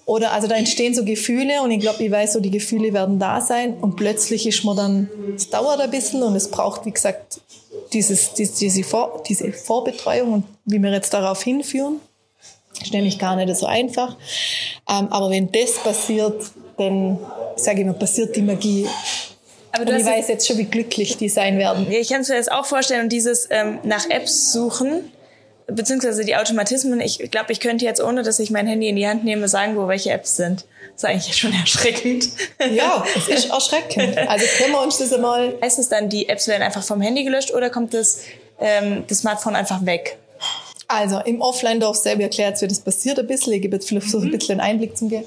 Oder 0.07 0.33
also 0.33 0.47
da 0.47 0.55
entstehen 0.55 0.95
so 0.95 1.05
Gefühle 1.05 1.63
und 1.63 1.71
ich 1.71 1.81
glaube, 1.81 2.03
ich 2.05 2.11
weiß 2.11 2.35
so, 2.35 2.41
die 2.41 2.51
Gefühle 2.51 2.93
werden 2.93 3.19
da 3.19 3.41
sein 3.41 3.75
und 3.81 3.97
plötzlich 3.97 4.47
ist 4.47 4.65
man 4.65 4.77
dann, 4.77 5.09
es 5.35 5.51
dauert 5.51 5.81
ein 5.81 5.91
bisschen 5.91 6.23
und 6.23 6.37
es 6.37 6.49
braucht, 6.49 6.87
wie 6.87 6.93
gesagt, 6.93 7.41
dieses, 7.93 8.35
diese, 8.35 8.55
diese, 8.55 8.83
Vor, 8.83 9.23
diese 9.27 9.53
Vorbetreuung 9.53 10.33
und 10.33 10.45
wie 10.65 10.79
wir 10.79 10.93
jetzt 10.93 11.13
darauf 11.15 11.43
hinführen. 11.43 12.01
Ist 12.83 12.93
nämlich 12.93 13.19
gar 13.19 13.37
nicht 13.37 13.55
so 13.57 13.67
einfach. 13.67 14.17
Ähm, 14.89 15.09
aber 15.11 15.31
wenn 15.31 15.51
das 15.51 15.75
passiert, 15.83 16.43
dann, 16.77 17.19
sage 17.57 17.81
ich 17.81 17.87
mal, 17.87 17.95
passiert 17.95 18.35
die 18.37 18.43
Magie 18.43 18.87
aber 19.75 19.91
und 19.91 20.01
ich 20.01 20.07
weiß 20.07 20.29
jetzt 20.29 20.47
schon, 20.47 20.59
wie 20.59 20.65
glücklich 20.65 21.17
die 21.17 21.29
sein 21.29 21.59
werden. 21.59 21.91
Ich 21.91 22.09
kann 22.09 22.23
mir 22.23 22.37
das 22.37 22.49
auch 22.49 22.65
vorstellen. 22.65 23.03
Und 23.03 23.09
dieses 23.13 23.49
ähm, 23.51 23.79
nach 23.83 24.09
Apps 24.09 24.53
suchen, 24.53 25.11
beziehungsweise 25.67 26.25
die 26.25 26.37
Automatismen, 26.37 27.01
ich 27.01 27.19
glaube, 27.31 27.53
ich 27.53 27.61
könnte 27.61 27.85
jetzt, 27.85 28.03
ohne 28.03 28.23
dass 28.23 28.39
ich 28.39 28.51
mein 28.51 28.67
Handy 28.67 28.89
in 28.89 28.97
die 28.97 29.07
Hand 29.07 29.25
nehme, 29.25 29.49
sagen, 29.49 29.77
wo 29.77 29.89
welche 29.89 30.11
Apps 30.11 30.37
sind. 30.37 30.65
Das 30.93 31.03
ist 31.03 31.05
eigentlich 31.05 31.37
schon 31.37 31.53
erschreckend. 31.61 32.29
Ja, 32.73 33.05
es 33.17 33.29
ist 33.29 33.51
erschreckend. 33.51 34.17
Also 34.29 34.47
können 34.59 34.73
wir 34.73 34.83
uns 34.83 34.99
das 34.99 35.13
einmal... 35.13 35.55
Heißt 35.61 35.79
es 35.79 35.89
dann, 35.89 36.09
die 36.09 36.29
Apps 36.29 36.47
werden 36.47 36.63
einfach 36.63 36.85
vom 36.85 37.01
Handy 37.01 37.25
gelöscht 37.25 37.53
oder 37.53 37.69
kommt 37.71 37.95
das, 37.95 38.21
ähm, 38.61 39.05
das 39.09 39.19
Smartphone 39.19 39.57
einfach 39.57 39.85
weg? 39.85 40.19
Also 40.87 41.19
im 41.21 41.41
Offline-Dorf 41.41 41.97
selber 41.97 42.25
erklärt, 42.25 42.61
wie 42.61 42.69
das 42.69 42.81
passiert 42.81 43.19
ein 43.19 43.27
bisschen. 43.27 43.55
Ich 43.55 43.63
gebe 43.63 43.75
jetzt 43.77 43.89
vielleicht 43.89 44.11
so 44.11 44.19
ein 44.19 44.27
mhm. 44.27 44.31
bisschen 44.33 44.61
einen 44.61 44.75
Einblick 44.75 44.97
zum 44.97 45.09
Gehen. 45.09 45.25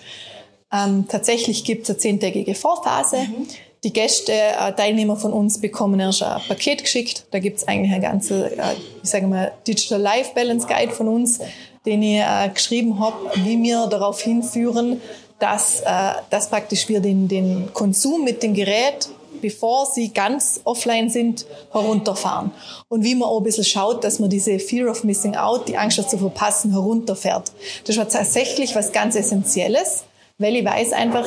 Ähm, 0.71 1.05
tatsächlich 1.09 1.63
gibt 1.63 1.83
es 1.83 1.89
eine 1.89 1.97
zehntägige 1.97 2.55
Vorphase. 2.55 3.17
Mhm. 3.17 3.47
Die 3.87 3.93
Gäste, 3.93 4.33
äh, 4.33 4.73
Teilnehmer 4.73 5.15
von 5.15 5.31
uns 5.31 5.61
bekommen 5.61 5.97
erst 6.01 6.21
ein 6.21 6.41
Paket 6.45 6.83
geschickt. 6.83 7.25
Da 7.31 7.39
gibt 7.39 7.59
es 7.59 7.69
eigentlich 7.69 7.93
ein 7.93 8.01
ganze, 8.01 8.51
äh, 8.51 8.73
ich 9.01 9.09
sage 9.09 9.27
mal, 9.27 9.53
Digital 9.65 10.01
Life 10.01 10.31
Balance 10.35 10.67
Guide 10.67 10.91
von 10.91 11.07
uns, 11.07 11.39
den 11.85 12.03
ich 12.03 12.19
äh, 12.19 12.49
geschrieben 12.53 12.99
habe, 12.99 13.15
wie 13.45 13.63
wir 13.63 13.87
darauf 13.87 14.19
hinführen, 14.19 14.99
dass, 15.39 15.79
äh, 15.79 15.85
dass 16.29 16.49
praktisch 16.49 16.89
wir 16.89 16.99
den, 16.99 17.29
den 17.29 17.69
Konsum 17.73 18.25
mit 18.25 18.43
dem 18.43 18.53
Gerät 18.53 19.07
bevor 19.39 19.85
sie 19.85 20.09
ganz 20.09 20.59
offline 20.65 21.09
sind, 21.09 21.45
herunterfahren. 21.71 22.51
Und 22.89 23.03
wie 23.03 23.15
man 23.15 23.29
auch 23.29 23.37
ein 23.37 23.43
bisschen 23.43 23.63
schaut, 23.63 24.03
dass 24.03 24.17
man 24.19 24.29
diese 24.31 24.57
Fear 24.59 24.89
of 24.89 25.03
Missing 25.05 25.35
Out, 25.35 25.67
die 25.67 25.77
Angst 25.77 25.99
das 25.99 26.09
zu 26.09 26.17
verpassen, 26.17 26.71
herunterfährt. 26.71 27.51
Das 27.85 27.97
war 27.97 28.09
tatsächlich 28.09 28.75
was 28.75 28.91
ganz 28.91 29.15
Essentielles, 29.15 30.05
weil 30.39 30.55
ich 30.55 30.65
weiß 30.65 30.91
einfach, 30.91 31.25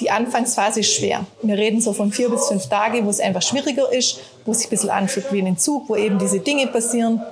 die 0.00 0.10
Anfangsphase 0.10 0.80
ist 0.80 0.94
schwer. 0.94 1.26
Wir 1.42 1.56
reden 1.56 1.80
so 1.80 1.92
von 1.92 2.10
vier 2.10 2.30
bis 2.30 2.48
fünf 2.48 2.68
Tage, 2.68 3.04
wo 3.04 3.10
es 3.10 3.20
einfach 3.20 3.42
schwieriger 3.42 3.92
ist, 3.92 4.20
wo 4.44 4.52
es 4.52 4.58
sich 4.58 4.68
ein 4.68 4.70
bisschen 4.70 4.90
anfühlt 4.90 5.30
wie 5.32 5.40
ein 5.40 5.46
Entzug, 5.46 5.88
wo 5.88 5.96
eben 5.96 6.18
diese 6.18 6.40
Dinge 6.40 6.66
passieren. 6.66 7.22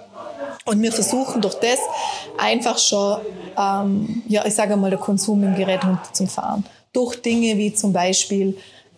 Und 0.66 0.82
wir 0.82 0.92
versuchen 0.92 1.40
durch 1.40 1.54
das 1.54 1.78
einfach 2.36 2.78
schon, 2.78 3.20
ähm, 3.56 4.22
ja, 4.28 4.44
ich 4.44 4.54
sage 4.54 4.76
mal, 4.76 4.90
der 4.90 4.98
Konsum 4.98 5.42
im 5.42 5.54
Gerät 5.54 5.82
runterzufahren. 5.82 6.64
Durch 6.92 7.22
Dinge 7.22 7.56
wie 7.56 7.72
zum 7.72 7.92
Beispiel 7.92 8.56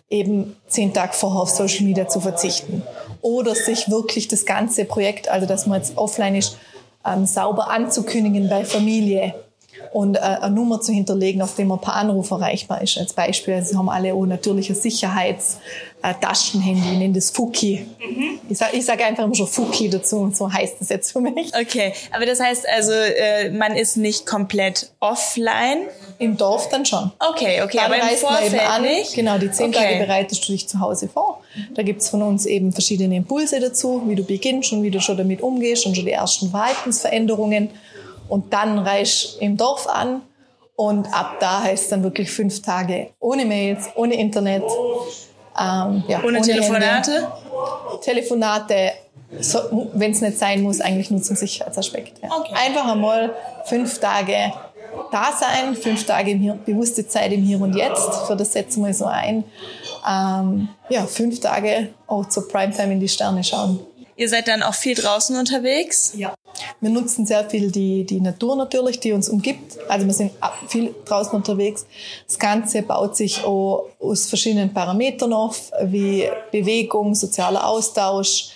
eben 0.09 0.57
zehn 0.67 0.93
Tage 0.93 1.13
vorher 1.13 1.41
auf 1.41 1.49
Social 1.49 1.85
Media 1.85 2.07
zu 2.07 2.19
verzichten. 2.19 2.83
Oder 3.21 3.55
sich 3.55 3.89
wirklich 3.89 4.27
das 4.27 4.45
ganze 4.45 4.83
Projekt, 4.83 5.29
also 5.29 5.47
dass 5.47 5.65
man 5.65 5.79
jetzt 5.79 5.97
offline 5.97 6.35
ist, 6.35 6.57
ähm, 7.05 7.25
sauber 7.25 7.69
anzukündigen 7.69 8.49
bei 8.49 8.65
Familie 8.65 9.33
und 9.91 10.15
äh, 10.15 10.19
eine 10.19 10.55
Nummer 10.55 10.79
zu 10.79 10.93
hinterlegen, 10.93 11.41
auf 11.41 11.55
dem 11.55 11.67
man 11.67 11.79
per 11.79 11.95
Anruf 11.95 12.31
erreichbar 12.31 12.81
ist. 12.81 12.97
Als 12.97 13.13
Beispiel, 13.13 13.55
also 13.55 13.77
haben 13.77 13.89
alle 13.89 14.13
auch 14.13 14.25
natürlich 14.25 14.69
ein 14.69 14.75
Sicherheitstaschenhandy, 14.75 16.81
äh, 16.81 16.93
ich 16.93 16.99
nenne 16.99 17.13
das 17.13 17.29
Fuki. 17.29 17.85
Mhm. 17.99 18.39
Ich 18.49 18.57
sage 18.57 18.77
ich 18.77 18.85
sag 18.85 19.01
einfach 19.01 19.25
immer 19.25 19.35
schon 19.35 19.47
Fuki 19.47 19.89
dazu, 19.89 20.31
so 20.33 20.51
heißt 20.51 20.77
das 20.79 20.89
jetzt 20.89 21.11
für 21.11 21.19
mich. 21.19 21.51
Okay, 21.59 21.93
aber 22.11 22.25
das 22.25 22.39
heißt 22.39 22.67
also, 22.69 22.93
äh, 22.93 23.51
man 23.51 23.75
ist 23.75 23.97
nicht 23.97 24.25
komplett 24.25 24.89
offline? 24.99 25.87
Im 26.19 26.37
Dorf 26.37 26.69
dann 26.69 26.85
schon. 26.85 27.11
Okay, 27.19 27.61
okay, 27.63 27.77
dann 27.77 27.91
aber 27.91 27.95
im 27.95 28.17
Vorfeld 28.17 28.61
an, 28.61 28.83
nicht? 28.83 29.15
Genau, 29.15 29.39
die 29.39 29.51
zehn 29.51 29.69
okay. 29.69 29.79
Tage 29.79 30.05
bereitest 30.05 30.47
du 30.47 30.51
dich 30.51 30.69
zu 30.69 30.79
Hause 30.79 31.07
vor. 31.07 31.41
Da 31.73 31.83
gibt's 31.83 32.09
von 32.09 32.21
uns 32.21 32.45
eben 32.45 32.71
verschiedene 32.71 33.15
Impulse 33.15 33.59
dazu, 33.59 34.03
wie 34.05 34.15
du 34.15 34.23
beginnst 34.23 34.71
und 34.71 34.83
wie 34.83 34.91
du 34.91 35.01
schon 35.01 35.17
damit 35.17 35.41
umgehst 35.41 35.85
und 35.85 35.95
schon 35.95 36.05
die 36.05 36.11
ersten 36.11 36.51
Verhaltensveränderungen 36.51 37.71
und 38.31 38.53
dann 38.53 38.79
reich 38.79 39.35
im 39.41 39.57
Dorf 39.57 39.87
an 39.87 40.21
und 40.77 41.13
ab 41.13 41.35
da 41.41 41.63
heißt 41.63 41.83
es 41.83 41.89
dann 41.89 42.01
wirklich 42.01 42.31
fünf 42.31 42.61
Tage 42.61 43.09
ohne 43.19 43.45
Mails, 43.45 43.89
ohne 43.95 44.15
Internet. 44.15 44.63
Ähm, 45.59 46.03
ja, 46.07 46.19
ohne, 46.19 46.37
ohne 46.37 46.41
Telefonate? 46.41 47.11
Hände. 47.11 47.27
Telefonate, 48.01 48.91
so, 49.37 49.59
wenn 49.93 50.11
es 50.11 50.21
nicht 50.21 50.39
sein 50.39 50.61
muss, 50.61 50.79
eigentlich 50.79 51.11
nur 51.11 51.21
zum 51.21 51.35
Sicherheitsaspekt. 51.35 52.23
Ja. 52.23 52.29
Okay. 52.39 52.53
Einfach 52.55 52.87
einmal 52.87 53.35
fünf 53.65 53.99
Tage 53.99 54.53
da 55.11 55.33
sein, 55.37 55.75
fünf 55.75 56.05
Tage 56.05 56.31
im 56.31 56.39
Hier, 56.39 56.53
bewusste 56.53 57.05
Zeit 57.05 57.33
im 57.33 57.43
Hier 57.43 57.59
und 57.59 57.75
Jetzt, 57.75 58.27
für 58.27 58.37
das 58.37 58.53
setzen 58.53 58.85
wir 58.85 58.93
so 58.93 59.05
ein. 59.05 59.43
Ähm, 60.09 60.69
ja, 60.89 61.05
fünf 61.05 61.41
Tage 61.41 61.89
auch 62.07 62.29
zur 62.29 62.47
Primetime 62.47 62.93
in 62.93 63.01
die 63.01 63.09
Sterne 63.09 63.43
schauen. 63.43 63.81
Ihr 64.15 64.29
seid 64.29 64.47
dann 64.47 64.63
auch 64.63 64.73
viel 64.73 64.95
draußen 64.95 65.35
unterwegs? 65.37 66.13
Ja. 66.15 66.33
Wir 66.79 66.89
nutzen 66.89 67.25
sehr 67.25 67.49
viel 67.49 67.71
die, 67.71 68.03
die 68.03 68.19
Natur 68.19 68.55
natürlich, 68.55 68.99
die 68.99 69.13
uns 69.13 69.29
umgibt. 69.29 69.77
Also 69.87 70.05
wir 70.05 70.13
sind 70.13 70.31
viel 70.67 70.93
draußen 71.05 71.33
unterwegs. 71.33 71.85
Das 72.27 72.37
Ganze 72.37 72.81
baut 72.81 73.15
sich 73.15 73.43
auch 73.43 73.87
aus 73.99 74.27
verschiedenen 74.27 74.73
Parametern 74.73 75.33
auf, 75.33 75.71
wie 75.83 76.29
Bewegung, 76.51 77.15
sozialer 77.15 77.65
Austausch, 77.65 78.49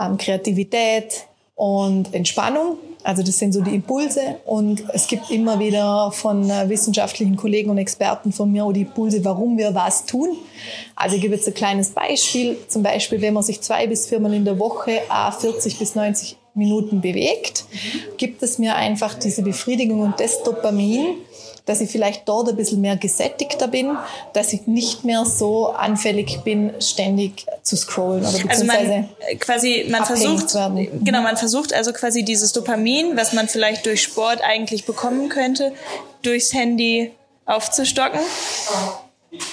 ähm, 0.00 0.16
Kreativität 0.16 1.26
und 1.54 2.12
Entspannung. 2.14 2.78
Also 3.04 3.22
das 3.22 3.38
sind 3.38 3.52
so 3.52 3.60
die 3.60 3.74
Impulse 3.74 4.36
und 4.46 4.82
es 4.94 5.06
gibt 5.06 5.30
immer 5.30 5.58
wieder 5.60 6.10
von 6.10 6.48
äh, 6.48 6.68
wissenschaftlichen 6.70 7.36
Kollegen 7.36 7.68
und 7.68 7.76
Experten 7.76 8.32
von 8.32 8.50
mir 8.50 8.64
auch 8.64 8.72
die 8.72 8.80
Impulse, 8.80 9.22
warum 9.24 9.58
wir 9.58 9.74
was 9.74 10.06
tun. 10.06 10.30
Also 10.96 11.16
ich 11.16 11.22
gebe 11.22 11.34
jetzt 11.34 11.46
ein 11.46 11.52
kleines 11.52 11.90
Beispiel. 11.90 12.56
Zum 12.66 12.82
Beispiel, 12.82 13.20
wenn 13.20 13.34
man 13.34 13.42
sich 13.42 13.60
zwei 13.60 13.86
bis 13.86 14.06
viermal 14.06 14.32
in 14.32 14.46
der 14.46 14.58
Woche 14.58 15.00
40 15.38 15.78
bis 15.78 15.94
90 15.94 16.38
Minuten 16.54 17.02
bewegt, 17.02 17.66
gibt 18.16 18.42
es 18.42 18.58
mir 18.58 18.74
einfach 18.74 19.14
diese 19.14 19.42
Befriedigung 19.42 20.00
und 20.00 20.18
das 20.18 20.42
Dopamin, 20.42 21.16
dass 21.66 21.80
ich 21.80 21.90
vielleicht 21.90 22.28
dort 22.28 22.48
ein 22.48 22.56
bisschen 22.56 22.80
mehr 22.80 22.96
gesättigter 22.96 23.68
bin, 23.68 23.96
dass 24.34 24.52
ich 24.52 24.66
nicht 24.66 25.04
mehr 25.04 25.24
so 25.24 25.68
anfällig 25.68 26.40
bin, 26.44 26.72
ständig 26.80 27.46
zu 27.62 27.76
scrollen 27.76 28.20
oder 28.20 28.32
beziehungsweise 28.32 28.68
also 28.68 28.92
man, 28.92 29.38
quasi 29.38 29.86
man 29.88 30.04
versucht 30.04 30.52
genau 31.04 31.22
man 31.22 31.36
versucht 31.36 31.72
also 31.72 31.92
quasi 31.92 32.24
dieses 32.24 32.52
Dopamin, 32.52 33.16
was 33.16 33.32
man 33.32 33.48
vielleicht 33.48 33.86
durch 33.86 34.02
Sport 34.02 34.42
eigentlich 34.42 34.84
bekommen 34.84 35.28
könnte, 35.28 35.72
durchs 36.22 36.52
Handy 36.52 37.12
aufzustocken. 37.46 38.20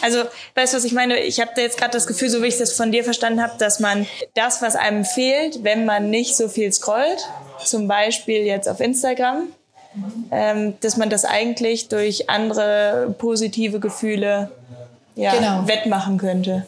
Also, 0.01 0.23
weißt 0.55 0.73
du, 0.73 0.77
was 0.77 0.83
ich 0.83 0.91
meine? 0.91 1.19
Ich 1.19 1.39
habe 1.39 1.51
da 1.55 1.61
jetzt 1.63 1.77
gerade 1.77 1.91
das 1.91 2.05
Gefühl, 2.05 2.29
so 2.29 2.43
wie 2.43 2.47
ich 2.47 2.57
das 2.57 2.73
von 2.73 2.91
dir 2.91 3.03
verstanden 3.03 3.41
habe, 3.41 3.53
dass 3.57 3.79
man 3.79 4.05
das, 4.35 4.61
was 4.61 4.75
einem 4.75 5.05
fehlt, 5.05 5.63
wenn 5.63 5.85
man 5.85 6.09
nicht 6.09 6.35
so 6.35 6.49
viel 6.49 6.71
scrollt, 6.71 7.27
zum 7.65 7.87
Beispiel 7.87 8.43
jetzt 8.43 8.69
auf 8.69 8.79
Instagram, 8.79 9.47
dass 10.79 10.97
man 10.97 11.09
das 11.09 11.25
eigentlich 11.25 11.89
durch 11.89 12.29
andere 12.29 13.13
positive 13.17 13.79
Gefühle 13.79 14.51
ja, 15.15 15.35
genau. 15.35 15.67
wettmachen 15.67 16.17
könnte. 16.17 16.65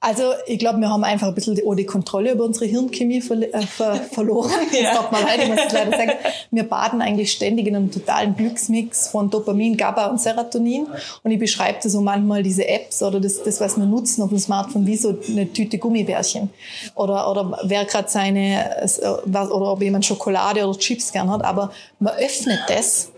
Also 0.00 0.32
ich 0.46 0.58
glaube, 0.58 0.78
wir 0.80 0.90
haben 0.90 1.02
einfach 1.04 1.28
ein 1.28 1.34
bisschen 1.34 1.54
die, 1.54 1.62
die 1.76 1.86
Kontrolle 1.86 2.32
über 2.32 2.44
unsere 2.44 2.66
Hirnchemie 2.66 3.20
ver 3.20 3.36
äh, 3.42 3.62
ver 3.62 3.96
verloren. 4.12 4.50
ja. 4.72 4.94
Das 4.94 5.10
mal 5.10 5.22
leid, 5.22 5.40
ich 5.42 5.48
muss 5.48 5.72
leider 5.72 5.96
sagen. 5.96 6.12
Wir 6.50 6.64
baden 6.64 7.02
eigentlich 7.02 7.32
ständig 7.32 7.66
in 7.66 7.76
einem 7.76 7.90
totalen 7.90 8.36
Glücksmix 8.36 9.08
von 9.08 9.30
Dopamin, 9.30 9.76
GABA 9.76 10.06
und 10.06 10.20
Serotonin. 10.20 10.86
Und 11.22 11.30
ich 11.30 11.38
beschreibe 11.38 11.78
das 11.82 11.92
so 11.92 12.00
manchmal 12.00 12.42
diese 12.42 12.66
Apps 12.68 13.02
oder 13.02 13.20
das, 13.20 13.42
das, 13.42 13.60
was 13.60 13.76
wir 13.76 13.86
nutzen 13.86 14.22
auf 14.22 14.30
dem 14.30 14.38
Smartphone, 14.38 14.86
wie 14.86 14.96
so 14.96 15.16
eine 15.28 15.52
Tüte 15.52 15.78
Gummibärchen. 15.78 16.50
Oder, 16.94 17.30
oder 17.30 17.58
wer 17.64 17.84
gerade 17.84 18.08
seine, 18.08 18.88
oder 19.26 19.72
ob 19.72 19.82
jemand 19.82 20.04
Schokolade 20.04 20.66
oder 20.66 20.78
Chips 20.78 21.12
gern 21.12 21.30
hat. 21.30 21.44
Aber 21.44 21.72
man 21.98 22.14
öffnet 22.14 22.60
das 22.68 23.10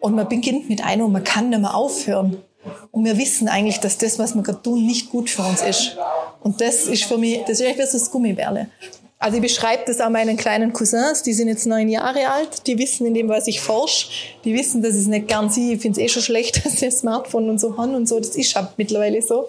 und 0.00 0.14
man 0.14 0.28
beginnt 0.28 0.68
mit 0.68 0.84
einem 0.84 1.06
und 1.06 1.12
man 1.12 1.24
kann 1.24 1.48
nicht 1.48 1.60
mehr 1.60 1.74
aufhören. 1.74 2.38
Und 2.90 3.04
wir 3.04 3.16
wissen 3.16 3.48
eigentlich, 3.48 3.78
dass 3.80 3.98
das, 3.98 4.18
was 4.18 4.34
wir 4.34 4.42
gerade 4.42 4.62
tun, 4.62 4.84
nicht 4.86 5.10
gut 5.10 5.30
für 5.30 5.42
uns 5.42 5.62
ist. 5.62 5.96
Und 6.42 6.60
das 6.60 6.86
ist 6.86 7.04
für 7.04 7.18
mich, 7.18 7.40
das 7.40 7.60
ist 7.60 7.66
echt 7.66 7.78
das 7.78 8.10
Gummibärle. 8.10 8.68
Also 9.22 9.36
ich 9.36 9.42
beschreibe 9.42 9.82
das 9.86 10.00
auch 10.00 10.08
meinen 10.08 10.38
kleinen 10.38 10.72
Cousins, 10.72 11.22
die 11.22 11.34
sind 11.34 11.48
jetzt 11.48 11.66
neun 11.66 11.90
Jahre 11.90 12.30
alt, 12.30 12.66
die 12.66 12.78
wissen 12.78 13.06
in 13.06 13.12
dem, 13.12 13.28
was 13.28 13.48
ich 13.48 13.60
forsche, 13.60 14.08
die 14.44 14.54
wissen, 14.54 14.82
dass 14.82 14.94
ich 14.94 15.02
es 15.02 15.08
nicht 15.08 15.28
gern 15.28 15.50
sehe, 15.50 15.74
ich 15.74 15.82
finde 15.82 16.00
es 16.00 16.06
eh 16.06 16.08
schon 16.08 16.22
schlecht, 16.22 16.64
dass 16.64 16.78
sie 16.78 16.86
ein 16.86 16.92
Smartphone 16.92 17.50
und 17.50 17.60
so 17.60 17.76
haben 17.76 17.94
und 17.94 18.08
so, 18.08 18.18
das 18.18 18.30
ist 18.30 18.56
halt 18.56 18.70
mittlerweile 18.78 19.20
so. 19.20 19.46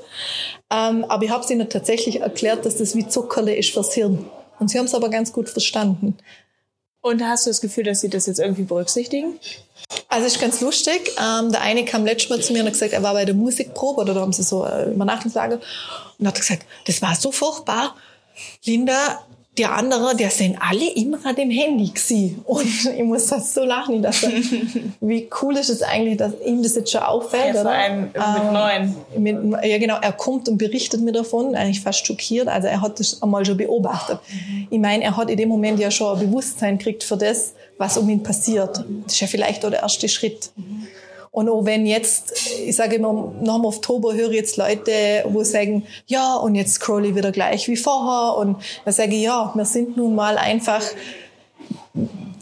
Ähm, 0.70 1.05
aber 1.05 1.24
ich 1.24 1.32
habe 1.32 1.53
ihnen 1.53 1.70
tatsächlich 1.70 2.20
erklärt, 2.20 2.66
dass 2.66 2.76
das 2.76 2.97
wie 2.97 3.07
Zuckerle 3.07 3.55
ist 3.55 3.70
fürs 3.70 3.93
Hirn. 3.93 4.26
Und 4.59 4.70
sie 4.70 4.78
haben 4.78 4.86
es 4.86 4.93
aber 4.93 5.09
ganz 5.09 5.32
gut 5.32 5.49
verstanden. 5.49 6.18
Und 7.02 7.24
hast 7.24 7.45
du 7.45 7.49
das 7.49 7.62
Gefühl, 7.62 7.84
dass 7.84 8.02
sie 8.02 8.10
das 8.10 8.28
jetzt 8.28 8.39
irgendwie 8.39 8.64
berücksichtigen? 8.64 9.39
Also 10.08 10.28
ist 10.28 10.39
ganz 10.39 10.62
lustig. 10.62 11.12
Ähm, 11.20 11.52
der 11.52 11.62
eine 11.62 11.84
kam 11.84 12.06
letztes 12.06 12.30
Mal 12.30 12.41
zu 12.41 12.54
mir 12.54 12.60
und 12.60 12.68
hat 12.68 12.74
gesagt, 12.74 12.93
er 12.93 13.04
war 13.04 13.14
bei 13.14 13.26
der 13.26 13.34
Musikprobe 13.34 14.02
oder 14.02 14.14
da 14.14 14.22
haben 14.22 14.34
sie 14.34 14.43
so 14.43 14.66
äh, 14.66 14.91
Übernachtungslager 14.91 15.60
und 16.20 16.28
hat 16.28 16.36
gesagt, 16.36 16.66
das 16.86 17.02
war 17.02 17.16
so 17.16 17.32
furchtbar. 17.32 17.95
Linda, 18.64 19.26
der 19.58 19.74
andere, 19.74 20.16
der 20.16 20.30
sind 20.30 20.58
alle 20.62 20.89
immer 20.95 21.18
an 21.26 21.36
dem 21.36 21.49
Handy 21.49 21.89
gewesen. 21.89 22.41
Und 22.45 22.86
ich 22.97 23.04
muss 23.04 23.28
das 23.28 23.54
so 23.54 23.66
lachen. 23.66 23.95
Ich 23.95 24.02
dachte, 24.02 24.32
wie 25.02 25.30
cool 25.41 25.58
ist 25.58 25.70
es 25.70 25.82
eigentlich, 25.82 26.18
dass 26.18 26.34
ihm 26.45 26.64
das 26.64 26.76
jetzt 26.76 26.91
schon 26.91 27.02
auffällt, 27.02 27.56
ja, 27.56 27.62
vor 27.62 27.72
allem 27.72 28.04
mit 28.04 28.16
ähm, 28.16 28.54
neun. 28.54 28.95
Mit, 29.18 29.66
ja, 29.66 29.78
genau. 29.78 29.97
Er 30.02 30.14
kommt 30.14 30.47
und 30.47 30.58
berichtet 30.58 31.02
mir 31.02 31.12
davon, 31.12 31.54
eigentlich 31.54 31.82
fast 31.82 32.08
schockiert. 32.08 32.47
Also 32.47 32.70
er 32.70 32.82
hat 32.82 32.99
das 32.99 33.22
einmal 33.22 33.45
schon 33.45 33.58
beobachtet. 33.58 34.20
Ich 34.70 34.80
meine, 34.80 35.04
er 35.04 35.18
hat 35.18 35.30
in 35.30 35.38
dem 35.38 35.49
Moment 35.49 35.80
ja 35.80 35.91
schon 35.91 36.18
ein 36.18 36.26
Bewusstsein 36.26 36.78
gekriegt 36.78 37.04
für 37.04 37.18
das, 37.18 37.54
was 37.78 37.97
um 37.97 38.10
ihn 38.10 38.24
passiert. 38.24 38.86
Das 39.04 39.14
ist 39.14 39.20
ja 39.20 39.28
vielleicht 39.28 39.66
auch 39.66 39.70
der 39.70 39.82
erste 39.82 40.08
Schritt. 40.08 40.52
Mhm. 40.56 40.88
Und 41.32 41.47
auch 41.47 41.63
wenn 41.63 41.86
jetzt, 41.86 42.34
ich 42.65 42.75
sage 42.75 42.97
immer, 42.97 43.34
nach 43.41 43.55
dem 43.55 43.65
Oktober 43.65 44.13
höre 44.13 44.32
ich 44.32 44.36
jetzt 44.36 44.57
Leute, 44.57 44.91
wo 45.29 45.43
sagen, 45.43 45.84
ja, 46.05 46.36
und 46.36 46.55
jetzt 46.55 46.73
scroll 46.73 47.05
ich 47.05 47.15
wieder 47.15 47.32
gleich 47.32 47.69
wie 47.69 47.77
vorher. 47.77 48.38
Und 48.38 48.57
dann 48.84 48.93
sage 48.93 49.15
ich, 49.15 49.23
ja, 49.23 49.51
wir 49.55 49.65
sind 49.65 49.95
nun 49.95 50.13
mal 50.13 50.38
einfach, 50.38 50.84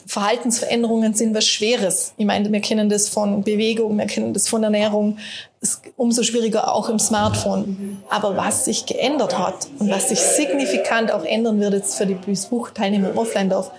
Verhaltensveränderungen 0.07 1.13
sind 1.13 1.35
was 1.35 1.45
Schweres. 1.45 2.13
Ich 2.17 2.25
meine, 2.25 2.51
wir 2.51 2.61
kennen 2.61 2.89
das 2.89 3.09
von 3.09 3.43
Bewegung, 3.43 3.95
wir 3.95 4.07
kennen 4.07 4.33
das 4.33 4.47
von 4.47 4.63
Ernährung. 4.63 5.19
Ist 5.61 5.81
umso 5.97 6.23
schwieriger 6.23 6.73
auch 6.73 6.89
im 6.89 6.97
Smartphone. 6.97 8.01
Aber 8.09 8.35
was 8.35 8.65
sich 8.65 8.87
geändert 8.87 9.37
hat 9.37 9.67
und 9.77 9.91
was 9.91 10.09
sich 10.09 10.19
signifikant 10.19 11.11
auch 11.11 11.23
ändern 11.23 11.59
wird 11.59 11.73
jetzt 11.73 11.95
für 11.95 12.07
die 12.07 12.15
Buchteilnehmer 12.15 13.11
im 13.11 13.17
Offline-Dorf, 13.19 13.71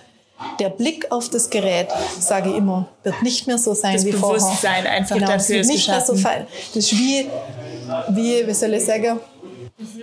der 0.59 0.69
Blick 0.69 1.11
auf 1.11 1.29
das 1.29 1.49
Gerät, 1.49 1.87
sage 2.19 2.49
ich 2.49 2.55
immer, 2.55 2.87
wird 3.03 3.21
nicht 3.23 3.47
mehr 3.47 3.57
so 3.57 3.73
sein 3.73 3.95
das 3.95 4.05
wie 4.05 4.11
vorher. 4.11 4.39
Das 4.39 4.47
Bewusstsein 4.47 4.87
einfach 4.87 5.15
genau, 5.15 5.27
dafür 5.27 5.59
ist 5.61 5.67
nicht 5.67 5.87
mehr 5.87 6.01
so 6.01 6.15
fein. 6.15 6.47
Das 6.73 6.85
ist 6.85 6.91
wie, 6.93 7.27
wie, 8.09 8.47
wie 8.47 8.53
soll 8.53 8.73
ich 8.73 8.85
sagen, 8.85 9.19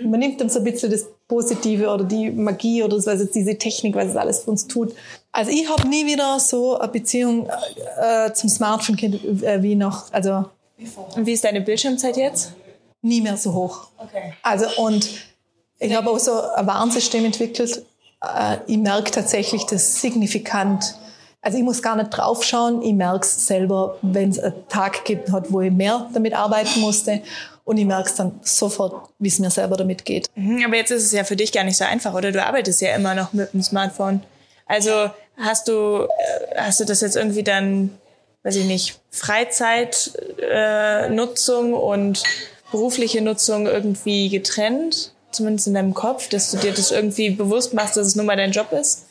man 0.03 0.19
nimmt 0.19 0.41
dann 0.41 0.49
so 0.49 0.59
ein 0.59 0.65
bisschen 0.65 0.91
das 0.91 1.05
Positive 1.27 1.89
oder 1.89 2.03
die 2.03 2.29
Magie 2.29 2.83
oder 2.83 2.95
das, 2.97 3.05
was 3.05 3.21
jetzt 3.21 3.35
diese 3.35 3.57
Technik, 3.57 3.95
was 3.95 4.07
es 4.07 4.15
alles 4.15 4.43
für 4.43 4.51
uns 4.51 4.67
tut. 4.67 4.93
Also 5.31 5.51
ich 5.51 5.69
habe 5.69 5.87
nie 5.87 6.05
wieder 6.05 6.39
so 6.39 6.77
eine 6.77 6.91
Beziehung 6.91 7.47
äh, 8.01 8.33
zum 8.33 8.49
Smartphone 8.49 8.97
äh, 9.43 9.61
wie 9.61 9.75
noch, 9.75 10.11
also. 10.11 10.45
Und 11.15 11.25
wie 11.25 11.33
ist 11.33 11.43
deine 11.43 11.61
Bildschirmzeit 11.61 12.17
jetzt? 12.17 12.53
Nie 13.01 13.21
mehr 13.21 13.37
so 13.37 13.53
hoch. 13.53 13.87
Okay. 13.97 14.33
Also 14.43 14.65
und 14.81 15.09
ich 15.79 15.93
habe 15.93 16.09
auch 16.09 16.19
so 16.19 16.41
ein 16.41 16.67
Warnsystem 16.67 17.25
entwickelt, 17.25 17.85
äh, 18.21 18.57
ich 18.67 18.77
merke 18.77 19.11
tatsächlich 19.11 19.65
das 19.65 20.01
signifikant. 20.01 20.95
Also 21.41 21.57
ich 21.57 21.63
muss 21.63 21.81
gar 21.81 21.95
nicht 21.95 22.09
draufschauen, 22.09 22.81
ich 22.81 22.93
merke 22.93 23.25
es 23.25 23.47
selber, 23.47 23.97
wenn 24.01 24.29
es 24.29 24.39
einen 24.39 24.67
Tag 24.67 25.05
gibt 25.05 25.31
hat, 25.31 25.49
wo 25.51 25.61
ich 25.61 25.71
mehr 25.71 26.09
damit 26.13 26.33
arbeiten 26.33 26.81
musste. 26.81 27.21
Und 27.63 27.77
ich 27.77 27.85
merke 27.85 28.09
es 28.09 28.15
dann 28.15 28.39
sofort, 28.41 29.09
wie 29.19 29.27
es 29.27 29.37
mir 29.39 29.51
selber 29.51 29.77
damit 29.77 30.03
geht. 30.03 30.27
Mhm, 30.35 30.65
aber 30.65 30.75
jetzt 30.75 30.91
ist 30.91 31.05
es 31.05 31.11
ja 31.11 31.23
für 31.23 31.35
dich 31.35 31.51
gar 31.51 31.63
nicht 31.63 31.77
so 31.77 31.85
einfach, 31.85 32.15
oder? 32.15 32.31
Du 32.31 32.43
arbeitest 32.43 32.81
ja 32.81 32.95
immer 32.95 33.13
noch 33.13 33.31
mit 33.31 33.53
dem 33.53 33.61
Smartphone. 33.61 34.23
Also 34.65 35.11
hast 35.37 35.67
du, 35.67 36.07
äh, 36.07 36.55
hast 36.57 36.79
du 36.79 36.85
das 36.85 37.01
jetzt 37.01 37.15
irgendwie 37.15 37.43
dann, 37.43 37.91
weiß 38.43 38.55
ich 38.55 38.65
nicht, 38.65 38.99
Freizeitnutzung 39.11 41.71
äh, 41.71 41.75
und 41.75 42.23
berufliche 42.71 43.21
Nutzung 43.21 43.67
irgendwie 43.67 44.29
getrennt? 44.29 45.13
Zumindest 45.31 45.67
in 45.67 45.73
deinem 45.73 45.93
Kopf, 45.93 46.29
dass 46.29 46.51
du 46.51 46.57
dir 46.57 46.73
das 46.73 46.91
irgendwie 46.91 47.29
bewusst 47.29 47.73
machst, 47.73 47.97
dass 47.97 48.07
es 48.07 48.15
nun 48.15 48.25
mal 48.25 48.37
dein 48.37 48.51
Job 48.51 48.71
ist? 48.71 49.05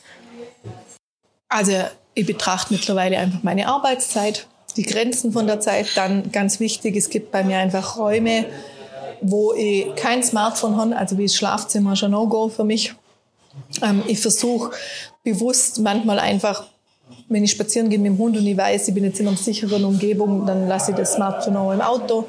Also 1.47 1.73
ich 2.13 2.25
betrachte 2.25 2.73
mittlerweile 2.73 3.17
einfach 3.17 3.43
meine 3.43 3.67
Arbeitszeit 3.67 4.47
die 4.75 4.83
Grenzen 4.83 5.31
von 5.31 5.47
der 5.47 5.59
Zeit. 5.59 5.87
Dann 5.95 6.31
ganz 6.31 6.59
wichtig, 6.59 6.95
es 6.95 7.09
gibt 7.09 7.31
bei 7.31 7.43
mir 7.43 7.57
einfach 7.57 7.97
Räume, 7.97 8.45
wo 9.21 9.53
ich 9.53 9.93
kein 9.95 10.23
Smartphone 10.23 10.77
habe, 10.77 10.95
also 10.95 11.17
wie 11.17 11.25
das 11.25 11.35
Schlafzimmer 11.35 11.95
schon 11.95 12.11
No-Go 12.11 12.49
für 12.49 12.63
mich. 12.63 12.93
Ähm, 13.81 14.03
ich 14.07 14.19
versuche 14.19 14.71
bewusst 15.23 15.79
manchmal 15.79 16.19
einfach, 16.19 16.65
wenn 17.27 17.43
ich 17.43 17.51
spazieren 17.51 17.89
gehe 17.89 17.99
mit 17.99 18.11
dem 18.11 18.17
Hund 18.17 18.37
und 18.37 18.45
ich 18.45 18.57
weiß, 18.57 18.87
ich 18.87 18.93
bin 18.93 19.03
jetzt 19.03 19.19
in 19.19 19.27
einer 19.27 19.37
sicheren 19.37 19.85
Umgebung, 19.85 20.45
dann 20.45 20.67
lasse 20.67 20.91
ich 20.91 20.97
das 20.97 21.13
Smartphone 21.13 21.57
auch 21.57 21.71
im 21.71 21.81
Auto. 21.81 22.25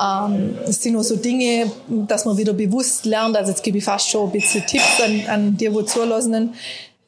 Ähm, 0.00 0.56
das 0.64 0.82
sind 0.82 0.94
nur 0.94 1.04
so 1.04 1.16
Dinge, 1.16 1.70
dass 1.88 2.24
man 2.24 2.36
wieder 2.36 2.52
bewusst 2.52 3.04
lernt. 3.04 3.36
Also 3.36 3.50
jetzt 3.50 3.62
gebe 3.62 3.78
ich 3.78 3.84
fast 3.84 4.08
schon 4.08 4.28
ein 4.28 4.32
bisschen 4.32 4.64
Tipps 4.66 5.00
an, 5.00 5.22
an 5.28 5.56
dir, 5.56 5.74
wo 5.74 5.82
zulassenen, 5.82 6.54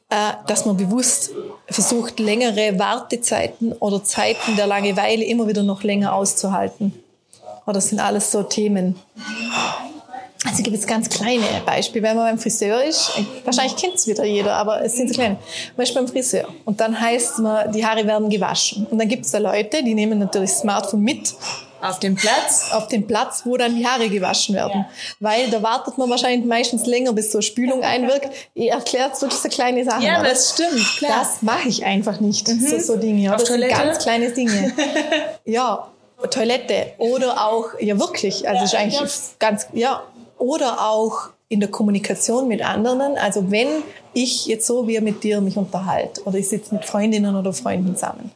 äh, 0.09 0.33
dass 0.47 0.65
man 0.65 0.77
bewusst 0.77 1.31
versucht, 1.67 2.19
längere 2.19 2.77
Wartezeiten 2.77 3.73
oder 3.73 4.03
Zeiten 4.03 4.55
der 4.55 4.67
Langeweile 4.67 5.23
immer 5.23 5.47
wieder 5.47 5.63
noch 5.63 5.83
länger 5.83 6.13
auszuhalten. 6.13 6.93
Oder 7.65 7.75
das 7.75 7.89
sind 7.89 7.99
alles 7.99 8.31
so 8.31 8.43
Themen. 8.43 8.95
Also 10.45 10.61
gibt 10.61 10.77
es 10.77 10.85
ganz 10.85 11.09
kleine 11.09 11.43
Beispiele. 11.65 12.03
Wenn 12.03 12.17
man 12.17 12.25
beim 12.25 12.37
Friseur 12.37 12.83
ist, 12.83 13.11
wahrscheinlich 13.45 13.75
kennt 13.75 13.95
es 13.95 14.07
wieder 14.07 14.25
jeder, 14.25 14.55
aber 14.55 14.83
es 14.83 14.95
sind 14.95 15.09
so 15.09 15.15
kleine. 15.15 15.37
Man 15.77 15.85
ist 15.85 15.93
beim 15.93 16.07
Friseur 16.07 16.47
und 16.65 16.79
dann 16.81 16.99
heißt 16.99 17.39
man, 17.39 17.71
die 17.71 17.85
Haare 17.85 18.05
werden 18.05 18.29
gewaschen. 18.29 18.85
Und 18.89 18.99
dann 18.99 19.07
gibt 19.07 19.25
es 19.25 19.31
da 19.31 19.37
Leute, 19.37 19.83
die 19.83 19.93
nehmen 19.93 20.19
natürlich 20.19 20.51
das 20.51 20.59
Smartphone 20.59 21.01
mit. 21.01 21.33
Auf 21.81 21.99
dem 21.99 22.15
Platz? 22.15 22.71
Auf 22.71 22.87
dem 22.87 23.07
Platz, 23.07 23.41
wo 23.43 23.57
dann 23.57 23.75
die 23.75 23.85
Haare 23.85 24.07
gewaschen 24.07 24.55
werden. 24.55 24.85
Ja. 24.85 24.89
Weil 25.19 25.49
da 25.49 25.61
wartet 25.61 25.97
man 25.97 26.09
wahrscheinlich 26.09 26.45
meistens 26.45 26.85
länger, 26.85 27.11
bis 27.11 27.31
so 27.31 27.39
eine 27.39 27.43
Spülung 27.43 27.83
einwirkt. 27.83 28.29
Ihr 28.53 28.71
erklärt 28.71 29.21
wirklich 29.21 29.41
so 29.41 29.49
kleine 29.49 29.83
Sachen. 29.83 30.01
Ja, 30.01 30.23
das 30.23 30.51
stimmt, 30.51 30.97
klar. 30.97 31.19
Das 31.19 31.41
mache 31.41 31.67
ich 31.67 31.83
einfach 31.83 32.21
nicht, 32.21 32.47
mhm. 32.47 32.65
so, 32.65 32.79
so 32.79 32.95
Dinge. 32.95 33.31
Auf 33.31 33.41
das 33.41 33.49
Toilette? 33.49 33.75
sind 33.75 33.85
ganz 33.85 33.99
kleine 33.99 34.31
Dinge. 34.31 34.73
ja, 35.45 35.89
Toilette 36.29 36.93
oder 36.97 37.45
auch, 37.45 37.79
ja 37.79 37.99
wirklich, 37.99 38.47
also 38.47 38.59
ja, 38.59 38.63
ist 38.63 38.75
eigentlich 38.75 39.11
ganz, 39.39 39.67
ja, 39.73 40.03
oder 40.43 40.89
auch 40.89 41.29
in 41.47 41.61
der 41.61 41.69
Kommunikation 41.69 42.49
mit 42.49 42.65
anderen. 42.65 43.17
Also 43.17 43.49
wenn 43.49 43.69
ich 44.13 44.45
jetzt 44.45 44.67
so 44.67 44.87
wie 44.89 44.99
mit 44.99 45.23
dir 45.23 45.39
mich 45.39 45.55
unterhalte 45.55 46.21
oder 46.23 46.37
ich 46.37 46.49
sitze 46.49 46.75
mit 46.75 46.83
Freundinnen 46.83 47.35
oder 47.37 47.53
Freunden 47.53 47.95
zusammen, 47.95 48.31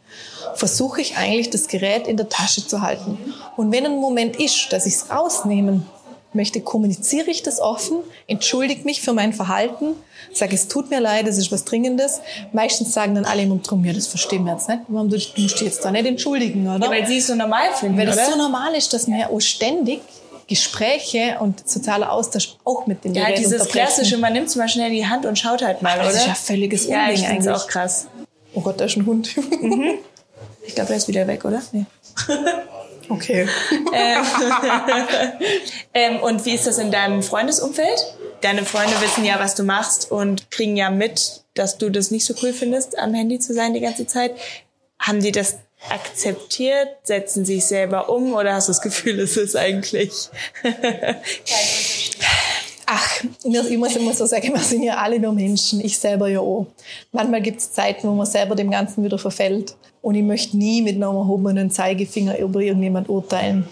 versuche 0.55 1.01
ich 1.01 1.17
eigentlich 1.17 1.49
das 1.49 1.67
Gerät 1.67 2.07
in 2.07 2.15
der 2.15 2.29
Tasche 2.29 2.65
zu 2.65 2.81
halten. 2.81 3.17
Und 3.57 3.73
wenn 3.73 3.85
ein 3.85 3.99
Moment 3.99 4.39
ist, 4.39 4.71
dass 4.71 4.85
ich 4.85 4.93
es 4.93 5.11
rausnehmen 5.11 5.85
möchte, 6.31 6.61
kommuniziere 6.61 7.29
ich 7.29 7.43
das 7.43 7.59
offen, 7.59 7.97
entschuldige 8.27 8.85
mich 8.85 9.01
für 9.01 9.11
mein 9.11 9.33
Verhalten, 9.33 9.95
sage, 10.31 10.55
es 10.55 10.69
tut 10.69 10.89
mir 10.89 11.01
leid, 11.01 11.27
es 11.27 11.37
ist 11.37 11.51
was 11.51 11.65
Dringendes. 11.65 12.21
Meistens 12.53 12.93
sagen 12.93 13.15
dann 13.15 13.25
alle 13.25 13.41
immer 13.41 13.57
drum, 13.57 13.83
ja, 13.83 13.91
das 13.91 14.07
verstehen 14.07 14.45
wir 14.45 14.53
jetzt 14.53 14.69
nicht. 14.69 14.81
Warum 14.87 15.09
du, 15.09 15.17
du 15.17 15.41
musst 15.41 15.59
dich 15.59 15.67
jetzt 15.67 15.83
da 15.83 15.91
nicht 15.91 16.05
entschuldigen, 16.05 16.67
oder? 16.67 16.85
Ja, 16.85 16.91
weil 16.91 17.05
sie 17.05 17.17
es 17.17 17.27
so 17.27 17.35
normal 17.35 17.73
finden, 17.73 17.97
Weil 17.97 18.07
es 18.07 18.29
so 18.29 18.37
normal 18.37 18.75
ist, 18.75 18.93
dass 18.93 19.07
man 19.07 19.19
ja 19.19 19.29
auch 19.29 19.41
ständig 19.41 20.01
Gespräche 20.47 21.37
und 21.39 21.67
sozialer 21.67 22.11
Austausch 22.11 22.55
auch 22.63 22.87
mit 22.87 23.03
dem 23.03 23.13
Ja, 23.13 23.25
Gerät 23.25 23.39
dieses 23.39 23.67
klassische, 23.67 24.17
man 24.17 24.33
nimmt 24.33 24.47
es 24.47 24.55
mal 24.55 24.69
schnell 24.69 24.91
die 24.91 25.05
Hand 25.05 25.25
und 25.25 25.37
schaut 25.37 25.61
halt 25.61 25.81
mal, 25.81 25.97
das 25.97 26.09
oder? 26.09 26.17
ist 26.17 26.27
ja 26.27 26.33
völliges 26.35 26.85
Unding 26.85 26.99
ja, 26.99 27.11
ich 27.11 27.27
eigentlich. 27.27 27.53
auch 27.53 27.67
krass. 27.67 28.07
Oh 28.53 28.61
Gott, 28.61 28.79
da 28.79 28.85
ist 28.85 28.95
ein 28.97 29.05
Hund. 29.05 29.35
Mhm. 29.61 29.99
Ich 30.65 30.75
glaube, 30.75 30.91
er 30.91 30.97
ist 30.97 31.07
wieder 31.07 31.25
weg, 31.27 31.45
oder? 31.45 31.61
Nee. 31.71 31.85
Okay. 33.09 33.47
ähm, 33.93 34.25
ähm, 35.93 36.19
und 36.19 36.43
wie 36.45 36.53
ist 36.55 36.67
das 36.67 36.77
in 36.77 36.91
deinem 36.91 37.23
Freundesumfeld? 37.23 38.05
Deine 38.41 38.65
Freunde 38.65 38.99
wissen 39.01 39.23
ja, 39.23 39.39
was 39.39 39.55
du 39.55 39.63
machst 39.63 40.11
und 40.11 40.51
kriegen 40.51 40.75
ja 40.75 40.89
mit, 40.89 41.43
dass 41.53 41.77
du 41.77 41.89
das 41.89 42.11
nicht 42.11 42.25
so 42.25 42.33
cool 42.43 42.51
findest, 42.53 42.99
am 42.99 43.13
Handy 43.13 43.39
zu 43.39 43.53
sein 43.53 43.73
die 43.73 43.79
ganze 43.79 44.07
Zeit. 44.07 44.35
Haben 44.99 45.21
die 45.21 45.31
das 45.31 45.57
akzeptiert? 45.89 46.89
Setzen 47.03 47.45
sich 47.45 47.65
selber 47.65 48.09
um 48.09 48.33
oder 48.33 48.53
hast 48.53 48.67
du 48.67 48.71
das 48.71 48.81
Gefühl, 48.81 49.19
es 49.19 49.37
ist 49.37 49.55
eigentlich 49.55 50.11
Ach, 52.89 53.21
ich 53.43 53.77
muss 53.77 53.97
immer 53.97 54.13
so 54.13 54.25
sagen, 54.25 54.53
wir 54.53 54.59
sind 54.59 54.81
ja 54.81 54.95
alle 54.95 55.19
nur 55.19 55.33
Menschen, 55.33 55.81
ich 55.81 55.99
selber 55.99 56.29
ja 56.29 56.39
auch. 56.39 56.67
Manchmal 57.11 57.41
gibt 57.41 57.59
es 57.59 57.73
Zeiten, 57.73 58.07
wo 58.07 58.13
man 58.13 58.25
selber 58.25 58.55
dem 58.55 58.71
Ganzen 58.71 59.03
wieder 59.03 59.19
verfällt. 59.19 59.75
Und 60.01 60.15
ich 60.15 60.23
möchte 60.23 60.55
nie 60.55 60.81
mit 60.81 60.95
einem 60.95 61.03
erhobenen 61.15 61.69
Zeigefinger 61.69 62.37
über 62.37 62.61
irgendjemand 62.61 63.09
urteilen. 63.09 63.67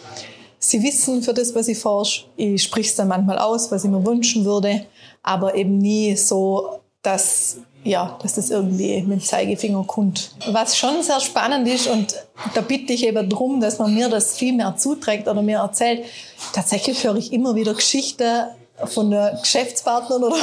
Sie 0.59 0.83
wissen 0.83 1.21
für 1.21 1.33
das, 1.33 1.55
was 1.55 1.69
ich 1.69 1.79
forsche. 1.79 2.25
Ich 2.35 2.63
sprich 2.63 2.87
es 2.87 2.95
dann 2.95 3.07
manchmal 3.07 3.39
aus, 3.39 3.71
was 3.71 3.85
ich 3.85 3.89
mir 3.89 4.05
wünschen 4.05 4.43
würde, 4.43 4.85
aber 5.23 5.55
eben 5.55 5.77
nie 5.77 6.17
so, 6.17 6.79
dass 7.01 7.59
ja, 7.85 8.17
dass 8.21 8.33
das 8.33 8.49
irgendwie 8.49 9.01
mit 9.03 9.21
dem 9.21 9.23
Zeigefinger 9.23 9.83
kommt. 9.85 10.31
Was 10.47 10.75
schon 10.75 11.03
sehr 11.03 11.19
spannend 11.19 11.67
ist 11.67 11.87
und 11.87 12.15
da 12.55 12.61
bitte 12.61 12.93
ich 12.93 13.05
eben 13.05 13.29
drum, 13.29 13.61
dass 13.61 13.77
man 13.77 13.93
mir 13.93 14.09
das 14.09 14.35
viel 14.35 14.53
mehr 14.53 14.75
zuträgt 14.75 15.27
oder 15.27 15.43
mir 15.43 15.59
erzählt. 15.59 16.03
Tatsächlich 16.51 17.03
höre 17.03 17.15
ich 17.15 17.31
immer 17.31 17.53
wieder 17.55 17.75
Geschichten 17.75 18.45
von 18.85 19.11
der 19.11 19.37
Geschäftspartnern 19.39 20.23
oder 20.23 20.35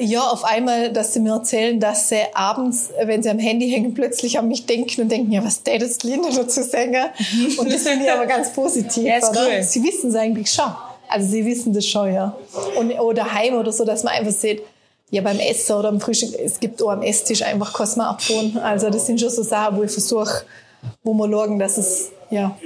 äh, 0.00 0.04
ja, 0.04 0.20
auf 0.20 0.44
einmal, 0.44 0.92
dass 0.92 1.14
sie 1.14 1.20
mir 1.20 1.32
erzählen, 1.32 1.80
dass 1.80 2.10
sie 2.10 2.24
abends, 2.34 2.90
wenn 3.02 3.22
sie 3.22 3.30
am 3.30 3.38
Handy 3.38 3.70
hängen, 3.70 3.94
plötzlich 3.94 4.38
an 4.38 4.48
mich 4.48 4.66
denken 4.66 5.00
und 5.00 5.08
denken, 5.08 5.32
ja, 5.32 5.42
was 5.42 5.62
der 5.62 5.78
das 5.78 6.02
Linda 6.02 6.28
dazu 6.28 6.62
sagen? 6.62 7.06
Und 7.56 7.72
das 7.72 7.84
finde 7.84 8.04
ich 8.04 8.12
aber 8.12 8.26
ganz 8.26 8.52
positiv. 8.52 9.04
Ja, 9.04 9.16
ist 9.16 9.30
cool. 9.34 9.62
Sie 9.62 9.82
wissen 9.82 10.10
es 10.10 10.16
eigentlich 10.16 10.52
schon. 10.52 10.70
Also 11.08 11.26
sie 11.26 11.44
wissen 11.46 11.72
das 11.72 11.86
schon, 11.86 12.12
ja. 12.12 12.36
Und, 12.78 12.92
oder 13.00 13.32
heim 13.32 13.54
oder 13.54 13.72
so, 13.72 13.86
dass 13.86 14.04
man 14.04 14.12
einfach 14.12 14.32
sieht, 14.32 14.62
ja, 15.10 15.22
beim 15.22 15.38
Essen 15.38 15.76
oder 15.76 15.88
am 15.88 16.00
Frühstück, 16.00 16.34
es 16.38 16.60
gibt 16.60 16.82
auch 16.82 16.90
am 16.90 17.02
Esstisch 17.02 17.42
einfach 17.42 17.72
Kosmoabfuhren. 17.72 18.58
Also 18.58 18.90
das 18.90 19.06
sind 19.06 19.20
schon 19.20 19.30
so 19.30 19.42
Sachen, 19.42 19.76
wo 19.76 19.82
ich 19.82 19.90
versuche, 19.90 20.44
wo 21.02 21.12
wir 21.14 21.28
schauen, 21.30 21.58
dass 21.58 21.78
es, 21.78 22.10
ja. 22.30 22.56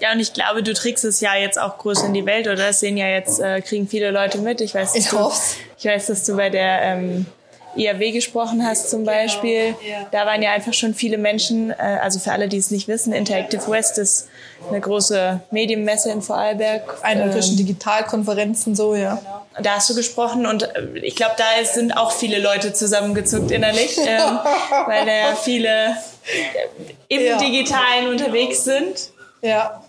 Ja, 0.00 0.12
und 0.12 0.20
ich 0.20 0.32
glaube, 0.32 0.62
du 0.62 0.74
trägst 0.74 1.04
es 1.04 1.20
ja 1.20 1.34
jetzt 1.34 1.58
auch 1.58 1.78
groß 1.78 2.04
in 2.04 2.14
die 2.14 2.24
Welt, 2.24 2.46
oder? 2.46 2.56
Das 2.56 2.80
sehen 2.80 2.96
ja 2.96 3.08
jetzt, 3.08 3.40
äh, 3.40 3.60
kriegen 3.60 3.88
viele 3.88 4.10
Leute 4.10 4.38
mit. 4.38 4.60
Ich 4.60 4.74
weiß, 4.74 4.92
dass 4.92 5.04
Ich 5.04 5.10
du, 5.10 5.30
ich 5.78 5.84
weiß, 5.86 6.06
dass 6.06 6.24
du 6.24 6.36
bei 6.36 6.50
der 6.50 6.82
ähm, 6.82 7.26
IAW 7.74 8.12
gesprochen 8.12 8.64
hast 8.64 8.90
zum 8.90 9.04
Beispiel. 9.04 9.74
Da 10.12 10.26
waren 10.26 10.42
ja 10.42 10.52
einfach 10.52 10.74
schon 10.74 10.94
viele 10.94 11.18
Menschen, 11.18 11.70
äh, 11.70 11.74
also 12.02 12.18
für 12.20 12.32
alle, 12.32 12.48
die 12.48 12.58
es 12.58 12.70
nicht 12.70 12.86
wissen, 12.86 13.12
Interactive 13.12 13.66
West 13.68 13.98
ist 13.98 14.28
eine 14.68 14.80
große 14.80 15.40
Medienmesse 15.50 16.10
in 16.10 16.22
Vorarlberg. 16.22 16.98
Eine 17.02 17.24
Ähm, 17.24 17.32
zwischen 17.32 17.56
Digitalkonferenzen, 17.56 18.76
so, 18.76 18.94
ja. 18.94 19.20
Da 19.62 19.76
hast 19.76 19.90
du 19.90 19.94
gesprochen 19.94 20.46
und 20.46 20.62
äh, 20.62 20.98
ich 21.02 21.16
glaube, 21.16 21.34
da 21.36 21.44
sind 21.64 21.92
auch 21.92 22.12
viele 22.12 22.38
Leute 22.40 22.72
zusammengezuckt 22.72 23.50
innerlich, 23.50 23.98
ähm, 24.06 24.38
weil 24.86 25.06
da 25.06 25.12
ja 25.12 25.34
viele 25.36 25.68
äh, 25.68 27.14
im 27.14 27.24
Ja. 27.24 27.38
Digitalen 27.38 28.08
unterwegs 28.08 28.64
sind. 28.64 29.10
Ja. 29.42 29.82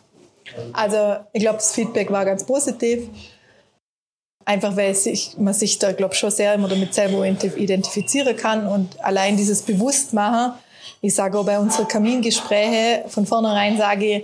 Also, 0.74 1.17
ich 1.34 1.41
glaube, 1.41 1.57
das 1.57 1.74
Feedback 1.74 2.11
war 2.11 2.26
ganz 2.26 2.43
positiv. 2.43 3.07
Einfach 4.45 4.76
weil 4.76 4.95
sich, 4.95 5.38
man 5.38 5.53
sich 5.53 5.78
da, 5.78 5.91
glaube 5.91 6.15
schon 6.15 6.32
sehr 6.32 6.55
immer 6.55 6.67
damit 6.67 6.93
selber 6.93 7.24
identifizieren 7.24 8.36
kann 8.36 8.65
und 8.65 8.99
allein 9.03 9.38
dieses 9.38 9.61
Bewusstmachen. 9.61 10.53
Ich 11.01 11.13
sage 11.13 11.38
auch 11.38 11.45
bei 11.45 11.59
unseren 11.59 11.88
Kamingespräche 11.88 13.05
von 13.09 13.28
vornherein 13.28 13.78
sage 13.78 14.05
ich, 14.05 14.24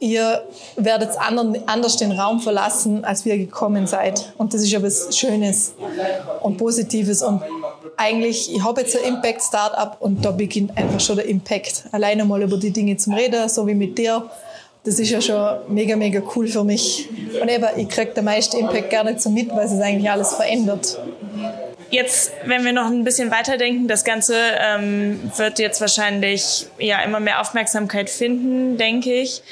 ihr 0.00 0.44
werdet 0.76 1.18
anderen, 1.18 1.58
anders 1.66 1.96
den 1.96 2.12
Raum 2.12 2.40
verlassen, 2.40 3.04
als 3.04 3.24
wir 3.24 3.36
gekommen 3.36 3.86
seid. 3.86 4.32
Und 4.38 4.54
das 4.54 4.62
ist 4.62 4.70
ja 4.70 4.82
was 4.82 5.16
Schönes 5.16 5.74
und 6.42 6.56
Positives. 6.56 7.22
Und 7.22 7.42
eigentlich, 7.96 8.54
ich 8.54 8.62
habe 8.62 8.80
jetzt 8.80 8.96
ein 8.96 9.14
Impact-Startup 9.14 9.96
und 10.00 10.24
da 10.24 10.30
beginnt 10.30 10.76
einfach 10.76 11.00
schon 11.00 11.16
der 11.16 11.26
Impact. 11.26 11.84
Alleine 11.92 12.24
mal 12.24 12.42
über 12.42 12.56
die 12.56 12.70
Dinge 12.70 12.96
zum 12.96 13.14
Reden, 13.14 13.48
so 13.48 13.66
wie 13.66 13.74
mit 13.74 13.98
dir. 13.98 14.30
Das 14.84 14.98
ist 14.98 15.10
ja 15.10 15.20
schon 15.20 15.58
mega, 15.68 15.96
mega 15.96 16.22
cool 16.34 16.46
für 16.46 16.64
mich. 16.64 17.08
Und 17.40 17.48
eben, 17.48 17.66
ich 17.76 17.88
kriege 17.88 18.12
den 18.12 18.24
meisten 18.24 18.56
Impact 18.56 19.04
nicht 19.04 19.20
so 19.20 19.30
mit, 19.30 19.50
weil 19.50 19.66
es 19.66 19.72
eigentlich 19.72 20.10
alles 20.10 20.34
verändert. 20.34 20.98
Jetzt, 21.90 22.32
wenn 22.44 22.64
wir 22.64 22.72
noch 22.72 22.86
ein 22.86 23.02
bisschen 23.02 23.30
weiterdenken, 23.30 23.88
das 23.88 24.04
Ganze 24.04 24.36
ähm, 24.60 25.32
wird 25.36 25.58
jetzt 25.58 25.80
wahrscheinlich 25.80 26.66
ja 26.78 27.02
immer 27.02 27.18
mehr 27.18 27.40
Aufmerksamkeit 27.40 28.10
finden, 28.10 28.76
denke 28.76 29.12
ich. 29.12 29.42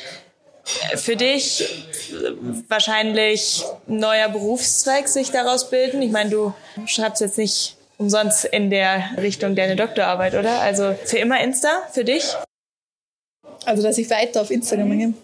Für 0.97 1.15
dich 1.15 1.85
wahrscheinlich 2.69 3.65
ein 3.89 3.99
neuer 3.99 4.29
Berufszweig 4.29 5.07
sich 5.09 5.31
daraus 5.31 5.71
bilden. 5.71 6.03
Ich 6.03 6.11
meine, 6.11 6.31
du 6.31 6.55
schreibst 6.87 7.21
jetzt 7.21 7.39
nicht 7.39 7.77
umsonst 7.99 8.45
in 8.47 8.71
der 8.71 9.11
Richtung 9.19 9.55
deine 9.55 9.77
Doktorarbeit, 9.77 10.35
oder? 10.35 10.61
Also 10.61 10.95
für 11.05 11.19
immer 11.19 11.41
Insta, 11.41 11.69
für 11.93 12.05
dich? 12.05 12.25
Also, 13.65 13.83
dass 13.83 13.99
ich 13.99 14.09
weiter 14.11 14.43
auf 14.43 14.51
Instagram 14.51 14.99
gehe. 14.99 15.15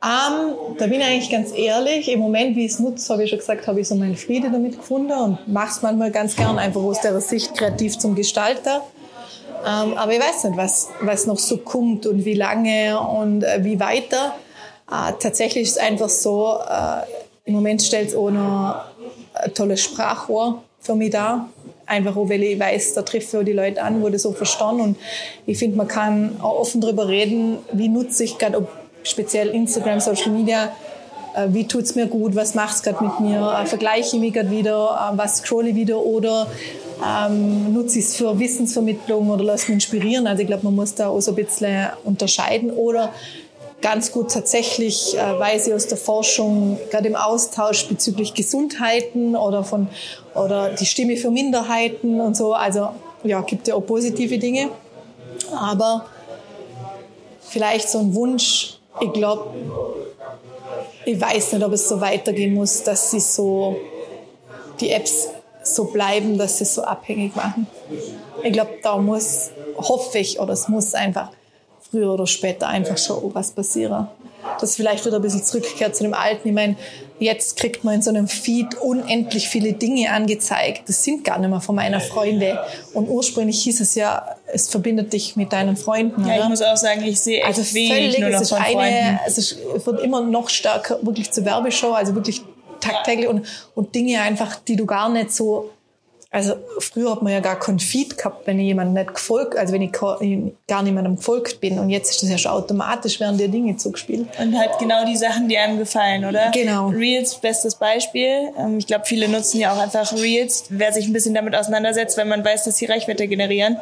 Ähm, 0.00 0.76
da 0.78 0.86
bin 0.86 1.00
ich 1.00 1.06
eigentlich 1.06 1.30
ganz 1.30 1.52
ehrlich. 1.52 2.08
Im 2.08 2.20
Moment, 2.20 2.56
wie 2.56 2.66
ich 2.66 2.72
es 2.72 2.78
nutze, 2.78 3.12
habe 3.12 3.24
ich 3.24 3.30
schon 3.30 3.38
gesagt, 3.38 3.66
habe 3.66 3.80
ich 3.80 3.88
so 3.88 3.94
meinen 3.94 4.16
Friede 4.16 4.50
damit 4.50 4.76
gefunden 4.76 5.12
und 5.12 5.48
mache 5.48 5.70
es 5.70 5.82
manchmal 5.82 6.10
ganz 6.10 6.36
gern 6.36 6.58
einfach 6.58 6.82
aus 6.82 7.00
der 7.00 7.20
Sicht 7.20 7.56
kreativ 7.56 7.98
zum 7.98 8.14
Gestalter. 8.14 8.84
Ähm, 9.66 9.94
aber 9.96 10.12
ich 10.12 10.20
weiß 10.20 10.44
nicht, 10.44 10.56
was, 10.56 10.88
was 11.00 11.26
noch 11.26 11.38
so 11.38 11.58
kommt 11.58 12.06
und 12.06 12.24
wie 12.24 12.34
lange 12.34 12.98
und 13.00 13.42
äh, 13.42 13.64
wie 13.64 13.78
weiter. 13.80 14.34
Äh, 14.90 15.12
tatsächlich 15.18 15.64
ist 15.64 15.72
es 15.72 15.78
einfach 15.78 16.08
so, 16.08 16.58
äh, 16.68 17.02
im 17.44 17.54
Moment 17.54 17.82
stellt 17.82 18.08
es 18.08 18.14
auch 18.14 18.30
noch 18.30 18.84
ein 19.34 19.54
tolles 19.54 19.80
Sprachrohr 19.80 20.62
für 20.80 20.94
mich 20.94 21.10
dar. 21.10 21.48
Einfach 21.86 22.16
auch, 22.16 22.28
weil 22.28 22.42
ich 22.42 22.60
weiß, 22.60 22.94
da 22.94 23.02
treffe 23.02 23.38
ich 23.38 23.44
die 23.46 23.52
Leute 23.52 23.82
an, 23.82 24.04
das 24.12 24.22
so 24.22 24.32
verstanden. 24.32 24.82
Und 24.82 24.96
ich 25.46 25.58
finde, 25.58 25.76
man 25.76 25.88
kann 25.88 26.36
auch 26.40 26.60
offen 26.60 26.80
darüber 26.80 27.08
reden, 27.08 27.58
wie 27.72 27.88
nutze 27.88 28.24
ich 28.24 28.36
gerade, 28.36 28.66
speziell 29.02 29.48
Instagram, 29.48 30.00
Social 30.00 30.32
Media, 30.32 30.70
wie 31.48 31.66
tut 31.66 31.84
es 31.84 31.94
mir 31.94 32.06
gut, 32.06 32.34
was 32.34 32.54
macht 32.54 32.74
es 32.74 32.82
gerade 32.82 33.02
mit 33.02 33.20
mir, 33.20 33.62
vergleiche 33.64 34.16
ich 34.16 34.20
mich 34.20 34.34
gerade 34.34 34.50
wieder, 34.50 35.12
was 35.14 35.38
scrolle 35.38 35.70
ich 35.70 35.76
wieder 35.76 35.98
oder 35.98 36.48
ähm, 37.04 37.72
nutze 37.72 37.98
ich 37.98 38.06
es 38.06 38.16
für 38.16 38.38
Wissensvermittlung 38.38 39.30
oder 39.30 39.44
lasse 39.44 39.66
mich 39.66 39.74
inspirieren. 39.74 40.26
Also 40.26 40.42
ich 40.42 40.48
glaube, 40.48 40.64
man 40.64 40.74
muss 40.74 40.94
da 40.94 41.08
auch 41.08 41.20
so 41.20 41.32
ein 41.32 41.36
bisschen 41.36 41.88
unterscheiden 42.04 42.70
oder 42.70 43.12
ganz 43.80 44.10
gut 44.10 44.32
tatsächlich 44.32 45.16
äh, 45.16 45.38
weiß 45.38 45.68
ich 45.68 45.74
aus 45.74 45.86
der 45.86 45.98
Forschung, 45.98 46.78
gerade 46.90 47.08
im 47.08 47.16
Austausch 47.16 47.86
bezüglich 47.86 48.34
Gesundheiten 48.34 49.36
oder 49.36 49.62
von 49.62 49.88
oder 50.34 50.70
die 50.70 50.86
Stimme 50.86 51.16
für 51.16 51.30
Minderheiten 51.30 52.20
und 52.20 52.36
so. 52.36 52.54
Also 52.54 52.88
ja, 53.22 53.40
gibt 53.42 53.68
ja 53.68 53.74
auch 53.74 53.86
positive 53.86 54.38
Dinge. 54.38 54.68
Aber 55.52 56.06
vielleicht 57.40 57.88
so 57.88 57.98
ein 57.98 58.14
Wunsch, 58.14 58.78
ich 59.00 59.12
glaube, 59.12 59.50
ich 61.04 61.20
weiß 61.20 61.52
nicht, 61.52 61.64
ob 61.64 61.72
es 61.72 61.88
so 61.88 62.00
weitergehen 62.00 62.54
muss, 62.54 62.82
dass 62.82 63.10
sie 63.10 63.20
so 63.20 63.76
die 64.80 64.90
Apps 64.90 65.28
so 65.74 65.84
bleiben, 65.84 66.38
dass 66.38 66.58
sie 66.58 66.64
so 66.64 66.82
abhängig 66.82 67.34
machen. 67.36 67.66
Ich 68.42 68.52
glaube, 68.52 68.70
da 68.82 68.96
muss, 68.96 69.50
hoffe 69.76 70.18
ich, 70.18 70.40
oder 70.40 70.52
es 70.52 70.68
muss 70.68 70.94
einfach 70.94 71.30
früher 71.90 72.12
oder 72.12 72.26
später 72.26 72.68
einfach 72.68 72.98
schon 72.98 73.34
was 73.34 73.50
passieren. 73.50 74.08
Das 74.60 74.76
vielleicht 74.76 75.04
wieder 75.04 75.16
ein 75.16 75.22
bisschen 75.22 75.44
zurückkehrt 75.44 75.96
zu 75.96 76.04
dem 76.04 76.14
Alten. 76.14 76.48
Ich 76.48 76.54
meine, 76.54 76.76
jetzt 77.18 77.56
kriegt 77.56 77.84
man 77.84 77.96
in 77.96 78.02
so 78.02 78.10
einem 78.10 78.28
Feed 78.28 78.76
unendlich 78.80 79.48
viele 79.48 79.72
Dinge 79.72 80.10
angezeigt. 80.12 80.88
Das 80.88 81.04
sind 81.04 81.24
gar 81.24 81.38
nicht 81.38 81.50
mehr 81.50 81.60
von 81.60 81.74
meiner 81.74 82.00
Freunde. 82.00 82.58
Und 82.94 83.08
ursprünglich 83.08 83.62
hieß 83.62 83.80
es 83.80 83.94
ja, 83.94 84.36
es 84.46 84.68
verbindet 84.68 85.12
dich 85.12 85.36
mit 85.36 85.52
deinen 85.52 85.76
Freunden. 85.76 86.26
Ja, 86.26 86.34
oder? 86.34 86.42
ich 86.44 86.48
muss 86.50 86.62
auch 86.62 86.76
sagen, 86.76 87.02
ich 87.02 87.20
sehe 87.20 87.38
echt 87.38 87.46
also 87.46 87.74
wenig 87.74 87.92
völlig, 87.92 88.18
nur 88.18 88.30
noch 88.30 88.36
es 88.36 88.42
ist 88.42 88.48
von 88.50 88.58
eine, 88.58 88.72
Freunden. 88.72 89.20
Es, 89.26 89.38
ist, 89.38 89.86
wird 89.86 90.00
immer 90.02 90.20
noch 90.20 90.48
stärker 90.48 90.98
wirklich 91.02 91.30
zur 91.30 91.44
Werbeshow, 91.44 91.92
also 91.92 92.14
wirklich 92.14 92.42
tagtäglich 92.80 93.28
und, 93.28 93.46
und 93.74 93.94
Dinge 93.94 94.20
einfach, 94.20 94.56
die 94.56 94.76
du 94.76 94.86
gar 94.86 95.08
nicht 95.08 95.32
so 95.32 95.70
also 96.30 96.56
früher 96.78 97.12
hat 97.12 97.22
man 97.22 97.32
ja 97.32 97.40
gar 97.40 97.58
keinen 97.58 97.78
Feed 97.78 98.18
gehabt, 98.18 98.46
wenn 98.46 98.58
ich 98.58 98.66
jemandem 98.66 99.02
nicht 99.02 99.14
gefolgt, 99.14 99.56
also 99.56 99.72
wenn 99.72 99.80
ich 99.80 99.92
gar 99.92 100.82
niemandem 100.82 101.16
gefolgt 101.16 101.58
bin. 101.60 101.78
Und 101.78 101.88
jetzt 101.88 102.10
ist 102.10 102.22
das 102.22 102.28
ja 102.28 102.36
schon 102.36 102.52
automatisch, 102.52 103.18
werden 103.18 103.38
dir 103.38 103.48
Dinge 103.48 103.76
zugespielt. 103.78 104.28
Und 104.38 104.58
halt 104.58 104.72
genau 104.78 105.06
die 105.06 105.16
Sachen, 105.16 105.48
die 105.48 105.56
einem 105.56 105.78
gefallen, 105.78 106.26
oder? 106.26 106.50
Genau. 106.50 106.88
Reels, 106.88 107.36
bestes 107.36 107.76
Beispiel. 107.76 108.52
Ähm, 108.58 108.76
ich 108.76 108.86
glaube, 108.86 109.06
viele 109.06 109.26
nutzen 109.26 109.58
ja 109.58 109.72
auch 109.72 109.78
einfach 109.78 110.12
Reels. 110.12 110.66
Wer 110.68 110.92
sich 110.92 111.06
ein 111.06 111.14
bisschen 111.14 111.32
damit 111.34 111.54
auseinandersetzt, 111.56 112.18
wenn 112.18 112.28
man 112.28 112.44
weiß, 112.44 112.64
dass 112.64 112.76
sie 112.76 112.84
Reichweite 112.84 113.26
generieren, 113.26 113.78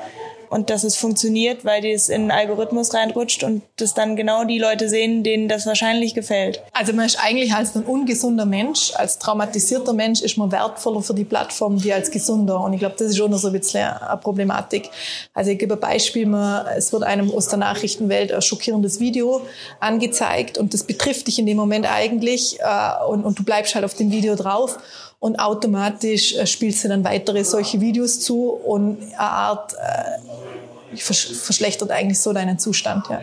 und 0.50 0.70
dass 0.70 0.84
es 0.84 0.96
funktioniert, 0.96 1.64
weil 1.64 1.80
die 1.80 1.92
es 1.92 2.08
in 2.08 2.22
einen 2.22 2.30
Algorithmus 2.30 2.94
reinrutscht 2.94 3.44
und 3.44 3.62
das 3.76 3.94
dann 3.94 4.16
genau 4.16 4.44
die 4.44 4.58
Leute 4.58 4.88
sehen, 4.88 5.22
denen 5.22 5.48
das 5.48 5.66
wahrscheinlich 5.66 6.14
gefällt. 6.14 6.62
Also 6.72 6.92
man 6.92 7.06
ist 7.06 7.18
eigentlich 7.22 7.52
als 7.54 7.74
ein 7.76 7.84
ungesunder 7.84 8.46
Mensch, 8.46 8.92
als 8.94 9.18
traumatisierter 9.18 9.92
Mensch 9.92 10.22
ist 10.22 10.36
man 10.36 10.52
wertvoller 10.52 11.02
für 11.02 11.14
die 11.14 11.24
Plattform 11.24 11.82
wie 11.82 11.92
als 11.92 12.10
gesunder 12.10 12.60
und 12.60 12.72
ich 12.72 12.80
glaube, 12.80 12.96
das 12.98 13.08
ist 13.08 13.16
schon 13.16 13.30
noch 13.30 13.38
so 13.38 13.48
ein 13.48 13.52
bisschen 13.52 13.84
eine 13.84 14.16
Problematik. 14.18 14.90
Also 15.34 15.50
ich 15.50 15.58
gebe 15.58 15.74
ein 15.74 15.80
Beispiel, 15.80 16.26
man, 16.26 16.66
es 16.76 16.92
wird 16.92 17.02
einem 17.02 17.30
aus 17.30 17.48
der 17.48 17.58
Nachrichtenwelt 17.58 18.32
ein 18.32 18.42
schockierendes 18.42 19.00
Video 19.00 19.42
angezeigt 19.80 20.58
und 20.58 20.74
das 20.74 20.84
betrifft 20.84 21.26
dich 21.26 21.38
in 21.38 21.46
dem 21.46 21.56
Moment 21.56 21.90
eigentlich 21.90 22.58
äh, 22.60 23.04
und, 23.08 23.24
und 23.24 23.38
du 23.38 23.44
bleibst 23.44 23.74
halt 23.74 23.84
auf 23.84 23.94
dem 23.94 24.10
Video 24.10 24.34
drauf 24.34 24.78
und 25.18 25.38
automatisch 25.38 26.34
äh, 26.36 26.46
spielst 26.46 26.84
du 26.84 26.88
dann 26.88 27.04
weitere 27.04 27.44
solche 27.44 27.80
Videos 27.80 28.20
zu 28.20 28.50
und 28.50 29.02
eine 29.02 29.20
Art 29.20 29.74
äh, 29.74 30.96
verschlechtert 30.96 31.90
eigentlich 31.90 32.20
so 32.20 32.32
deinen 32.32 32.58
Zustand. 32.58 33.06
Ja. 33.08 33.20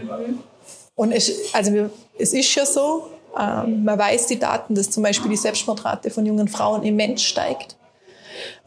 Und 0.95 1.11
es, 1.11 1.31
also 1.53 1.73
wir, 1.73 1.89
es 2.17 2.33
ist 2.33 2.53
ja 2.55 2.65
so, 2.65 3.07
äh, 3.37 3.67
man 3.67 3.97
weiß 3.97 4.27
die 4.27 4.39
Daten, 4.39 4.75
dass 4.75 4.89
zum 4.89 5.03
Beispiel 5.03 5.29
die 5.31 5.37
Selbstmordrate 5.37 6.09
von 6.09 6.25
jungen 6.25 6.47
Frauen 6.47 6.83
immens 6.83 7.23
steigt. 7.23 7.75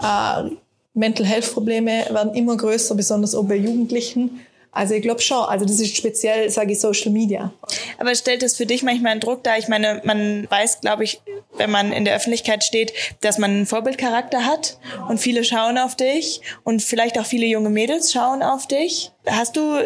Äh, 0.01 0.51
Mental 0.95 1.27
Health 1.27 1.53
Probleme 1.53 2.07
werden 2.11 2.35
immer 2.35 2.57
größer, 2.57 2.95
besonders 2.95 3.35
auch 3.35 3.45
bei 3.45 3.57
Jugendlichen. 3.57 4.41
Also 4.73 4.95
ich 4.95 5.03
glaube 5.03 5.23
schon. 5.23 5.45
Also 5.45 5.65
das 5.65 5.81
ist 5.81 5.97
speziell, 5.97 6.51
sage 6.51 6.73
ich, 6.73 6.81
Social 6.81 7.11
Media. 7.11 7.53
Aber 7.99 8.15
stellt 8.15 8.43
das 8.43 8.57
für 8.57 8.67
dich 8.67 8.83
manchmal 8.83 9.13
einen 9.13 9.21
Druck 9.21 9.43
dar? 9.43 9.59
Ich 9.59 9.69
meine, 9.69 10.03
man 10.05 10.47
weiß, 10.51 10.81
glaube 10.83 11.05
ich, 11.05 11.23
wenn 11.57 11.71
man 11.71 11.93
in 11.93 12.05
der 12.05 12.15
Öffentlichkeit 12.15 12.63
steht, 12.63 12.93
dass 13.23 13.39
man 13.39 13.51
einen 13.51 13.67
Vorbildcharakter 13.67 14.45
hat 14.45 14.79
und 15.09 15.19
viele 15.19 15.45
schauen 15.45 15.79
auf 15.79 15.97
dich 15.97 16.43
und 16.65 16.83
vielleicht 16.83 17.19
auch 17.19 17.25
viele 17.25 17.47
junge 17.47 17.71
Mädels 17.71 18.13
schauen 18.13 18.43
auf 18.43 18.67
dich. 18.67 19.13
Hast 19.27 19.57
du 19.57 19.79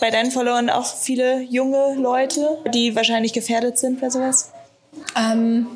bei 0.00 0.10
deinen 0.10 0.30
Followern 0.30 0.70
auch 0.70 0.86
viele 0.86 1.42
junge 1.42 1.94
Leute, 1.96 2.58
die 2.72 2.96
wahrscheinlich 2.96 3.32
gefährdet 3.32 3.78
sind 3.78 4.00
bei 4.00 4.08
sowas? 4.08 4.50
Ähm, 5.14 5.66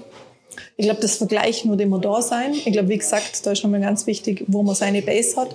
ich 0.77 0.87
glaube, 0.87 1.01
das 1.01 1.17
Vergleich 1.17 1.65
nur 1.65 1.77
dem 1.77 2.01
da 2.01 2.23
sein. 2.23 2.55
Ich 2.55 2.73
glaube, 2.73 2.89
wie 2.89 2.99
gesagt, 2.99 3.45
da 3.45 3.53
ist 3.53 3.63
nochmal 3.63 3.81
ganz 3.81 4.07
wichtig, 4.07 4.45
wo 4.49 4.63
man 4.63 4.75
seine 4.75 5.03
Base 5.03 5.37
hat 5.37 5.55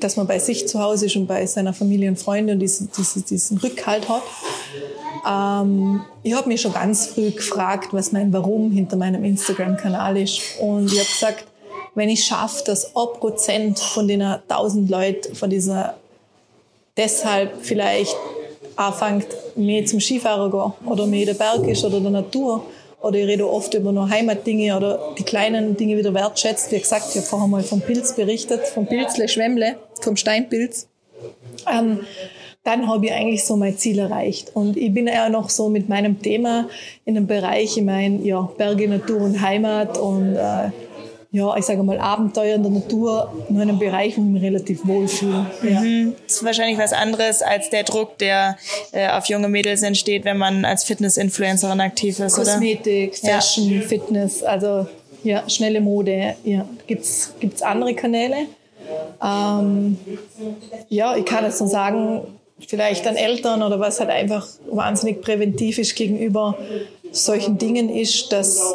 dass 0.00 0.16
man 0.16 0.26
bei 0.26 0.38
sich 0.38 0.66
zu 0.68 0.80
Hause 0.80 1.06
ist 1.06 1.16
und 1.16 1.26
bei 1.26 1.44
seiner 1.46 1.72
Familie 1.72 2.08
und 2.08 2.18
Freunden 2.18 2.52
und 2.52 2.58
diesen, 2.58 2.90
diesen, 2.96 3.24
diesen 3.24 3.58
Rückhalt 3.58 4.08
hat. 4.08 4.22
Ähm, 5.28 6.00
ich 6.22 6.34
habe 6.34 6.48
mich 6.48 6.60
schon 6.60 6.72
ganz 6.72 7.06
früh 7.06 7.30
gefragt, 7.30 7.88
was 7.92 8.12
mein 8.12 8.32
Warum 8.32 8.70
hinter 8.70 8.96
meinem 8.96 9.24
Instagram-Kanal 9.24 10.16
ist. 10.16 10.40
Und 10.60 10.92
ich 10.92 10.98
habe 10.98 11.08
gesagt, 11.08 11.44
wenn 11.94 12.08
ich 12.08 12.24
schaffe, 12.24 12.64
dass 12.64 12.96
ein 12.96 13.06
Prozent 13.18 13.78
von 13.78 14.06
den 14.06 14.22
1000 14.22 14.88
Leuten 14.90 15.34
von 15.34 15.50
dieser 15.50 15.94
deshalb 16.96 17.64
vielleicht 17.64 18.16
anfängt, 18.76 19.26
mehr 19.56 19.84
zum 19.86 20.00
Skifahrer 20.00 20.50
gehen 20.50 20.88
oder 20.88 21.06
mehr 21.06 21.20
in 21.20 21.26
der 21.26 21.34
Berg 21.34 21.66
ist 21.66 21.84
oder 21.84 22.00
der 22.00 22.10
Natur 22.10 22.64
oder 23.00 23.18
ich 23.18 23.26
rede 23.26 23.48
oft 23.48 23.74
über 23.74 23.92
nur 23.92 24.08
Heimatdinge 24.08 24.76
oder 24.76 25.14
die 25.18 25.22
kleinen 25.22 25.76
Dinge 25.76 25.96
wieder 25.96 26.14
wertschätzt. 26.14 26.72
Wie 26.72 26.78
gesagt, 26.78 27.06
ich 27.10 27.16
habe 27.16 27.26
vorher 27.26 27.48
mal 27.48 27.62
vom 27.62 27.80
Pilz 27.80 28.14
berichtet, 28.14 28.66
vom 28.66 28.86
Pilzle 28.86 29.28
Schwemmle, 29.28 29.76
vom 30.00 30.16
Steinpilz. 30.16 30.88
Ähm, 31.70 32.00
dann 32.64 32.88
habe 32.88 33.06
ich 33.06 33.12
eigentlich 33.12 33.44
so 33.44 33.56
mein 33.56 33.78
Ziel 33.78 33.98
erreicht. 33.98 34.50
Und 34.54 34.76
ich 34.76 34.92
bin 34.92 35.06
ja 35.06 35.28
noch 35.28 35.48
so 35.48 35.68
mit 35.68 35.88
meinem 35.88 36.20
Thema 36.20 36.68
in 37.04 37.16
einem 37.16 37.26
Bereich, 37.26 37.76
ich 37.76 37.84
meine, 37.84 38.20
ja, 38.22 38.42
Berge, 38.58 38.88
Natur 38.88 39.22
und 39.22 39.40
Heimat 39.40 39.96
und 39.96 40.36
äh, 40.36 40.70
ja, 41.30 41.56
ich 41.56 41.64
sage 41.66 41.82
mal, 41.82 41.98
Abenteuer 41.98 42.54
in 42.54 42.62
der 42.62 42.72
Natur, 42.72 43.30
nur 43.50 43.62
in 43.62 43.68
einem 43.68 43.78
Bereich, 43.78 44.16
wo 44.16 44.22
ich 44.22 44.28
mich 44.28 44.42
relativ 44.42 44.86
wohlfühle. 44.86 45.46
Ja. 45.62 45.80
Mhm. 45.80 46.14
Das 46.26 46.36
ist 46.36 46.44
wahrscheinlich 46.44 46.78
was 46.78 46.94
anderes 46.94 47.42
als 47.42 47.68
der 47.68 47.84
Druck, 47.84 48.16
der 48.18 48.56
äh, 48.92 49.08
auf 49.10 49.26
junge 49.26 49.48
Mädels 49.48 49.82
entsteht, 49.82 50.24
wenn 50.24 50.38
man 50.38 50.64
als 50.64 50.84
Fitness-Influencerin 50.84 51.80
aktiv 51.80 52.18
ist, 52.18 52.34
Kosmetik, 52.34 53.18
oder? 53.22 53.32
Fashion, 53.32 53.70
ja. 53.70 53.80
Fitness, 53.82 54.42
also 54.42 54.86
ja, 55.22 55.48
schnelle 55.48 55.82
Mode. 55.82 56.36
Ja. 56.44 56.66
Gibt's 56.86 57.34
gibt's 57.40 57.60
andere 57.60 57.94
Kanäle? 57.94 58.46
Ähm, 59.22 59.98
ja, 60.88 61.14
ich 61.14 61.26
kann 61.26 61.44
jetzt 61.44 61.60
nur 61.60 61.68
sagen, 61.68 62.22
vielleicht 62.66 63.06
an 63.06 63.16
Eltern 63.16 63.62
oder 63.62 63.78
was 63.78 64.00
halt 64.00 64.08
einfach 64.10 64.46
wahnsinnig 64.70 65.20
präventiv 65.20 65.78
ist 65.78 65.94
gegenüber 65.94 66.56
solchen 67.12 67.58
Dingen 67.58 67.88
ist, 67.90 68.32
dass 68.32 68.74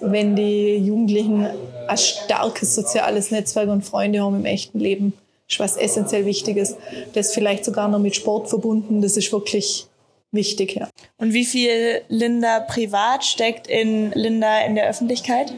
wenn 0.00 0.36
die 0.36 0.76
Jugendlichen 0.76 1.46
ein 1.86 1.98
starkes 1.98 2.74
soziales 2.74 3.30
Netzwerk 3.30 3.68
und 3.68 3.84
Freunde 3.84 4.20
haben 4.20 4.36
im 4.36 4.44
echten 4.44 4.78
Leben, 4.78 5.12
ist 5.48 5.60
was 5.60 5.76
essentiell 5.76 6.26
Wichtiges. 6.26 6.76
Das 7.12 7.28
ist 7.28 7.34
vielleicht 7.34 7.64
sogar 7.64 7.88
noch 7.88 7.98
mit 7.98 8.16
Sport 8.16 8.48
verbunden. 8.48 9.02
Das 9.02 9.16
ist 9.16 9.32
wirklich 9.32 9.86
wichtig. 10.32 10.74
Ja. 10.74 10.88
Und 11.18 11.32
wie 11.32 11.44
viel 11.44 12.02
Linda 12.08 12.60
privat 12.60 13.24
steckt 13.24 13.66
in 13.68 14.12
Linda 14.12 14.60
in 14.60 14.74
der 14.74 14.88
Öffentlichkeit? 14.88 15.52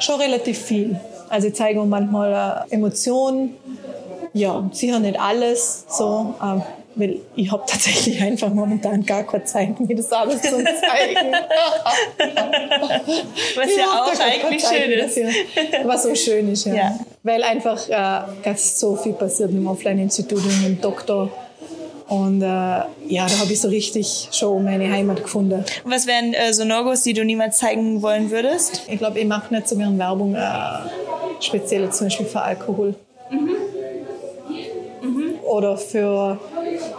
Schon 0.00 0.20
relativ 0.20 0.58
viel. 0.58 1.00
Also 1.28 1.48
ich 1.48 1.54
zeige 1.54 1.80
manchmal 1.84 2.66
Emotionen. 2.70 3.56
Ja, 4.32 4.68
sicher 4.72 5.00
nicht 5.00 5.18
alles. 5.18 5.86
So, 5.88 6.34
ähm, 6.42 6.62
weil 6.96 7.20
ich 7.36 7.52
habe 7.52 7.62
tatsächlich 7.66 8.20
einfach 8.20 8.48
momentan 8.52 9.04
gar 9.04 9.22
keine 9.22 9.44
Zeit, 9.44 9.78
mir 9.78 9.94
das 9.94 10.10
alles 10.10 10.40
zu 10.42 10.50
zeigen. 10.50 11.32
Was 13.54 13.66
ich 13.68 13.76
ja 13.76 13.84
auch 13.84 14.18
eigentlich 14.18 14.64
schön 14.64 14.90
ist. 14.90 15.18
Was 15.84 16.02
so 16.02 16.14
schön 16.14 16.50
ist, 16.52 16.64
ja. 16.66 16.74
ja. 16.74 16.98
Weil 17.22 17.42
einfach 17.42 17.88
äh, 17.88 18.42
ganz 18.42 18.80
so 18.80 18.96
viel 18.96 19.12
passiert 19.12 19.50
im 19.50 19.66
Offline-Institut 19.66 20.42
und 20.42 20.66
im 20.66 20.80
Doktor. 20.80 21.30
Und 22.08 22.40
äh, 22.40 22.46
ja, 22.46 22.86
da 23.26 23.38
habe 23.40 23.52
ich 23.52 23.60
so 23.60 23.68
richtig 23.68 24.28
schon 24.32 24.64
meine 24.64 24.90
Heimat 24.90 25.22
gefunden. 25.22 25.64
Und 25.84 25.90
was 25.90 26.06
wären 26.06 26.34
äh, 26.34 26.52
so 26.54 26.64
No-Gos, 26.64 27.02
die 27.02 27.12
du 27.12 27.24
niemals 27.24 27.58
zeigen 27.58 28.00
wollen 28.00 28.30
würdest? 28.30 28.82
Ich 28.88 28.98
glaube, 28.98 29.18
ich 29.18 29.26
mache 29.26 29.52
nicht 29.52 29.68
so 29.68 29.76
gern 29.76 29.98
Werbung, 29.98 30.34
äh, 30.34 30.40
speziell 31.40 31.90
zum 31.90 32.06
Beispiel 32.06 32.26
für 32.26 32.40
Alkohol. 32.40 32.94
Mhm. 33.30 33.50
Mhm. 35.02 35.34
Oder 35.42 35.76
für 35.76 36.38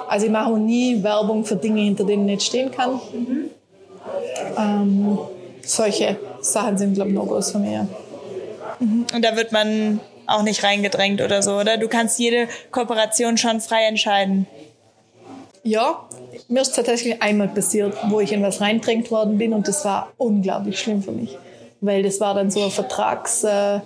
also 0.08 0.26
ich 0.26 0.32
mache 0.32 0.54
nie 0.58 1.04
Werbung 1.04 1.46
für 1.46 1.56
Dinge, 1.56 1.82
hinter 1.82 2.04
denen 2.04 2.28
ich 2.28 2.36
nicht 2.36 2.48
stehen 2.48 2.72
kann. 2.72 3.00
Mhm. 3.14 3.50
Ähm, 4.58 5.18
solche 5.62 6.18
Sachen 6.42 6.78
sind, 6.78 6.94
glaube 6.94 7.10
ich, 7.10 7.16
No-Gos 7.16 7.52
von 7.52 7.62
mir. 7.62 7.88
Mhm. 8.80 9.06
Und 9.14 9.26
da 9.26 9.36
wird 9.36 9.52
man 9.52 10.00
auch 10.26 10.44
nicht 10.44 10.64
reingedrängt 10.64 11.22
oder 11.22 11.42
so, 11.42 11.58
oder? 11.58 11.78
Du 11.78 11.88
kannst 11.88 12.20
jede 12.20 12.48
Kooperation 12.72 13.38
schon 13.38 13.62
frei 13.62 13.86
entscheiden. 13.88 14.46
Ja, 15.64 16.08
mir 16.48 16.62
ist 16.62 16.76
tatsächlich 16.76 17.22
einmal 17.22 17.50
passiert, 17.50 17.96
wo 18.10 18.20
ich 18.20 18.32
in 18.32 18.42
was 18.44 18.62
reindrängt 18.62 19.12
worden 19.12 19.38
bin 19.38 19.54
und 19.54 19.68
das 19.68 19.84
war 19.84 20.14
unglaublich 20.18 20.80
schlimm 20.80 21.02
für 21.04 21.12
mich. 21.12 21.38
Weil 21.82 22.04
das 22.04 22.20
war 22.20 22.34
dann 22.34 22.50
so 22.50 22.62
eine 22.62 22.72
Vertrags, 22.72 23.44
äh, 23.44 23.80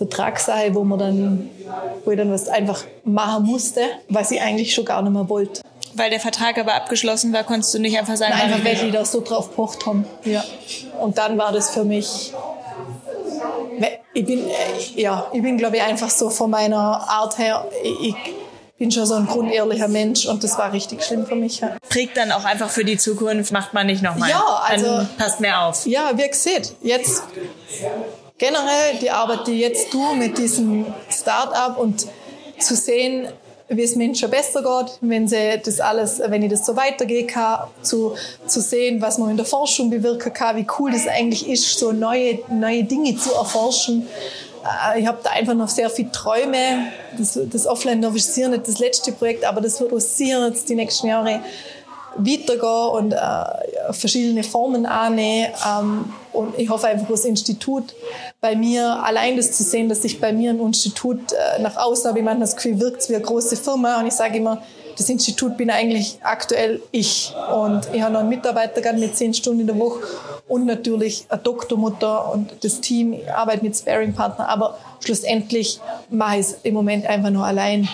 Vertragssache, 0.00 0.74
wo 0.74 0.82
man 0.82 0.98
dann, 0.98 1.50
wo 2.06 2.10
ich 2.10 2.16
dann 2.16 2.32
was 2.32 2.48
einfach 2.48 2.84
machen 3.04 3.44
musste, 3.44 3.82
was 4.08 4.30
ich 4.30 4.40
eigentlich 4.40 4.72
schon 4.72 4.86
gar 4.86 5.02
nicht 5.02 5.12
mehr 5.12 5.28
wollte. 5.28 5.60
Weil 5.92 6.08
der 6.08 6.20
Vertrag 6.20 6.56
aber 6.56 6.74
abgeschlossen 6.74 7.34
war, 7.34 7.44
konntest 7.44 7.74
du 7.74 7.78
nicht 7.80 7.98
einfach 7.98 8.16
sagen, 8.16 8.32
Nein, 8.34 8.50
einfach 8.50 8.64
weil 8.64 8.76
die 8.76 8.90
da 8.90 9.04
so 9.04 9.20
drauf 9.20 9.54
pocht 9.54 9.84
haben. 9.84 10.06
Ja. 10.24 10.42
Und 11.02 11.18
dann 11.18 11.36
war 11.36 11.52
das 11.52 11.68
für 11.68 11.84
mich, 11.84 12.32
ich 14.14 14.24
bin, 14.24 14.38
äh, 14.48 15.00
ja, 15.00 15.26
ich 15.34 15.42
bin 15.42 15.58
glaube 15.58 15.76
ich 15.76 15.82
einfach 15.82 16.08
so 16.08 16.30
von 16.30 16.48
meiner 16.48 16.78
Art 16.78 17.36
her, 17.36 17.66
ich, 17.82 18.14
bin 18.78 18.90
schon 18.90 19.04
so 19.04 19.14
ein 19.16 19.26
grundehrlicher 19.26 19.88
Mensch 19.88 20.24
und 20.24 20.42
das 20.42 20.56
war 20.56 20.72
richtig 20.72 21.04
schlimm 21.04 21.26
für 21.26 21.34
mich. 21.34 21.60
Ja. 21.60 21.76
Prägt 21.90 22.16
dann 22.16 22.32
auch 22.32 22.46
einfach 22.46 22.70
für 22.70 22.82
die 22.82 22.96
Zukunft, 22.96 23.52
macht 23.52 23.74
man 23.74 23.86
nicht 23.86 24.02
nochmal. 24.02 24.30
Ja, 24.30 24.62
also. 24.66 24.86
Dann 24.86 25.08
passt 25.18 25.40
mehr 25.40 25.66
auf. 25.66 25.84
Ja, 25.84 26.12
wie 26.14 26.26
gesagt, 26.26 26.76
jetzt 26.80 27.22
generell 28.40 28.96
die 29.00 29.10
Arbeit, 29.10 29.46
die 29.46 29.60
jetzt 29.60 29.92
du 29.94 30.14
mit 30.14 30.38
diesem 30.38 30.86
Start-up 31.08 31.78
und 31.78 32.06
zu 32.58 32.74
sehen, 32.74 33.28
wie 33.68 33.82
es 33.82 33.94
Menschen 33.94 34.28
besser 34.30 34.62
geht, 34.62 34.98
wenn 35.02 35.28
sie 35.28 35.60
das 35.64 35.78
alles, 35.78 36.20
wenn 36.26 36.42
ich 36.42 36.50
das 36.50 36.66
so 36.66 36.74
weitergehen 36.74 37.28
kann, 37.28 37.68
zu, 37.82 38.16
zu 38.46 38.60
sehen, 38.60 39.00
was 39.00 39.18
man 39.18 39.30
in 39.30 39.36
der 39.36 39.46
Forschung 39.46 39.90
bewirken 39.90 40.32
kann, 40.32 40.56
wie 40.56 40.66
cool 40.78 40.90
das 40.90 41.06
eigentlich 41.06 41.48
ist, 41.48 41.78
so 41.78 41.92
neue, 41.92 42.40
neue 42.48 42.82
Dinge 42.82 43.14
zu 43.16 43.32
erforschen. 43.32 44.08
Äh, 44.64 45.00
ich 45.00 45.06
habe 45.06 45.18
da 45.22 45.30
einfach 45.30 45.54
noch 45.54 45.68
sehr 45.68 45.88
viele 45.88 46.10
Träume. 46.10 46.88
Das, 47.16 47.38
das 47.40 47.66
Offline 47.66 48.00
Nervous 48.00 48.36
ist 48.36 48.38
nicht 48.38 48.66
das 48.66 48.78
letzte 48.80 49.12
Projekt, 49.12 49.44
aber 49.44 49.60
das 49.60 49.80
wird 49.80 49.92
uns 49.92 50.16
sicher 50.16 50.44
jetzt 50.48 50.68
die 50.68 50.74
nächsten 50.74 51.06
Jahre 51.06 51.40
weitergehen 52.16 52.88
und 52.92 53.12
äh, 53.12 53.92
verschiedene 53.92 54.42
Formen 54.42 54.86
annehmen. 54.86 55.48
Ähm, 55.66 56.12
und 56.32 56.58
ich 56.58 56.68
hoffe 56.68 56.86
einfach, 56.86 57.08
das 57.08 57.24
Institut 57.24 57.94
bei 58.40 58.54
mir, 58.54 59.02
allein 59.04 59.36
das 59.36 59.52
zu 59.52 59.62
sehen, 59.62 59.88
dass 59.88 60.02
sich 60.02 60.20
bei 60.20 60.32
mir 60.32 60.50
ein 60.50 60.60
Institut 60.60 61.32
äh, 61.32 61.60
nach 61.60 61.76
außen 61.76 62.08
habe, 62.08 62.18
ich 62.18 62.24
manchmal 62.24 62.46
das 62.46 62.56
Gefühl, 62.56 62.80
wirkt 62.80 63.08
wie 63.08 63.14
eine 63.14 63.24
große 63.24 63.56
Firma. 63.56 64.00
Und 64.00 64.06
ich 64.06 64.14
sage 64.14 64.38
immer, 64.38 64.62
das 64.96 65.08
Institut 65.08 65.56
bin 65.56 65.70
eigentlich 65.70 66.18
aktuell 66.22 66.82
ich. 66.90 67.32
Und 67.54 67.88
ich 67.92 68.02
habe 68.02 68.12
noch 68.12 68.20
einen 68.20 68.28
Mitarbeiter 68.28 68.80
gerade 68.80 68.98
mit 68.98 69.16
zehn 69.16 69.32
Stunden 69.32 69.60
in 69.60 69.66
der 69.66 69.78
Woche 69.78 70.00
und 70.46 70.66
natürlich 70.66 71.24
eine 71.28 71.40
Doktormutter 71.40 72.32
und 72.32 72.50
das 72.62 72.80
Team. 72.80 73.14
Ich 73.14 73.32
arbeite 73.32 73.64
mit 73.64 73.76
Sparing-Partner, 73.76 74.48
aber 74.48 74.78
schlussendlich 75.02 75.80
mache 76.10 76.34
ich 76.34 76.40
es 76.40 76.56
im 76.64 76.74
Moment 76.74 77.06
einfach 77.06 77.30
nur 77.30 77.44
allein. 77.44 77.88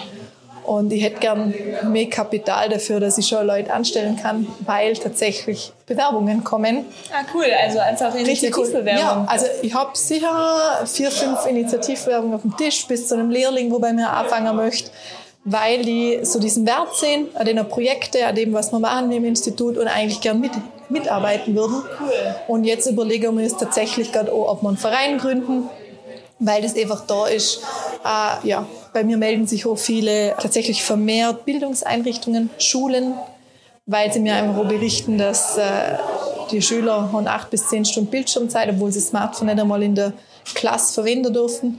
Und 0.67 0.93
ich 0.93 1.03
hätte 1.03 1.21
gern 1.21 1.55
mehr 1.91 2.09
Kapital 2.11 2.69
dafür, 2.69 3.01
dass 3.01 3.19
ich 3.19 3.27
schon 3.29 3.47
Leute 3.47 3.73
anstellen 3.73 4.17
kann, 4.17 4.47
weil 4.61 4.95
tatsächlich 4.95 5.73
Bewerbungen 5.87 6.43
kommen. 6.43 6.85
Ah, 7.13 7.25
cool. 7.35 7.47
Also 7.63 7.79
einfach 7.79 8.15
Initiativbewerbungen. 8.15 8.97
Cool. 8.97 9.01
Ja, 9.01 9.27
also 9.29 9.47
ich 9.63 9.75
habe 9.75 9.91
sicher 9.95 10.85
vier, 10.85 11.11
fünf 11.11 11.47
Initiativbewerbungen 11.47 12.35
auf 12.35 12.43
dem 12.43 12.57
Tisch 12.57 12.87
bis 12.87 13.09
zu 13.09 13.15
einem 13.15 13.31
Lehrling, 13.31 13.71
wo 13.71 13.79
bei 13.79 13.93
mir 13.93 14.11
anfangen 14.11 14.57
möchte 14.57 14.91
weil 15.49 15.85
die 15.85 16.19
so 16.25 16.41
diesen 16.41 16.67
Wert 16.67 16.97
sehen, 16.97 17.29
an 17.35 17.47
den 17.47 17.67
Projekte, 17.69 18.27
an 18.27 18.35
dem, 18.35 18.53
was 18.53 18.73
wir 18.73 18.81
machen 18.81 19.13
im 19.13 19.25
Institut 19.25 19.79
und 19.79 19.87
eigentlich 19.87 20.21
gern 20.21 20.41
mit, 20.41 20.51
mitarbeiten 20.89 21.55
würden. 21.55 21.85
Cool. 22.01 22.35
Und 22.49 22.65
jetzt 22.65 22.87
überlegen 22.89 23.37
wir 23.37 23.45
uns 23.45 23.57
tatsächlich 23.57 24.11
gerade 24.11 24.37
ob 24.37 24.63
wir 24.63 24.69
einen 24.69 24.77
Verein 24.77 25.19
gründen, 25.19 25.69
weil 26.41 26.63
das 26.63 26.77
einfach 26.77 27.07
da 27.07 27.29
ist. 27.29 27.61
Äh, 28.05 28.49
ja, 28.49 28.67
bei 28.97 29.05
mir 29.05 29.19
melden 29.19 29.47
sich 29.47 29.67
auch 29.67 29.77
viele 29.77 30.35
tatsächlich 30.41 30.83
vermehrt 30.83 31.45
Bildungseinrichtungen, 31.45 32.49
Schulen, 32.57 33.13
weil 33.85 34.11
sie 34.11 34.21
mir 34.21 34.35
einfach 34.37 34.67
berichten, 34.67 35.19
dass 35.19 35.59
äh, 35.59 35.99
die 36.51 36.63
Schüler 36.63 37.13
haben 37.13 37.29
acht 37.29 37.51
bis 37.51 37.69
zehn 37.69 37.85
Stunden 37.85 38.11
Bildschirmzeit, 38.11 38.71
obwohl 38.71 38.91
sie 38.91 39.01
Smartphone 39.01 39.49
nicht 39.49 39.61
einmal 39.61 39.83
in 39.83 39.95
der 39.95 40.15
Klasse 40.55 40.95
verwenden 40.95 41.35
dürfen. 41.35 41.79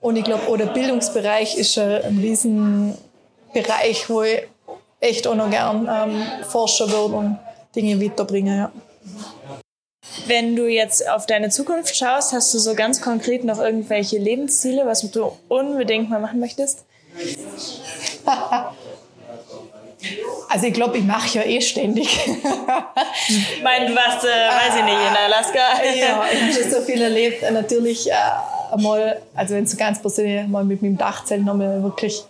Und 0.00 0.14
ich 0.14 0.22
glaube, 0.22 0.56
der 0.56 0.66
Bildungsbereich 0.66 1.56
ist 1.56 1.76
ein 1.76 2.18
Riesenbereich, 2.18 4.08
wo 4.08 4.22
ich 4.22 4.46
echt 5.00 5.26
auch 5.26 5.34
noch 5.34 5.50
gern 5.50 5.88
ähm, 5.90 6.22
forschen 6.44 6.88
würde 6.88 7.16
und 7.16 7.38
Dinge 7.74 8.00
weiterbringen. 8.00 8.58
Ja. 8.58 8.72
Wenn 10.26 10.56
du 10.56 10.66
jetzt 10.66 11.08
auf 11.08 11.26
deine 11.26 11.50
Zukunft 11.50 11.96
schaust, 11.96 12.32
hast 12.32 12.54
du 12.54 12.58
so 12.58 12.74
ganz 12.74 13.00
konkret 13.00 13.44
noch 13.44 13.58
irgendwelche 13.58 14.18
Lebensziele, 14.18 14.86
was 14.86 15.08
du 15.10 15.32
unbedingt 15.48 16.10
mal 16.10 16.20
machen 16.20 16.40
möchtest? 16.40 16.84
Also 20.48 20.66
ich 20.66 20.74
glaube, 20.74 20.98
ich 20.98 21.04
mache 21.04 21.38
ja 21.38 21.44
eh 21.44 21.60
ständig. 21.60 22.06
ich 23.28 23.62
meine, 23.62 23.86
du 23.86 23.94
warst, 23.94 24.24
äh, 24.24 24.28
weiß 24.28 24.76
ich 24.78 24.84
nicht, 24.84 24.94
in 24.94 25.16
Alaska. 25.16 25.58
ja, 25.98 26.24
ich 26.32 26.42
habe 26.42 26.52
schon 26.52 26.70
so 26.70 26.80
viel 26.82 27.00
erlebt. 27.00 27.42
Natürlich 27.50 28.10
äh, 28.10 28.14
einmal, 28.72 29.20
also 29.34 29.54
wenn 29.54 29.64
es 29.64 29.72
so 29.72 29.76
ganz 29.76 30.00
persönlich 30.00 30.46
mal 30.46 30.64
mit 30.64 30.82
meinem 30.82 30.98
Dachzelt 30.98 31.44
nochmal 31.44 31.82
wirklich 31.82 32.22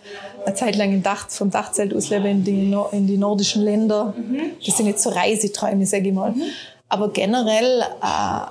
eine 0.45 0.55
Zeit 0.55 0.75
lang 0.75 0.93
im 0.93 1.03
Dach, 1.03 1.29
vom 1.29 1.51
Dachzelt 1.51 1.93
ausleben 1.93 2.27
in 2.27 2.43
die, 2.43 2.75
in 2.91 3.07
die 3.07 3.17
nordischen 3.17 3.63
Länder. 3.63 4.13
Mhm. 4.17 4.51
Das 4.65 4.77
sind 4.77 4.87
jetzt 4.87 5.03
so 5.03 5.09
Reiseträume, 5.09 5.85
sage 5.85 6.07
ich 6.07 6.13
mal. 6.13 6.31
Mhm. 6.31 6.43
Aber 6.89 7.09
generell, 7.09 7.81
äh, 7.81 8.47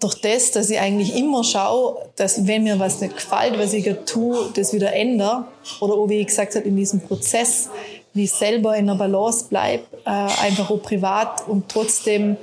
durch 0.00 0.20
das, 0.20 0.50
dass 0.50 0.70
ich 0.70 0.78
eigentlich 0.78 1.16
immer 1.16 1.42
schaue, 1.42 1.96
dass 2.16 2.46
wenn 2.46 2.64
mir 2.64 2.78
was 2.78 3.00
nicht 3.00 3.16
gefällt, 3.16 3.58
was 3.58 3.72
ich 3.72 3.88
tue, 4.04 4.50
das 4.54 4.72
wieder 4.72 4.92
ändere. 4.92 5.44
Oder 5.80 6.08
wie 6.08 6.20
ich 6.20 6.26
gesagt 6.26 6.54
habe, 6.54 6.66
in 6.66 6.76
diesem 6.76 7.00
Prozess, 7.00 7.70
wie 8.12 8.24
ich 8.24 8.32
selber 8.32 8.76
in 8.76 8.88
einer 8.88 8.98
Balance 8.98 9.46
bleibe, 9.48 9.84
äh, 10.04 10.10
einfach 10.10 10.70
auch 10.70 10.82
privat 10.82 11.46
und 11.48 11.68
trotzdem 11.68 12.36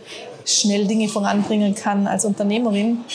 schnell 0.45 0.85
Dinge 0.87 1.07
voranbringen 1.07 1.75
kann 1.75 2.07
als 2.07 2.25
Unternehmerin. 2.25 3.05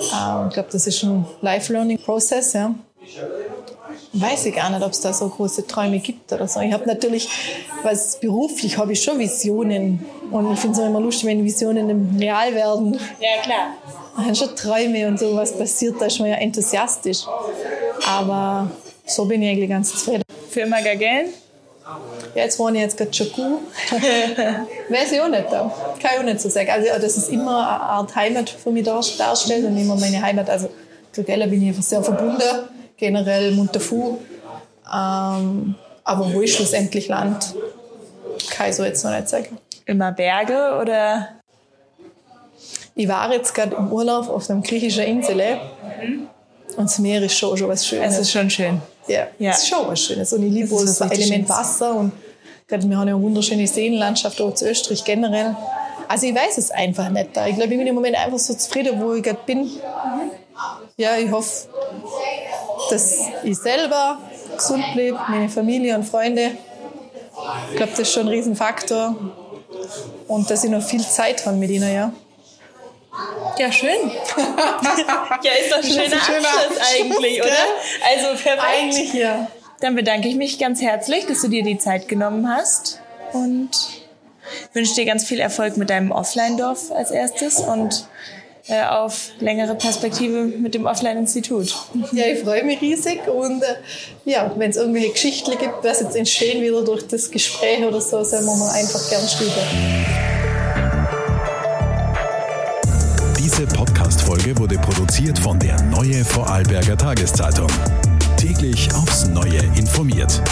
Äh, 0.00 0.46
ich 0.48 0.54
glaube, 0.54 0.68
das 0.70 0.86
ist 0.86 1.02
ein 1.02 1.24
Life-Learning-Prozess. 1.40 2.52
Ja. 2.52 2.74
Weiß 4.18 4.46
ich 4.46 4.54
gar 4.54 4.70
nicht, 4.70 4.82
ob 4.82 4.92
es 4.92 5.00
da 5.00 5.12
so 5.12 5.28
große 5.28 5.66
Träume 5.66 5.98
gibt 5.98 6.32
oder 6.32 6.48
so. 6.48 6.60
Ich 6.60 6.72
habe 6.72 6.86
natürlich, 6.86 7.28
was 7.82 8.18
beruflich 8.18 8.78
habe 8.78 8.92
ich 8.92 9.02
schon 9.02 9.18
Visionen. 9.18 10.04
Und 10.30 10.52
ich 10.52 10.58
finde 10.58 10.80
es 10.80 10.86
immer 10.86 11.00
lustig, 11.00 11.26
wenn 11.26 11.44
Visionen 11.44 12.16
real 12.18 12.54
werden. 12.54 12.98
Ja, 13.20 13.42
klar. 13.42 13.74
Man 14.16 14.28
hat 14.28 14.38
schon 14.38 14.56
Träume 14.56 15.06
und 15.06 15.18
so, 15.18 15.36
was 15.36 15.56
passiert, 15.56 16.00
da 16.00 16.06
ist 16.06 16.18
man 16.18 16.30
ja 16.30 16.36
enthusiastisch. 16.36 17.26
Aber 18.08 18.70
so 19.04 19.26
bin 19.26 19.42
ich 19.42 19.50
eigentlich 19.50 19.68
ganz 19.68 19.90
zufrieden. 19.90 20.22
Firma 20.48 20.80
Gagel? 20.80 21.26
Ja, 22.34 22.42
jetzt 22.42 22.58
wohne 22.58 22.78
ich 22.78 22.84
jetzt 22.84 22.96
gerade 22.96 23.10
Chaku. 23.10 23.58
Weiß 24.88 25.12
ich 25.12 25.20
auch 25.20 25.28
nicht. 25.28 25.44
Da. 25.50 25.72
Kann 26.00 26.10
ich 26.14 26.20
auch 26.20 26.24
nicht 26.24 26.40
so 26.40 26.48
sagen. 26.48 26.70
Also, 26.70 26.88
das 27.00 27.16
ist 27.16 27.30
immer 27.30 27.58
eine 27.58 27.80
Art 27.82 28.16
Heimat 28.16 28.48
für 28.48 28.70
mich 28.70 28.84
darstellt 28.84 29.64
und 29.64 29.76
immer 29.76 29.94
meine 29.96 30.20
Heimat. 30.20 30.48
Also, 30.48 30.68
Glückella 31.12 31.46
bin 31.46 31.62
ich 31.62 31.68
einfach 31.68 31.82
sehr 31.82 32.02
verbunden. 32.02 32.42
Generell 32.96 33.52
Montafu. 33.52 34.18
Ähm, 34.92 35.74
aber 36.04 36.32
wo 36.32 36.40
ich 36.40 36.54
schlussendlich 36.54 37.08
land, 37.08 37.54
kann 38.50 38.70
ich 38.70 38.76
so 38.76 38.84
jetzt 38.84 39.04
noch 39.04 39.10
nicht 39.10 39.28
sagen. 39.28 39.58
Immer 39.84 40.12
Berge 40.12 40.78
oder? 40.80 41.28
Ich 42.94 43.08
war 43.08 43.32
jetzt 43.32 43.54
gerade 43.54 43.76
im 43.76 43.92
Urlaub 43.92 44.28
auf 44.28 44.48
einer 44.48 44.62
griechischen 44.62 45.04
Insel. 45.04 45.36
Mhm. 45.36 46.28
Und 46.76 46.84
das 46.84 46.98
Meer 46.98 47.22
ist 47.22 47.36
schon, 47.36 47.56
schon 47.56 47.68
was 47.68 47.86
Schönes. 47.86 48.14
Es 48.14 48.20
ist 48.20 48.32
schon 48.32 48.50
schön. 48.50 48.80
Ja, 49.06 49.26
ja. 49.38 49.50
es 49.50 49.58
ist 49.58 49.68
schon 49.68 49.86
was 49.86 50.00
Schönes. 50.00 50.32
Und 50.32 50.42
ich 50.42 50.52
liebe 50.52 50.68
das, 50.68 50.98
das 50.98 51.10
Element 51.10 51.48
Wasser. 51.48 51.94
Und 51.94 52.12
wir 52.68 52.78
haben 52.78 52.90
ja 52.90 53.00
eine 53.00 53.20
wunderschöne 53.20 53.66
Seenlandschaft 53.66 54.40
auch 54.40 54.54
zu 54.54 54.68
Österreich 54.68 55.04
generell. 55.04 55.56
Also 56.08 56.26
ich 56.26 56.34
weiß 56.34 56.58
es 56.58 56.70
einfach 56.70 57.08
nicht. 57.08 57.28
Ich 57.28 57.56
glaube, 57.56 57.72
ich 57.72 57.78
bin 57.78 57.86
im 57.86 57.94
Moment 57.94 58.16
einfach 58.16 58.38
so 58.38 58.54
zufrieden, 58.54 59.00
wo 59.00 59.14
ich 59.14 59.22
gerade 59.22 59.38
bin. 59.46 59.70
Ja, 60.96 61.16
ich 61.16 61.30
hoffe, 61.30 61.68
dass 62.90 63.18
ich 63.42 63.58
selber 63.58 64.18
gesund 64.56 64.84
bleibe, 64.94 65.18
meine 65.28 65.48
Familie 65.48 65.94
und 65.96 66.04
Freunde. 66.04 66.52
Ich 67.70 67.76
glaube, 67.76 67.90
das 67.92 68.00
ist 68.00 68.12
schon 68.12 68.22
ein 68.22 68.28
Riesenfaktor. 68.28 69.14
Und 70.28 70.50
dass 70.50 70.64
ich 70.64 70.70
noch 70.70 70.82
viel 70.82 71.06
Zeit 71.06 71.44
habe 71.46 71.56
mit 71.56 71.70
ihnen, 71.70 71.92
ja. 71.92 72.12
Ja, 73.58 73.72
schön. 73.72 73.90
ja, 75.42 75.52
ist 75.52 75.70
doch 75.70 75.78
ein 75.78 75.84
schöner, 75.84 76.02
ein 76.02 76.10
schöner 76.10 76.48
Abschluss, 76.48 76.78
Abschluss 76.78 76.94
eigentlich, 76.98 77.42
oder? 77.42 77.52
Also 78.10 78.42
perfekt. 78.42 78.62
Eigentlich 78.62 79.14
ja. 79.14 79.48
Dann 79.80 79.94
bedanke 79.94 80.28
ich 80.28 80.36
mich 80.36 80.58
ganz 80.58 80.80
herzlich, 80.82 81.26
dass 81.26 81.42
du 81.42 81.48
dir 81.48 81.62
die 81.62 81.78
Zeit 81.78 82.08
genommen 82.08 82.48
hast 82.48 83.00
und 83.32 83.70
wünsche 84.72 84.94
dir 84.94 85.04
ganz 85.04 85.24
viel 85.24 85.40
Erfolg 85.40 85.76
mit 85.76 85.90
deinem 85.90 86.12
Offline-Dorf 86.12 86.92
als 86.92 87.10
erstes 87.10 87.60
und 87.60 88.06
auf 88.68 89.30
längere 89.38 89.74
Perspektive 89.74 90.44
mit 90.44 90.74
dem 90.74 90.86
Offline-Institut. 90.86 91.74
Ja, 92.12 92.24
ich 92.26 92.40
freue 92.40 92.64
mich 92.64 92.80
riesig 92.80 93.20
und 93.28 93.62
äh, 93.62 93.76
ja, 94.24 94.52
wenn 94.56 94.70
es 94.70 94.76
irgendwelche 94.76 95.12
Geschichten 95.12 95.52
gibt, 95.52 95.84
was 95.84 96.00
jetzt 96.00 96.16
entstehen 96.16 96.62
wieder 96.62 96.82
durch 96.82 97.06
das 97.06 97.30
Gespräch 97.30 97.84
oder 97.84 98.00
so, 98.00 98.24
sollen 98.24 98.44
wir 98.44 98.56
mal 98.56 98.70
einfach 98.72 99.08
gern 99.08 99.22
schreiben. 99.28 100.06
Diese 103.38 103.66
Podcast-Folge 103.68 104.58
wurde 104.58 104.76
produziert 104.78 105.38
von 105.38 105.58
der 105.58 105.80
Neue 105.82 106.24
Vorarlberger 106.24 106.96
Tageszeitung. 106.96 107.68
Täglich 108.36 108.88
aufs 108.94 109.28
Neue 109.28 109.60
informiert. 109.76 110.42